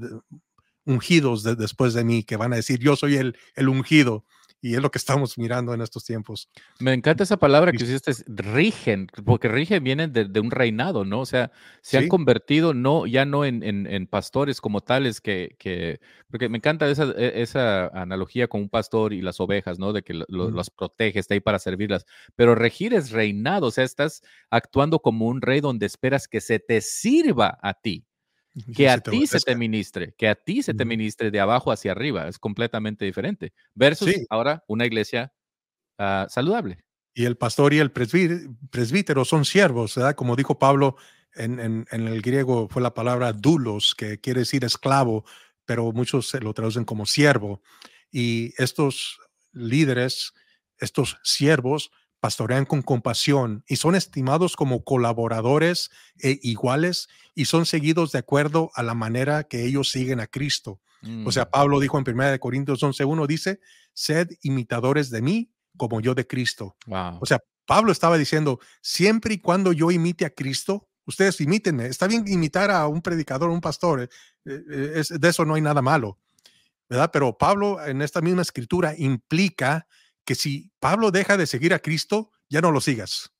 [0.85, 4.25] ungidos después de mí que van a decir, yo soy el, el ungido.
[4.61, 6.49] Y es lo que estamos mirando en estos tiempos.
[6.79, 11.21] Me encanta esa palabra que hiciste, rigen, porque rigen vienen de, un reinado, ¿no?
[11.21, 11.51] O sea,
[11.81, 16.57] se han convertido no, ya no en, en, pastores como tales que, que, porque me
[16.57, 19.93] encanta esa, e, esa, analogía con un pastor y las ovejas, ¿no?
[19.93, 22.05] De que los protege, está ahí para servirlas,
[22.35, 24.21] pero regir es reinado, o sea, estás
[24.51, 28.05] actuando como un rey donde esperas que se te sirva a ti.
[28.75, 31.91] Que a ti se te ministre, que a ti se te ministre de abajo hacia
[31.91, 33.53] arriba, es completamente diferente.
[33.73, 35.33] Versus ahora una iglesia
[35.97, 36.83] ah, saludable.
[37.13, 40.15] Y el pastor y el presbítero son siervos, ¿verdad?
[40.15, 40.97] Como dijo Pablo,
[41.33, 45.25] en, en, el griego fue la palabra dulos, que quiere decir esclavo,
[45.65, 47.61] pero muchos se lo traducen como siervo.
[48.11, 49.19] Y estos
[49.53, 50.33] líderes,
[50.77, 51.91] estos siervos,
[52.21, 55.89] pastorean con compasión y son estimados como colaboradores
[56.19, 60.79] e iguales y son seguidos de acuerdo a la manera que ellos siguen a Cristo.
[61.25, 61.49] O sea, mm.
[61.49, 63.59] Pablo dijo en 1 Corintios 11.1, dice,
[63.93, 66.75] sed imitadores de mí como yo de Cristo.
[67.19, 71.87] O sea, Pablo estaba diciendo, siempre y cuando yo imite a Cristo, ustedes imítenme.
[71.87, 74.09] Está bien imitar a un predicador, un pastor, eh,
[74.45, 76.19] eh, de eso no hay nada malo,
[76.87, 77.09] ¿verdad?
[77.11, 79.87] Pero Pablo en esta misma escritura implica
[80.25, 83.33] que si Pablo deja de seguir a Cristo, ya no lo sigas.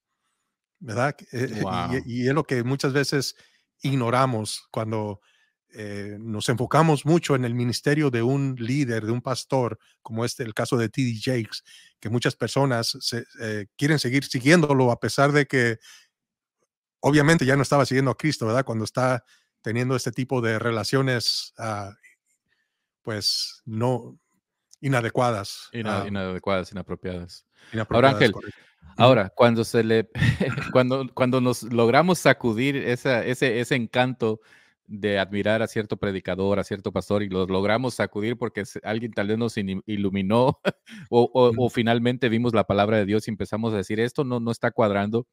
[0.80, 1.16] ¿Verdad?
[1.32, 3.36] Eh, y, es lo que muchas veces
[3.82, 5.22] ignoramos cuando
[5.74, 10.44] eh, nos enfocamos mucho en el ministerio de un líder, de un pastor, como este
[10.44, 11.20] el caso de T.D.
[11.22, 11.62] Jakes,
[11.99, 12.98] que muchas personas
[13.40, 15.78] eh, quieren seguir siguiéndolo a pesar de que
[16.99, 18.66] obviamente ya no estaba siguiendo a Cristo, ¿verdad?
[18.66, 19.24] Cuando está
[19.62, 21.94] teniendo este tipo de relaciones, ah,
[23.03, 24.20] pues no,
[24.82, 25.70] inadecuadas.
[25.72, 27.45] inadecuadas, inapropiadas.
[27.90, 28.34] Ahora, Ángel,
[28.98, 30.10] ahora, cuando se le,
[30.74, 34.41] cuando, cuando nos logramos sacudir esa, ese, ese encanto
[34.91, 39.28] de admirar a cierto predicador, a cierto pastor, y lo logramos sacudir porque alguien tal
[39.28, 40.60] vez nos iluminó
[41.10, 44.52] o, o, finalmente vimos la palabra de Dios y empezamos a decir, esto no, no
[44.52, 45.28] está cuadrando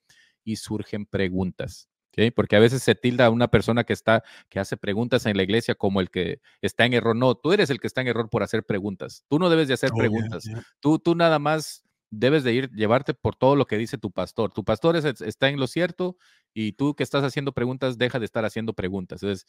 [0.44, 1.88] y surgen preguntas.
[2.34, 5.42] Porque a veces se tilda a una persona que está, que hace preguntas en la
[5.42, 7.16] iglesia como el que está en error.
[7.16, 9.24] No, tú eres el que está en error por hacer preguntas.
[9.28, 10.44] Tú no debes de hacer oh, preguntas.
[10.80, 14.52] Tú, tú nada más debes de ir, llevarte por todo lo que dice tu pastor.
[14.52, 16.16] Tu pastor está en lo cierto
[16.54, 19.22] y tú que estás haciendo preguntas, deja de estar haciendo preguntas.
[19.22, 19.46] Entonces,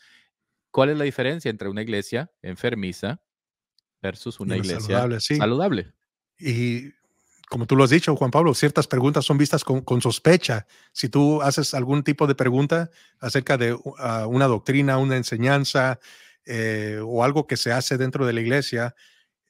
[0.71, 3.21] ¿cuál es la diferencia entre una iglesia enfermiza
[4.01, 5.93] versus una iglesia saludable, saludable?
[6.37, 6.93] Y
[7.49, 10.67] como tú lo has dicho, Juan Pablo, ciertas preguntas son vistas con, sospecha.
[10.93, 15.99] Si tú haces algún tipo de pregunta acerca de ah, una doctrina, una enseñanza
[16.45, 18.95] eh, o algo que se hace dentro de la iglesia,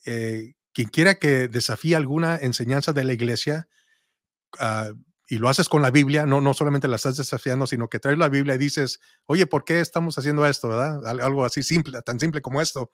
[0.05, 3.67] eh, quien quiera que desafíe alguna enseñanza de la iglesia,
[4.59, 4.91] ah,
[5.27, 8.17] y lo haces con la Biblia, no, no solamente la estás desafiando, sino que traes
[8.17, 10.69] la Biblia y dices, oye, ¿por qué estamos haciendo esto?
[10.69, 11.05] ¿verdad?
[11.05, 12.91] Algo así simple, tan simple como esto.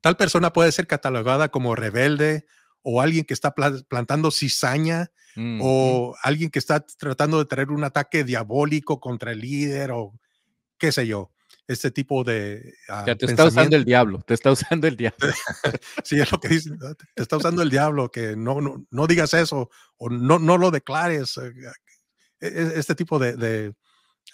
[0.00, 2.46] Tal persona puede ser catalogada como rebelde
[2.82, 5.10] o alguien que está plantando cizaña,
[5.60, 10.12] o alguien que está tratando de traer un ataque diabólico contra el líder, o
[10.78, 11.32] qué sé yo,
[11.66, 12.74] este tipo de...
[12.88, 15.18] Ah, te está usando el diablo, te está usando el diablo.
[16.04, 16.70] sí, es lo que dice,
[17.14, 20.70] te está usando el diablo, que no, no, no digas eso, o no, no lo
[20.70, 21.38] declares.
[21.38, 21.52] Eh,
[22.40, 23.74] e, e, este tipo de, de,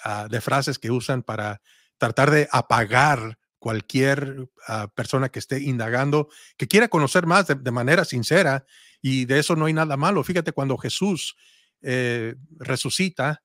[0.04, 1.60] ah, de frases que usan para
[1.98, 8.04] tratar de apagar cualquier ah, persona que esté indagando, que quiera conocer más de, manera
[8.04, 8.64] sincera,
[9.00, 10.24] y de eso no hay nada malo.
[10.24, 11.36] Fíjate, cuando Jesús
[11.82, 13.42] eh, resucita,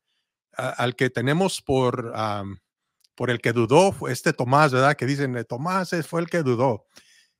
[0.55, 2.13] al que tenemos por,
[3.15, 4.95] por el que dudó, fue este Tomás, ¿verdad?
[4.95, 6.85] Que dicen, eh, Tomás fue el que dudó.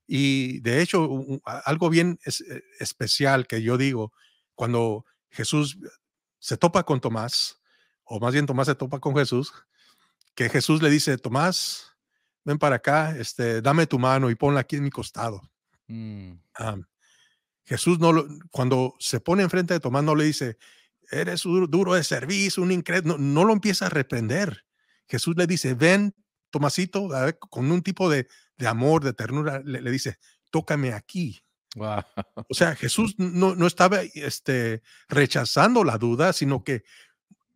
[0.06, 1.10] Y de hecho,
[1.44, 4.14] algo bien eh, especial que yo digo,
[4.56, 5.78] cuando Jesús
[6.40, 7.62] se topa con Tomás,
[8.04, 9.54] o más bien Tomás se topa con Jesús,
[10.36, 11.93] que Jesús le dice, Tomás,
[12.45, 15.41] ven para acá, este, dame tu mano y ponla aquí en mi costado.
[15.88, 16.34] Mm.
[17.65, 20.57] Jesús no cuando se pone enfrente de Tomás no le dice,
[21.11, 24.65] eres duro de servicio, un incrédulo, no, lo empieza a reprender.
[25.07, 26.14] Jesús le dice, ven,
[26.49, 27.10] Tomasito,
[27.49, 28.28] con un tipo de,
[28.65, 30.18] amor, de ternura, le, dice,
[30.52, 31.44] tócame aquí.
[32.49, 36.84] O sea, Jesús no, no, estaba este, rechazando la duda, sino que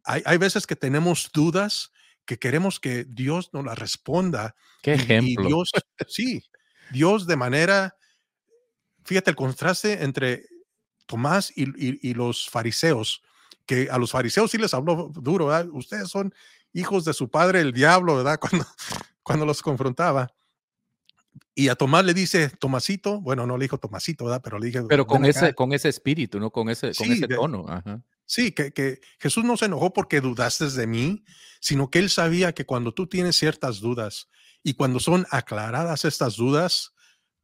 [0.03, 1.91] hay, hay veces que tenemos dudas
[2.27, 4.55] que queremos que Dios nos la responda.
[4.83, 5.43] Qué ejemplo.
[5.43, 5.71] Y Dios,
[6.07, 6.43] sí,
[6.91, 7.95] Dios de manera,
[9.03, 10.45] fíjate el contraste entre
[11.07, 13.23] Tomás y, los fariseos,
[13.65, 16.35] que a los fariseos sí les habló duro, ustedes son
[16.73, 18.39] hijos de su padre el diablo, ¿verdad?
[18.41, 18.67] Cuando,
[19.23, 20.27] cuando los confrontaba.
[21.55, 24.41] Y a Tomás le dice, Tomasito, bueno, no le dijo Tomasito, ¿verdad?
[24.43, 24.83] Pero le dije.
[24.87, 26.51] Pero con ese, con ese espíritu, ¿no?
[26.51, 27.65] Con ese, con ese tono.
[27.67, 28.01] Ajá.
[28.27, 31.23] Sí, que, Jesús no se enojó porque dudaste de mí,
[31.61, 34.29] sino que él sabía que cuando tú tienes ciertas dudas
[34.63, 36.93] y cuando son aclaradas estas dudas,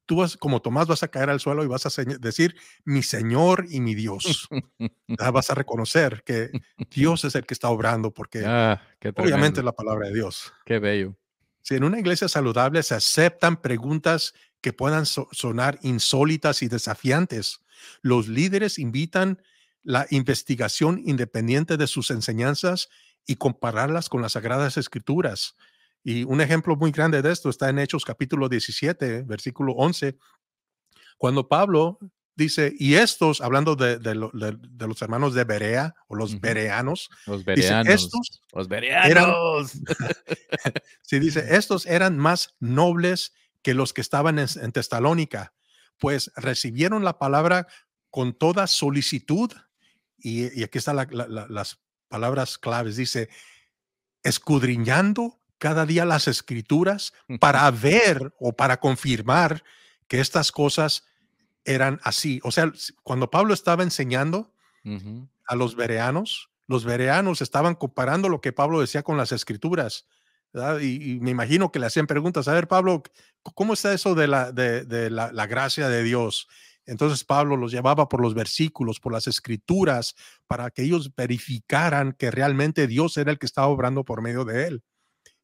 [0.05, 3.65] tú vas, como Tomás, vas a caer al suelo y vas a decir, mi Señor
[3.69, 4.47] y mi Dios.
[5.19, 6.49] Ah, vas a reconocer que
[6.89, 8.81] Dios es el que está obrando, porque Ah,
[9.15, 10.51] obviamente es la palabra de Dios.
[10.65, 11.15] Qué bello.
[11.61, 17.59] Si en una iglesia saludable se aceptan preguntas que puedan so- sonar insólitas y desafiantes,
[18.01, 19.41] los líderes invitan
[19.83, 22.89] la investigación independiente de sus enseñanzas
[23.25, 25.55] y compararlas con las sagradas escrituras.
[26.03, 30.17] Y un ejemplo muy grande de esto está en Hechos capítulo 17, versículo 11,
[31.17, 31.99] cuando Pablo
[32.35, 36.39] dice, y estos, hablando de, de lo- de- de los hermanos de Berea o los
[36.41, 37.87] bereanos, Los dice, bereanos.
[37.93, 39.71] estos los bereanos.
[41.01, 45.53] Sí, dice, estos eran más nobles que los que estaban en, en Tesalónica,
[45.99, 47.67] pues recibieron la palabra
[48.09, 49.51] con toda solicitud.
[50.23, 52.95] Y, y aquí están las palabras claves.
[52.95, 53.29] Dice,
[54.23, 59.63] escudriñando cada día las escrituras para ver o para confirmar
[60.07, 61.05] que estas cosas
[61.65, 62.39] eran así.
[62.43, 62.71] O sea,
[63.03, 64.53] cuando Pablo estaba enseñando
[65.45, 70.07] a los bereanos, los bereanos estaban comparando lo que Pablo decía con las escrituras.
[70.81, 73.01] Y, y me imagino que le hacían preguntas, a ver, Pablo,
[73.41, 76.47] ¿cómo está eso de la, de, de la, la gracia de Dios?
[76.85, 80.15] Entonces Pablo los llevaba por los versículos, por las escrituras,
[80.47, 84.67] para que ellos verificaran que realmente Dios era el que estaba obrando por medio de
[84.67, 84.83] él.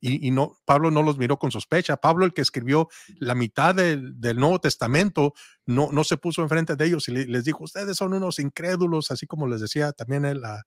[0.02, 1.98] Y, no, Pablo no los miró con sospecha.
[1.98, 2.88] Pablo, el que escribió
[3.20, 5.34] la mitad del, Nuevo Testamento,
[5.66, 9.12] no, no se puso enfrente de ellos y le- les dijo, ustedes son unos incrédulos,
[9.12, 10.64] así como les decía también él a,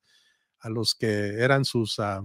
[0.61, 2.23] a los que eran sus ah,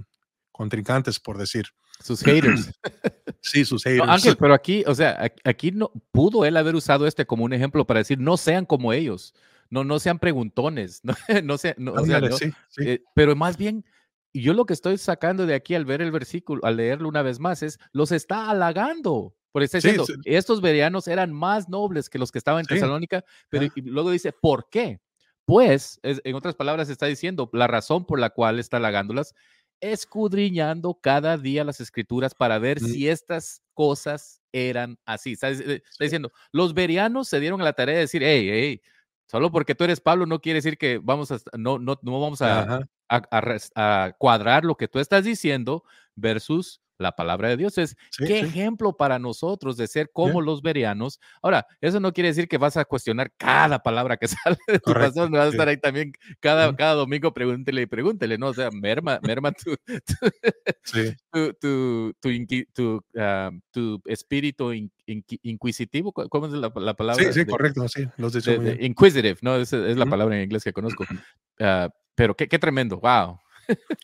[0.57, 1.67] contrincantes, por decir.
[2.03, 2.71] Sus haters.
[3.39, 4.09] Sí, sus No, haters.
[4.09, 7.85] Ángel, pero aquí, o sea, aquí no pudo él haber usado este como un ejemplo
[7.85, 9.33] para decir, no sean como ellos,
[9.69, 11.13] no, no sean preguntones, no,
[11.43, 12.81] no sean, no, o sea, no, sí, sí.
[12.83, 13.85] eh, pero más bien,
[14.33, 17.39] yo lo que estoy sacando de aquí al ver el versículo, al leerlo una vez
[17.39, 19.33] más, es, los está halagando.
[19.53, 20.13] Por está diciendo, sí.
[20.25, 22.65] estos bereanos eran más nobles que los que estaban en.
[22.67, 23.71] Tesalónica, pero Ah.
[23.75, 24.99] y luego dice, ¿por qué?
[25.45, 29.33] Pues, es- en otras palabras, está diciendo la razón por la cual está halagándolas,
[29.81, 35.33] escudriñando cada día las escrituras para ver si estas cosas eran así.
[35.33, 38.81] Está, eh, está diciendo, los berianos se dieron a la tarea de decir, hey, hey,
[39.27, 42.41] solo porque tú eres Pablo no quiere decir que vamos a, no, no, no vamos
[42.41, 45.83] a, a cuadrar lo que tú estás diciendo
[46.15, 47.77] versus la palabra de Dios.
[47.77, 48.45] Es Sí, qué sí.
[48.45, 51.19] ejemplo para nosotros de ser como los berianos.
[51.41, 54.91] Ahora, eso no quiere decir que vas a cuestionar cada palabra que sale de tu
[54.93, 54.97] no
[55.29, 58.47] vas a estar ahí también cada, cada domingo pregúntele y pregúntele, ¿no?
[58.47, 59.75] O sea, merma, merma tu,
[61.31, 66.71] tu, tu, tu, inqui- tu, ah, tu espíritu in- inqui- inquisitivo, ¿cu- ¿cómo es la,
[66.75, 67.23] la palabra?
[67.23, 69.55] sí, sí, De- correcto, sí, los de- de inquisitive, ¿no?
[69.57, 71.05] Esa es la palabra en inglés que conozco.
[71.59, 73.39] Ah, pero qué, qué tremendo, wow.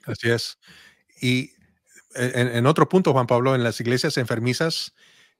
[0.07, 0.57] Así es.
[1.21, 1.51] Y
[2.15, 4.93] en, en otro punto, Juan Pablo, en las iglesias enfermizas,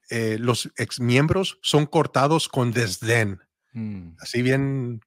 [0.10, 3.40] eh, los exmiembros son cortados con desdén,
[3.74, 4.16] Mm.
[4.20, 5.02] así bien,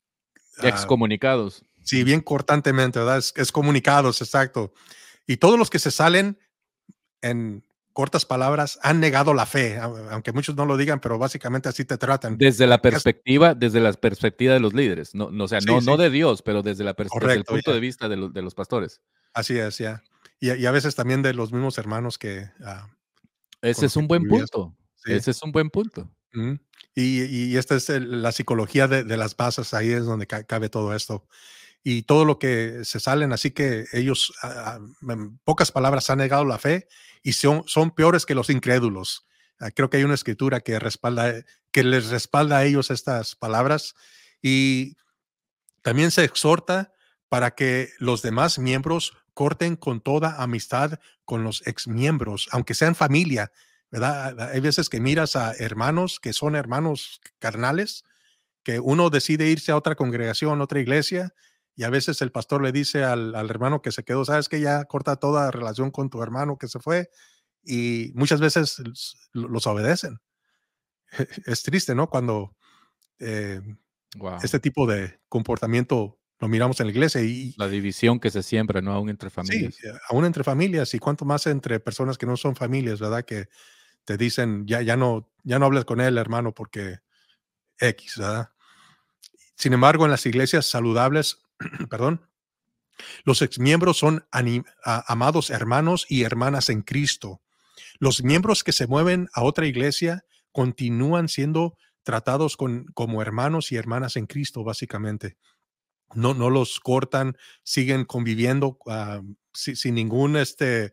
[0.59, 1.63] ah, Excomunicados.
[1.85, 3.19] sí, bien cortantemente, ¿verdad?
[3.19, 4.73] Es, es comunicados, exacto.
[5.27, 6.39] Y todos los que se salen
[7.23, 7.63] en
[7.93, 11.85] cortas palabras han negado la fe, au- aunque muchos no lo digan, pero básicamente así
[11.85, 12.37] te tratan.
[12.37, 15.81] Desde la perspectiva, desde la perspectiva de los líderes, no, no, o sea, Sí, no,
[15.81, 18.33] no de Dios, pero desde, la pers- desde el Correcto, punto de vista de, los-
[18.35, 19.01] de los pastores.
[19.33, 20.03] Así es, ya.
[20.41, 22.51] Y, y a veces también de los mismos hermanos que...
[22.65, 22.89] ah,
[23.63, 24.77] Ese es un buen punto.
[24.97, 25.13] sí.
[25.13, 26.11] Ese es un buen punto.
[26.35, 26.59] Ujú.
[26.95, 30.45] Y, y esta es el- la psicología de, de las bases, ahí es donde ca-
[30.45, 31.27] cabe todo esto.
[31.83, 34.33] Y todo lo que se salen, así que ellos,
[35.09, 36.89] en pocas palabras, han negado la fe
[37.23, 39.27] y son, son peores que los incrédulos.
[39.61, 41.33] Ah, creo que hay una escritura que respalda,
[41.71, 43.95] que les respalda a ellos estas palabras.
[44.43, 44.97] Y
[45.83, 46.93] también se exhorta
[47.29, 53.53] para que los demás miembros corten con toda amistad con los exmiembros, aunque sean familia,
[53.93, 54.41] ¿verdad?
[54.53, 58.05] Hay veces que miras a hermanos que son hermanos carnales,
[58.65, 61.35] que uno decide irse a otra congregación, otra iglesia,
[61.77, 64.61] y a veces el pastor le dice al, al hermano que se quedó, sabes que
[64.61, 67.11] ya corta toda relación con tu hermano que se fue,
[67.65, 68.83] y muchas veces
[69.33, 70.19] los- obedecen.
[71.47, 72.09] Es triste, ¿no?
[72.11, 72.57] Cuando
[73.21, 73.63] eh,
[74.17, 74.41] Wow.
[74.43, 78.81] este tipo de comportamiento lo miramos en la iglesia y La división que se siembra,
[78.83, 78.93] ¿no?
[78.93, 79.75] Aún entre familias.
[79.85, 83.25] eh, aún entre familias y cuanto más entre personas que no son familias, ¿verdad?
[83.25, 83.49] Que
[84.05, 86.99] te dicen, ya, ya no, ya no hables con él, hermano, porque
[87.79, 88.51] X, ¿verdad?
[89.55, 91.39] Sin embargo, en las iglesias saludables,
[91.91, 92.29] perdón,
[93.25, 97.41] los exmiembros son a- amados hermanos y hermanas en Cristo.
[97.99, 103.77] Los miembros que se mueven a otra iglesia continúan siendo tratados con, como hermanos y
[103.77, 105.37] hermanas en Cristo, básicamente.
[106.15, 109.21] No, no los cortan, siguen conviviendo ah,
[109.53, 110.93] si- sin ningún, este,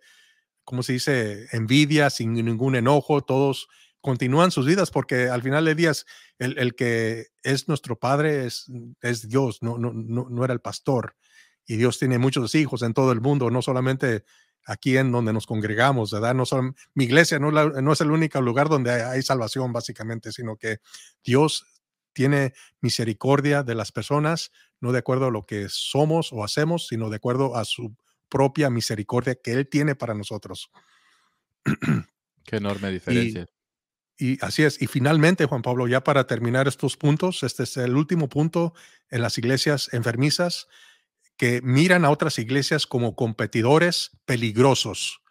[0.64, 1.48] ¿cómo se dice?
[1.52, 3.68] Envidia, sin ningún enojo, todos
[4.02, 6.06] continúan sus vidas porque al final de días
[6.40, 8.65] el, el que es nuestro padre es,
[9.02, 11.15] es Dios, no, no, no, no era el pastor.
[11.65, 14.26] Y Dios tiene muchos hijos en todo el mundo, no solamente
[14.65, 16.34] aquí en donde nos congregamos, ¿verdad?
[16.35, 20.31] No son, mi iglesia no, la- no es el único lugar donde hay salvación, básicamente,
[20.31, 20.80] sino que
[21.23, 21.65] Dios
[22.14, 24.52] tiene misericordia de las personas,
[24.84, 27.95] no de acuerdo a lo que somos o hacemos, sino de acuerdo a su
[28.27, 30.69] propia misericordia que Él tiene para nosotros.
[32.43, 33.47] Qué enorme diferencia.
[34.18, 34.81] Y así es.
[34.81, 38.73] Y finalmente, Juan Pablo, ya para terminar estos puntos, este es el último punto
[39.10, 40.68] en las iglesias enfermizas
[41.38, 45.22] que miran a otras iglesias como competidores peligrosos.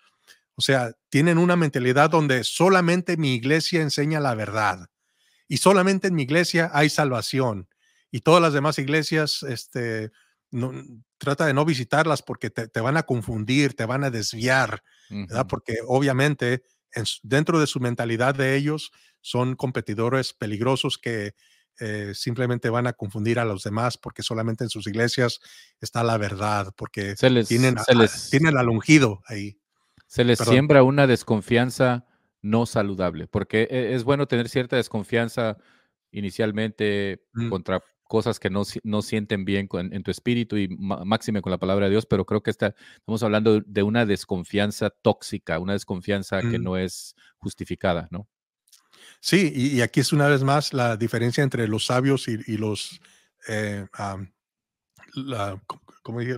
[0.55, 4.89] O sea, tienen una mentalidad donde solamente mi iglesia enseña la verdad
[5.47, 7.69] y solamente en mi iglesia hay salvación
[8.13, 10.13] y todas las demás iglesias, este,
[10.53, 10.71] no,
[11.19, 15.47] trata de no visitarlas porque te, te van a confundir, te van a desviar, ¿verdad?
[15.49, 16.63] Porque obviamente
[16.95, 21.35] en dentro de su mentalidad de ellos son competidores peligrosos que
[21.81, 25.41] eh, simplemente van a confundir a los demás porque solamente en sus iglesias
[25.81, 29.59] está la verdad, porque Se les, tienen, se a- les, tienen al ungido ahí.
[30.07, 30.53] se les perdón.
[30.55, 32.05] siembra una desconfianza
[32.43, 35.57] no saludable, porque e- es bueno tener cierta desconfianza
[36.11, 37.49] inicialmente Mm.
[37.49, 37.81] contra
[38.13, 41.87] cosas que no, no sienten bien con- en tu espíritu y máxime con la palabra
[41.87, 46.59] de Dios, pero creo que esta, estamos hablando de una desconfianza tóxica, una desconfianza que
[46.59, 46.63] Mm.
[46.63, 48.29] no es justificada, ¿no?
[49.21, 52.59] Sí, y, y aquí es una vez más la diferencia entre los sabios y, y
[52.59, 53.01] los,
[53.49, 53.87] eh,
[55.15, 55.59] la-
[56.03, 56.37] ¿cómo dije?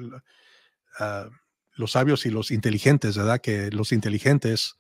[1.01, 1.29] Ah,
[1.75, 3.41] los sabios y los inteligentes, ¿verdad?
[3.41, 4.77] Que los inteligentes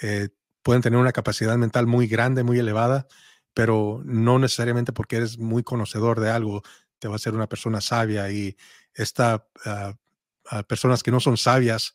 [0.00, 0.28] eh,
[0.62, 3.08] pueden tener una capacidad mental muy grande, muy elevada,
[3.56, 6.62] pero no necesariamente porque eres muy conocedor de algo
[7.00, 8.56] te va a ser una persona sabia y
[8.94, 9.94] esta ah,
[10.50, 11.94] ah, personas que no son sabias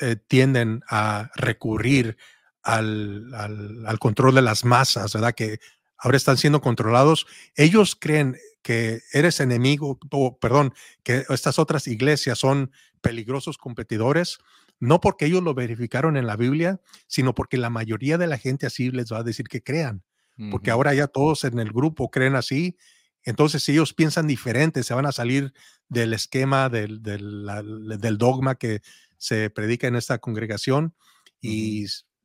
[0.00, 2.16] eh, tienden a recurrir
[2.62, 5.34] al, al- al control de las masas, ¿verdad?
[5.34, 5.60] Que
[5.98, 7.26] ahora están siendo controlados.
[7.56, 14.38] Ellos creen que eres enemigo, o perdón, que estas otras iglesias son peligrosos competidores,
[14.78, 18.66] no porque ellos lo verificaron en la Biblia, sino porque la mayoría de la gente
[18.66, 20.02] así les va a decir que crean,
[20.50, 22.76] porque ahora ya todos en el grupo creen así.
[23.24, 25.52] Entonces, si ellos piensan diferente, se van a salir
[25.88, 28.80] del esquema, del, del- la- del dogma que
[29.18, 30.94] se predica en esta congregación
[31.42, 31.84] y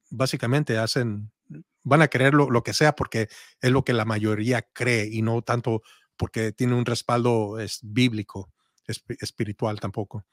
[0.09, 1.31] básicamente hacen,
[1.83, 3.27] van a creer lo, lo que sea porque
[3.61, 5.81] es lo que la mayoría cree y no tanto
[6.15, 8.49] porque tiene un respaldo es, bíblico,
[8.87, 10.25] esp- espiritual tampoco.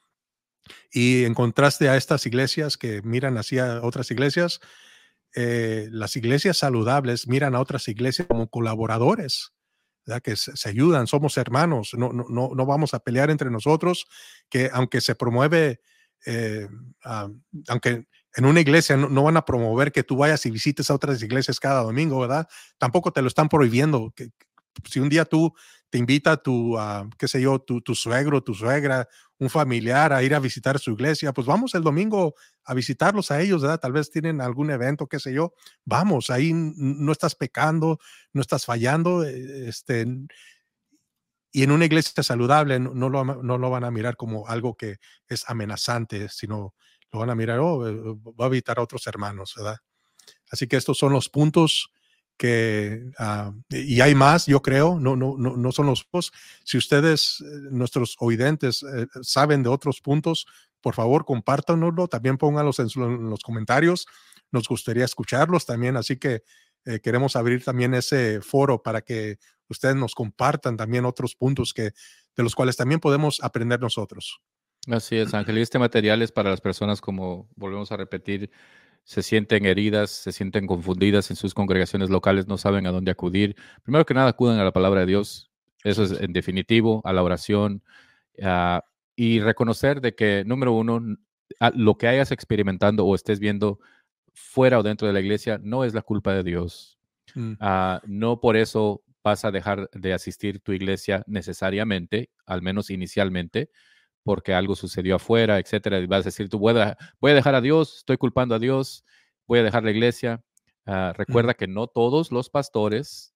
[0.91, 4.61] Y en contraste a estas iglesias que miran hacia otras iglesias,
[5.35, 9.53] eh, las iglesias saludables miran a otras iglesias como colaboradores,
[10.05, 10.21] ¿verdad?
[10.21, 14.05] que se, ayudan, somos hermanos, no, no, no, no vamos a pelear entre nosotros,
[14.49, 15.81] que aunque se promueve,
[16.25, 16.67] eh,
[17.03, 17.29] ah,
[17.67, 18.05] aunque
[18.35, 21.21] en una iglesia no, no van a promover que tú vayas y visites a otras
[21.21, 22.47] iglesias cada domingo, ¿verdad?
[22.77, 24.11] Tampoco te lo están prohibiendo.
[24.15, 24.29] Que,
[24.89, 25.53] si un día tú
[25.93, 26.75] te invita tu,
[27.19, 29.07] qué sé yo, tu, tu suegro, tu suegra,
[29.37, 32.33] un familiar a ir a visitar su iglesia, pues vamos el domingo
[32.63, 33.79] a visitarlos a ellos, ¿verdad?
[33.79, 35.53] Tal vez tienen algún evento, qué sé yo.
[35.85, 37.99] Vamos, ahí no estás pecando,
[38.31, 40.07] no estás fallando, eh, este,
[41.51, 44.95] y en una iglesia saludable no, lo, no lo van a mirar como algo que
[45.27, 46.73] es amenazante, sino
[47.11, 47.93] lo van a mirar, oh, eh,
[48.41, 49.77] va a visitar a otros hermanos, ¿verdad?
[50.49, 51.91] Así que estos son los puntos
[52.43, 56.33] que, ah, y hay más, yo creo, no, no, no, no son los puntos.
[56.65, 60.45] Si ustedes, eh, nuestros oidentes, eh, saben de otros puntos,
[60.81, 64.07] por favor, compártanoslo, también pónganlos en, en los comentarios.
[64.51, 66.43] Nos gustaría escucharlos también, así que
[66.83, 69.37] eh, queremos abrir también ese foro para que
[69.69, 71.93] ustedes nos compartan también otros puntos que,
[72.35, 74.41] de los cuales también podemos aprender nosotros.
[74.91, 75.59] Así es, Ángel.
[75.59, 78.51] Y este material es para las personas, como volvemos a repetir,
[79.03, 83.55] se sienten heridas, se sienten confundidas en sus congregaciones locales, no saben a dónde acudir.
[83.83, 85.51] Primero que nada, acudan a la palabra de Dios.
[85.83, 87.83] Eso es en definitivo, a la oración.
[88.43, 88.83] ah,
[89.15, 91.17] y reconocer de que, número uno, n-
[91.59, 93.79] a- lo que hayas experimentando o estés viendo
[94.33, 96.97] fuera o dentro de la iglesia no es la culpa de Dios.
[97.35, 102.89] Mm, Ah, no por eso vas a dejar de asistir tu iglesia necesariamente, al menos
[102.89, 103.69] inicialmente,
[104.23, 105.99] porque algo sucedió afuera, etcétera.
[105.99, 108.59] Y vas a decir, tú voy a, voy a dejar a Dios, estoy culpando a
[108.59, 109.03] Dios,
[109.47, 110.43] voy a dejar la iglesia.
[110.85, 113.33] Ah, recuerda que no todos los pastores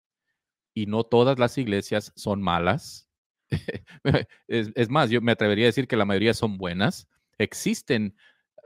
[0.73, 3.09] y no todas las iglesias son malas.
[4.47, 7.07] es, es más, yo me atrevería a decir que la mayoría son buenas.
[7.37, 8.15] Existen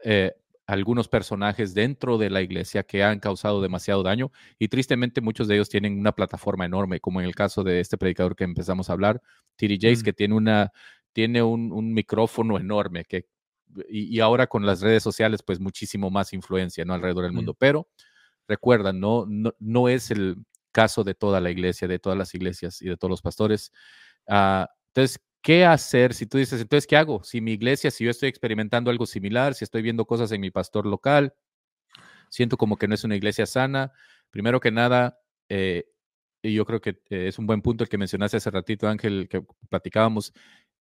[0.04, 0.34] eh,
[0.68, 5.56] algunos personajes dentro de la iglesia que han causado demasiado daño y tristemente muchos de
[5.56, 8.94] ellos tienen una plataforma enorme, como en el caso de este predicador que empezamos a
[8.94, 9.22] hablar,
[9.58, 9.78] T.D.
[9.82, 10.04] Jakes, Mm.
[10.04, 10.72] que tiene, una,
[11.14, 13.26] tiene un, un micrófono enorme que,
[13.90, 16.94] y, y ahora con las redes sociales, pues muchísimo más influencia ¿no?
[16.94, 17.36] alrededor del Mm.
[17.36, 17.54] mundo.
[17.54, 17.88] Pero
[18.48, 20.38] recuerda, no, no, no es el
[20.72, 23.72] caso de toda la iglesia, de todas las iglesias y de todos los pastores.
[24.28, 27.24] Ah, entonces, ¿qué hacer si tú dices, entonces, ¿qué hago?
[27.24, 30.52] Si mi iglesia, si yo estoy experimentando algo similar, si estoy viendo cosas en mi
[30.52, 31.34] pastor local,
[32.30, 33.92] siento como que no es una iglesia sana,
[34.30, 35.20] primero que nada,
[35.50, 35.86] eh,
[36.42, 39.28] y yo creo que eh, es un buen punto el que mencionaste hace ratito, Ángel,
[39.30, 40.34] que platicábamos,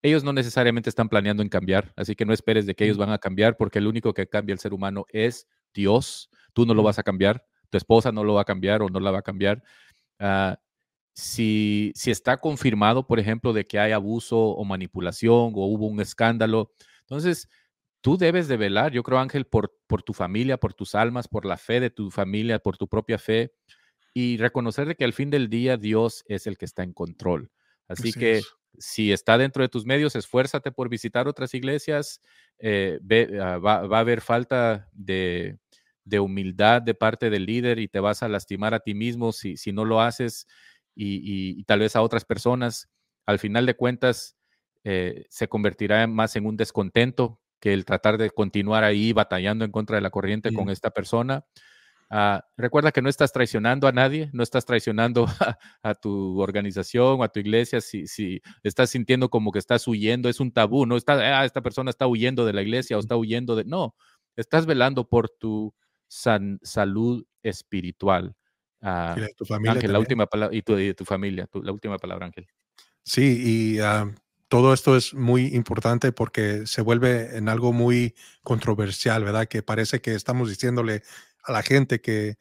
[0.03, 3.11] ellos no necesariamente están planeando en cambiar, así que no esperes de que ellos van
[3.11, 6.83] a cambiar, porque el único que cambia el ser humano es Dios, tú no lo
[6.83, 9.23] vas a cambiar, tu esposa no lo va a cambiar o no la va a
[9.23, 9.63] cambiar.
[10.19, 10.59] Ah,
[11.13, 16.01] si, si está confirmado, por ejemplo, de que hay abuso o manipulación o hubo un
[16.01, 17.49] escándalo, entonces
[18.01, 21.45] tú debes de velar, yo creo, Ángel, por, por tu familia, por tus almas, por
[21.45, 23.53] la fe de tu familia, por tu propia fe
[24.15, 27.51] y reconocer que al fin del día Dios es el que está en control.
[27.87, 28.43] Así, que
[28.79, 32.21] si está dentro de tus medios, esfuérzate por visitar otras iglesias.
[32.59, 32.99] Eh,
[33.41, 35.59] ah, va, a haber falta de,
[36.21, 39.73] humildad de parte del líder y te vas a lastimar a ti mismo si, si
[39.73, 40.47] no lo haces
[40.95, 42.89] y, tal vez a otras personas.
[43.27, 44.37] Al final de cuentas,
[44.85, 49.71] eh, se convertirá más en un descontento que el tratar de continuar ahí batallando en
[49.71, 51.45] contra de la corriente con esta persona.
[52.13, 55.29] Ah, recuerda que no estás traicionando a nadie, no estás traicionando
[55.83, 57.81] a, tu organización o a tu iglesia.
[57.81, 61.63] Si, si, estás sintiendo como que estás huyendo, es un tabú, no está, ah, esta
[61.63, 63.65] persona está huyendo de la iglesia o está huyendo de.
[63.65, 63.95] No,
[64.37, 65.73] estás velando por tu
[66.09, 68.35] salud espiritual.
[68.83, 72.49] Ah, tu familia Ángel, la última palabra, y tu, familia, la última palabra, Ángel.
[73.05, 73.79] Sí, y
[74.49, 79.47] todo esto es muy importante porque se vuelve en algo muy controversial, ¿verdad?
[79.47, 81.03] Que parece que estamos diciéndole
[81.45, 82.37] a la gente que,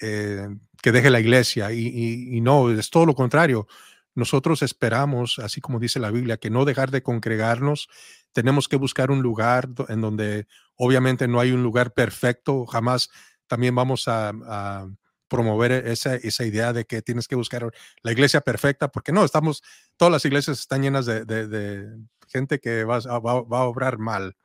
[0.00, 0.48] eh,
[0.82, 3.66] que deje la iglesia y, no, es todo lo contrario.
[4.14, 7.88] Nosotros esperamos, así como dice la Biblia, que no dejar de congregarnos,
[8.32, 10.46] tenemos que buscar un lugar en donde
[10.76, 13.10] obviamente no hay un lugar perfecto, jamás
[13.46, 14.86] también vamos a,
[15.28, 17.70] promover esa, esa, idea de que tienes que buscar
[18.00, 19.62] la iglesia perfecta, porque no, estamos,
[19.98, 21.86] todas las iglesias están llenas de,
[22.28, 24.36] gente que va, va, va, a obrar mal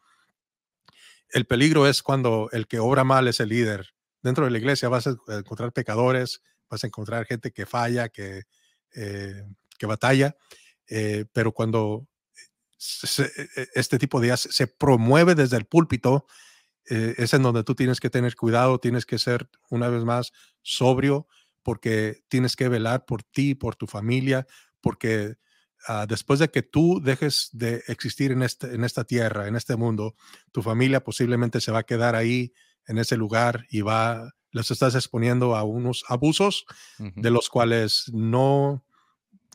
[1.34, 3.93] el peligro es cuando el que obra mal es el líder.
[4.24, 8.44] Dentro de la iglesia vas a encontrar pecadores, vas a encontrar gente que falla, que,
[8.96, 9.44] eh,
[9.78, 10.36] que batalla,
[10.88, 12.08] eh, pero cuando
[13.18, 16.26] e, e, este tipo de ideas se promueve desde el púlpito,
[16.90, 20.32] eh, es en donde tú tienes que tener cuidado, tienes que ser una vez más
[20.62, 21.28] sobrio,
[21.62, 24.48] porque tienes que velar por ti, por tu familia,
[24.82, 25.38] porque
[25.86, 29.76] Ah, después de que tú dejes de existir en, este, en esta tierra, en este
[29.76, 30.16] mundo,
[30.54, 32.54] tu familia posiblemente se va a quedar ahí
[32.88, 36.66] en ese lugar y va, les estás exponiendo a unos abusos
[36.98, 38.84] de los cuales no,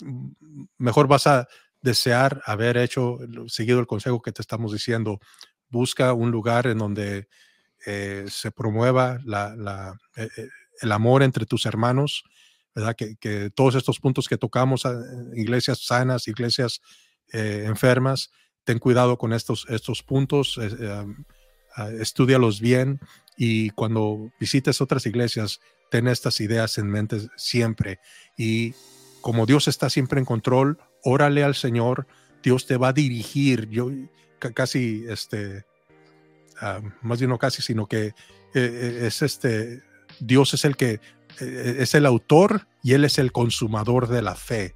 [0.01, 0.31] mm,
[0.79, 1.49] mejor vas a
[1.81, 5.21] desear haber hecho, seguido el consejo que te estamos diciendo.
[5.69, 7.29] Busca un lugar en donde
[7.87, 10.49] eh, se promueva la, eh, eh,
[10.81, 12.25] el amor entre tus hermanos,
[13.21, 15.01] que, todos estos puntos que tocamos, ah,
[15.35, 16.81] iglesias sanas, iglesias
[17.33, 18.31] eh, enfermas,
[18.65, 21.05] ten cuidado con estos, estos puntos, eh,
[22.01, 23.01] estudialos bien
[23.37, 25.61] y cuando visites otras iglesias,
[25.91, 28.01] ten estas ideas en mente siempre.
[28.37, 28.75] Y
[29.21, 32.07] como Dios está siempre en control, órale al Señor,
[32.43, 33.69] Dios te va a dirigir.
[33.69, 33.91] Yo
[34.55, 35.65] casi, este,
[36.61, 38.15] ah, más bien no casi, sino que
[38.55, 39.83] eh, es este,
[40.21, 41.01] Dios es el que
[41.41, 44.75] eh, es el autor y Él es el consumador de la fe.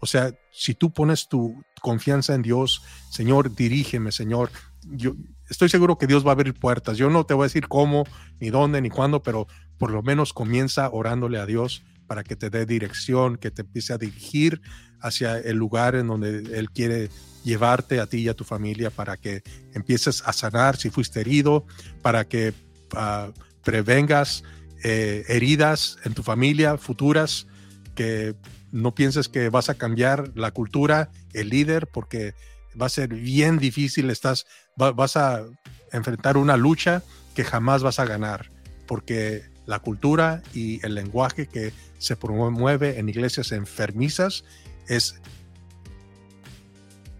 [0.00, 4.50] O sea, si tú pones tu confianza en Dios, Señor, dirígeme, Señor,
[4.82, 5.14] yo
[5.48, 6.96] estoy seguro que Dios va a abrir puertas.
[6.96, 8.04] Yo no te voy a decir cómo,
[8.40, 9.46] ni dónde, ni cuándo, pero
[9.78, 13.92] por lo menos comienza orándole a Dios para que te dé dirección, que te empiece
[13.92, 14.60] a dirigir
[15.00, 17.10] hacia el lugar en donde Él quiere
[17.44, 19.42] llevarte a ti y a tu familia para que
[19.74, 21.66] empieces a sanar si fuiste herido,
[22.02, 22.54] para que
[22.96, 23.30] ah,
[23.62, 24.44] prevengas
[24.82, 27.46] eh, heridas en tu familia futuras,
[27.94, 28.34] que
[28.72, 32.34] no pienses que vas a cambiar la cultura, el líder, porque
[32.80, 34.46] va a ser bien difícil, estás,
[34.76, 35.44] vas a
[35.92, 37.02] enfrentar una lucha
[37.34, 38.50] que jamás vas a ganar,
[38.86, 44.44] porque la cultura y el lenguaje que se promueve en iglesias enfermizas
[44.88, 45.20] es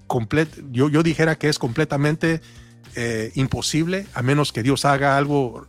[0.07, 2.41] completo, yo, yo dijera que es completamente
[2.97, 5.67] eh, imposible a menos que Dios haga algo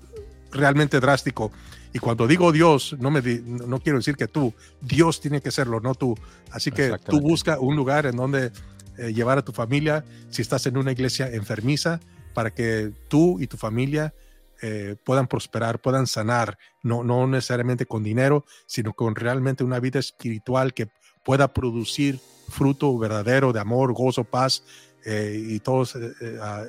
[0.51, 1.51] realmente drástico.
[1.93, 5.79] Y cuando digo Dios, no, me no quiero decir que tú, Dios tiene que serlo,
[5.79, 6.17] no tú.
[6.51, 8.51] Así que tú busca un lugar en donde
[8.97, 11.99] eh, llevar a tu familia, si estás en una iglesia enfermiza,
[12.33, 14.13] para que tú y tu familia
[14.61, 19.99] eh, puedan prosperar, puedan sanar, no, no necesariamente con dinero, sino con realmente una vida
[19.99, 20.87] espiritual que
[21.23, 22.19] pueda producir
[22.49, 24.63] fruto verdadero de amor, gozo, paz,
[25.05, 25.95] eh, y todas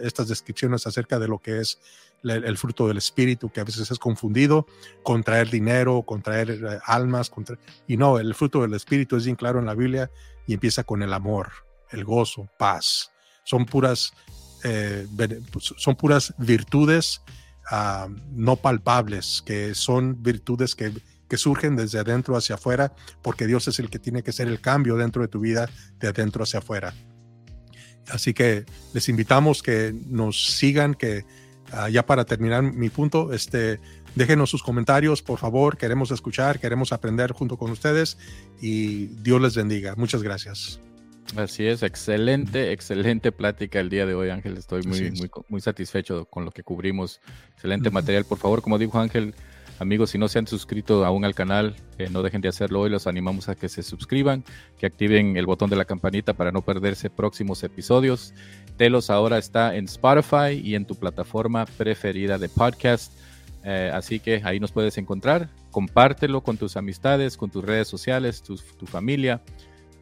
[0.02, 1.78] estas descripciones acerca de lo que es
[2.22, 4.66] el, fruto del espíritu, que a veces es confundido
[5.02, 7.30] con traer dinero, con traer almas,
[7.86, 10.10] y no, el fruto del espíritu es bien claro en la Biblia
[10.46, 13.10] y empieza con el amor, el gozo, paz.
[13.44, 14.12] Son puras,
[14.62, 17.22] pues, son puras virtudes
[17.70, 20.92] ah, no palpables, que son virtudes que
[21.28, 22.92] que surgen desde adentro hacia afuera,
[23.22, 25.68] porque Dios es el que tiene que ser el cambio dentro de tu vida,
[25.98, 26.94] de adentro hacia afuera.
[28.08, 31.24] Así que les invitamos que nos sigan, que
[31.72, 33.80] ah, ya para terminar mi punto, este,
[34.14, 38.16] déjenos sus comentarios, por favor, queremos escuchar, queremos aprender junto con ustedes
[38.60, 39.94] y Dios les bendiga.
[39.96, 40.78] Muchas gracias.
[41.36, 44.56] Así es, excelente, excelente plática el día de hoy, Ángel.
[44.56, 47.20] Estoy muy, muy, muy satisfecho con lo que cubrimos.
[47.54, 48.24] Excelente material.
[48.24, 49.34] Por favor, como dijo Ángel,
[49.78, 52.90] Amigos, si no se han suscrito aún al canal, eh, no dejen de hacerlo hoy.
[52.90, 54.42] Los animamos a que se suscriban,
[54.78, 58.32] que activen el botón de la campanita para no perderse próximos episodios.
[58.78, 63.12] Telos ahora está en Spotify y en tu plataforma preferida de podcast.
[63.64, 65.50] Eh, así que ahí nos puedes encontrar.
[65.70, 69.42] Compártelo con tus amistades, con tus redes sociales, tu, familia.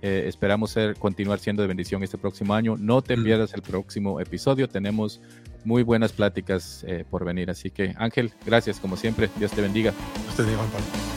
[0.06, 2.76] Eh, esperamos ser, continuar siendo de bendición este próximo año.
[2.78, 4.68] No te pierdas el próximo episodio.
[4.68, 5.22] Tenemos
[5.64, 7.48] muy buenas pláticas eh, por venir.
[7.48, 9.30] Así que Ángel, gracias como siempre.
[9.38, 9.94] Dios te bendiga.
[10.24, 11.13] Dios te bendiga, Juan Pablo.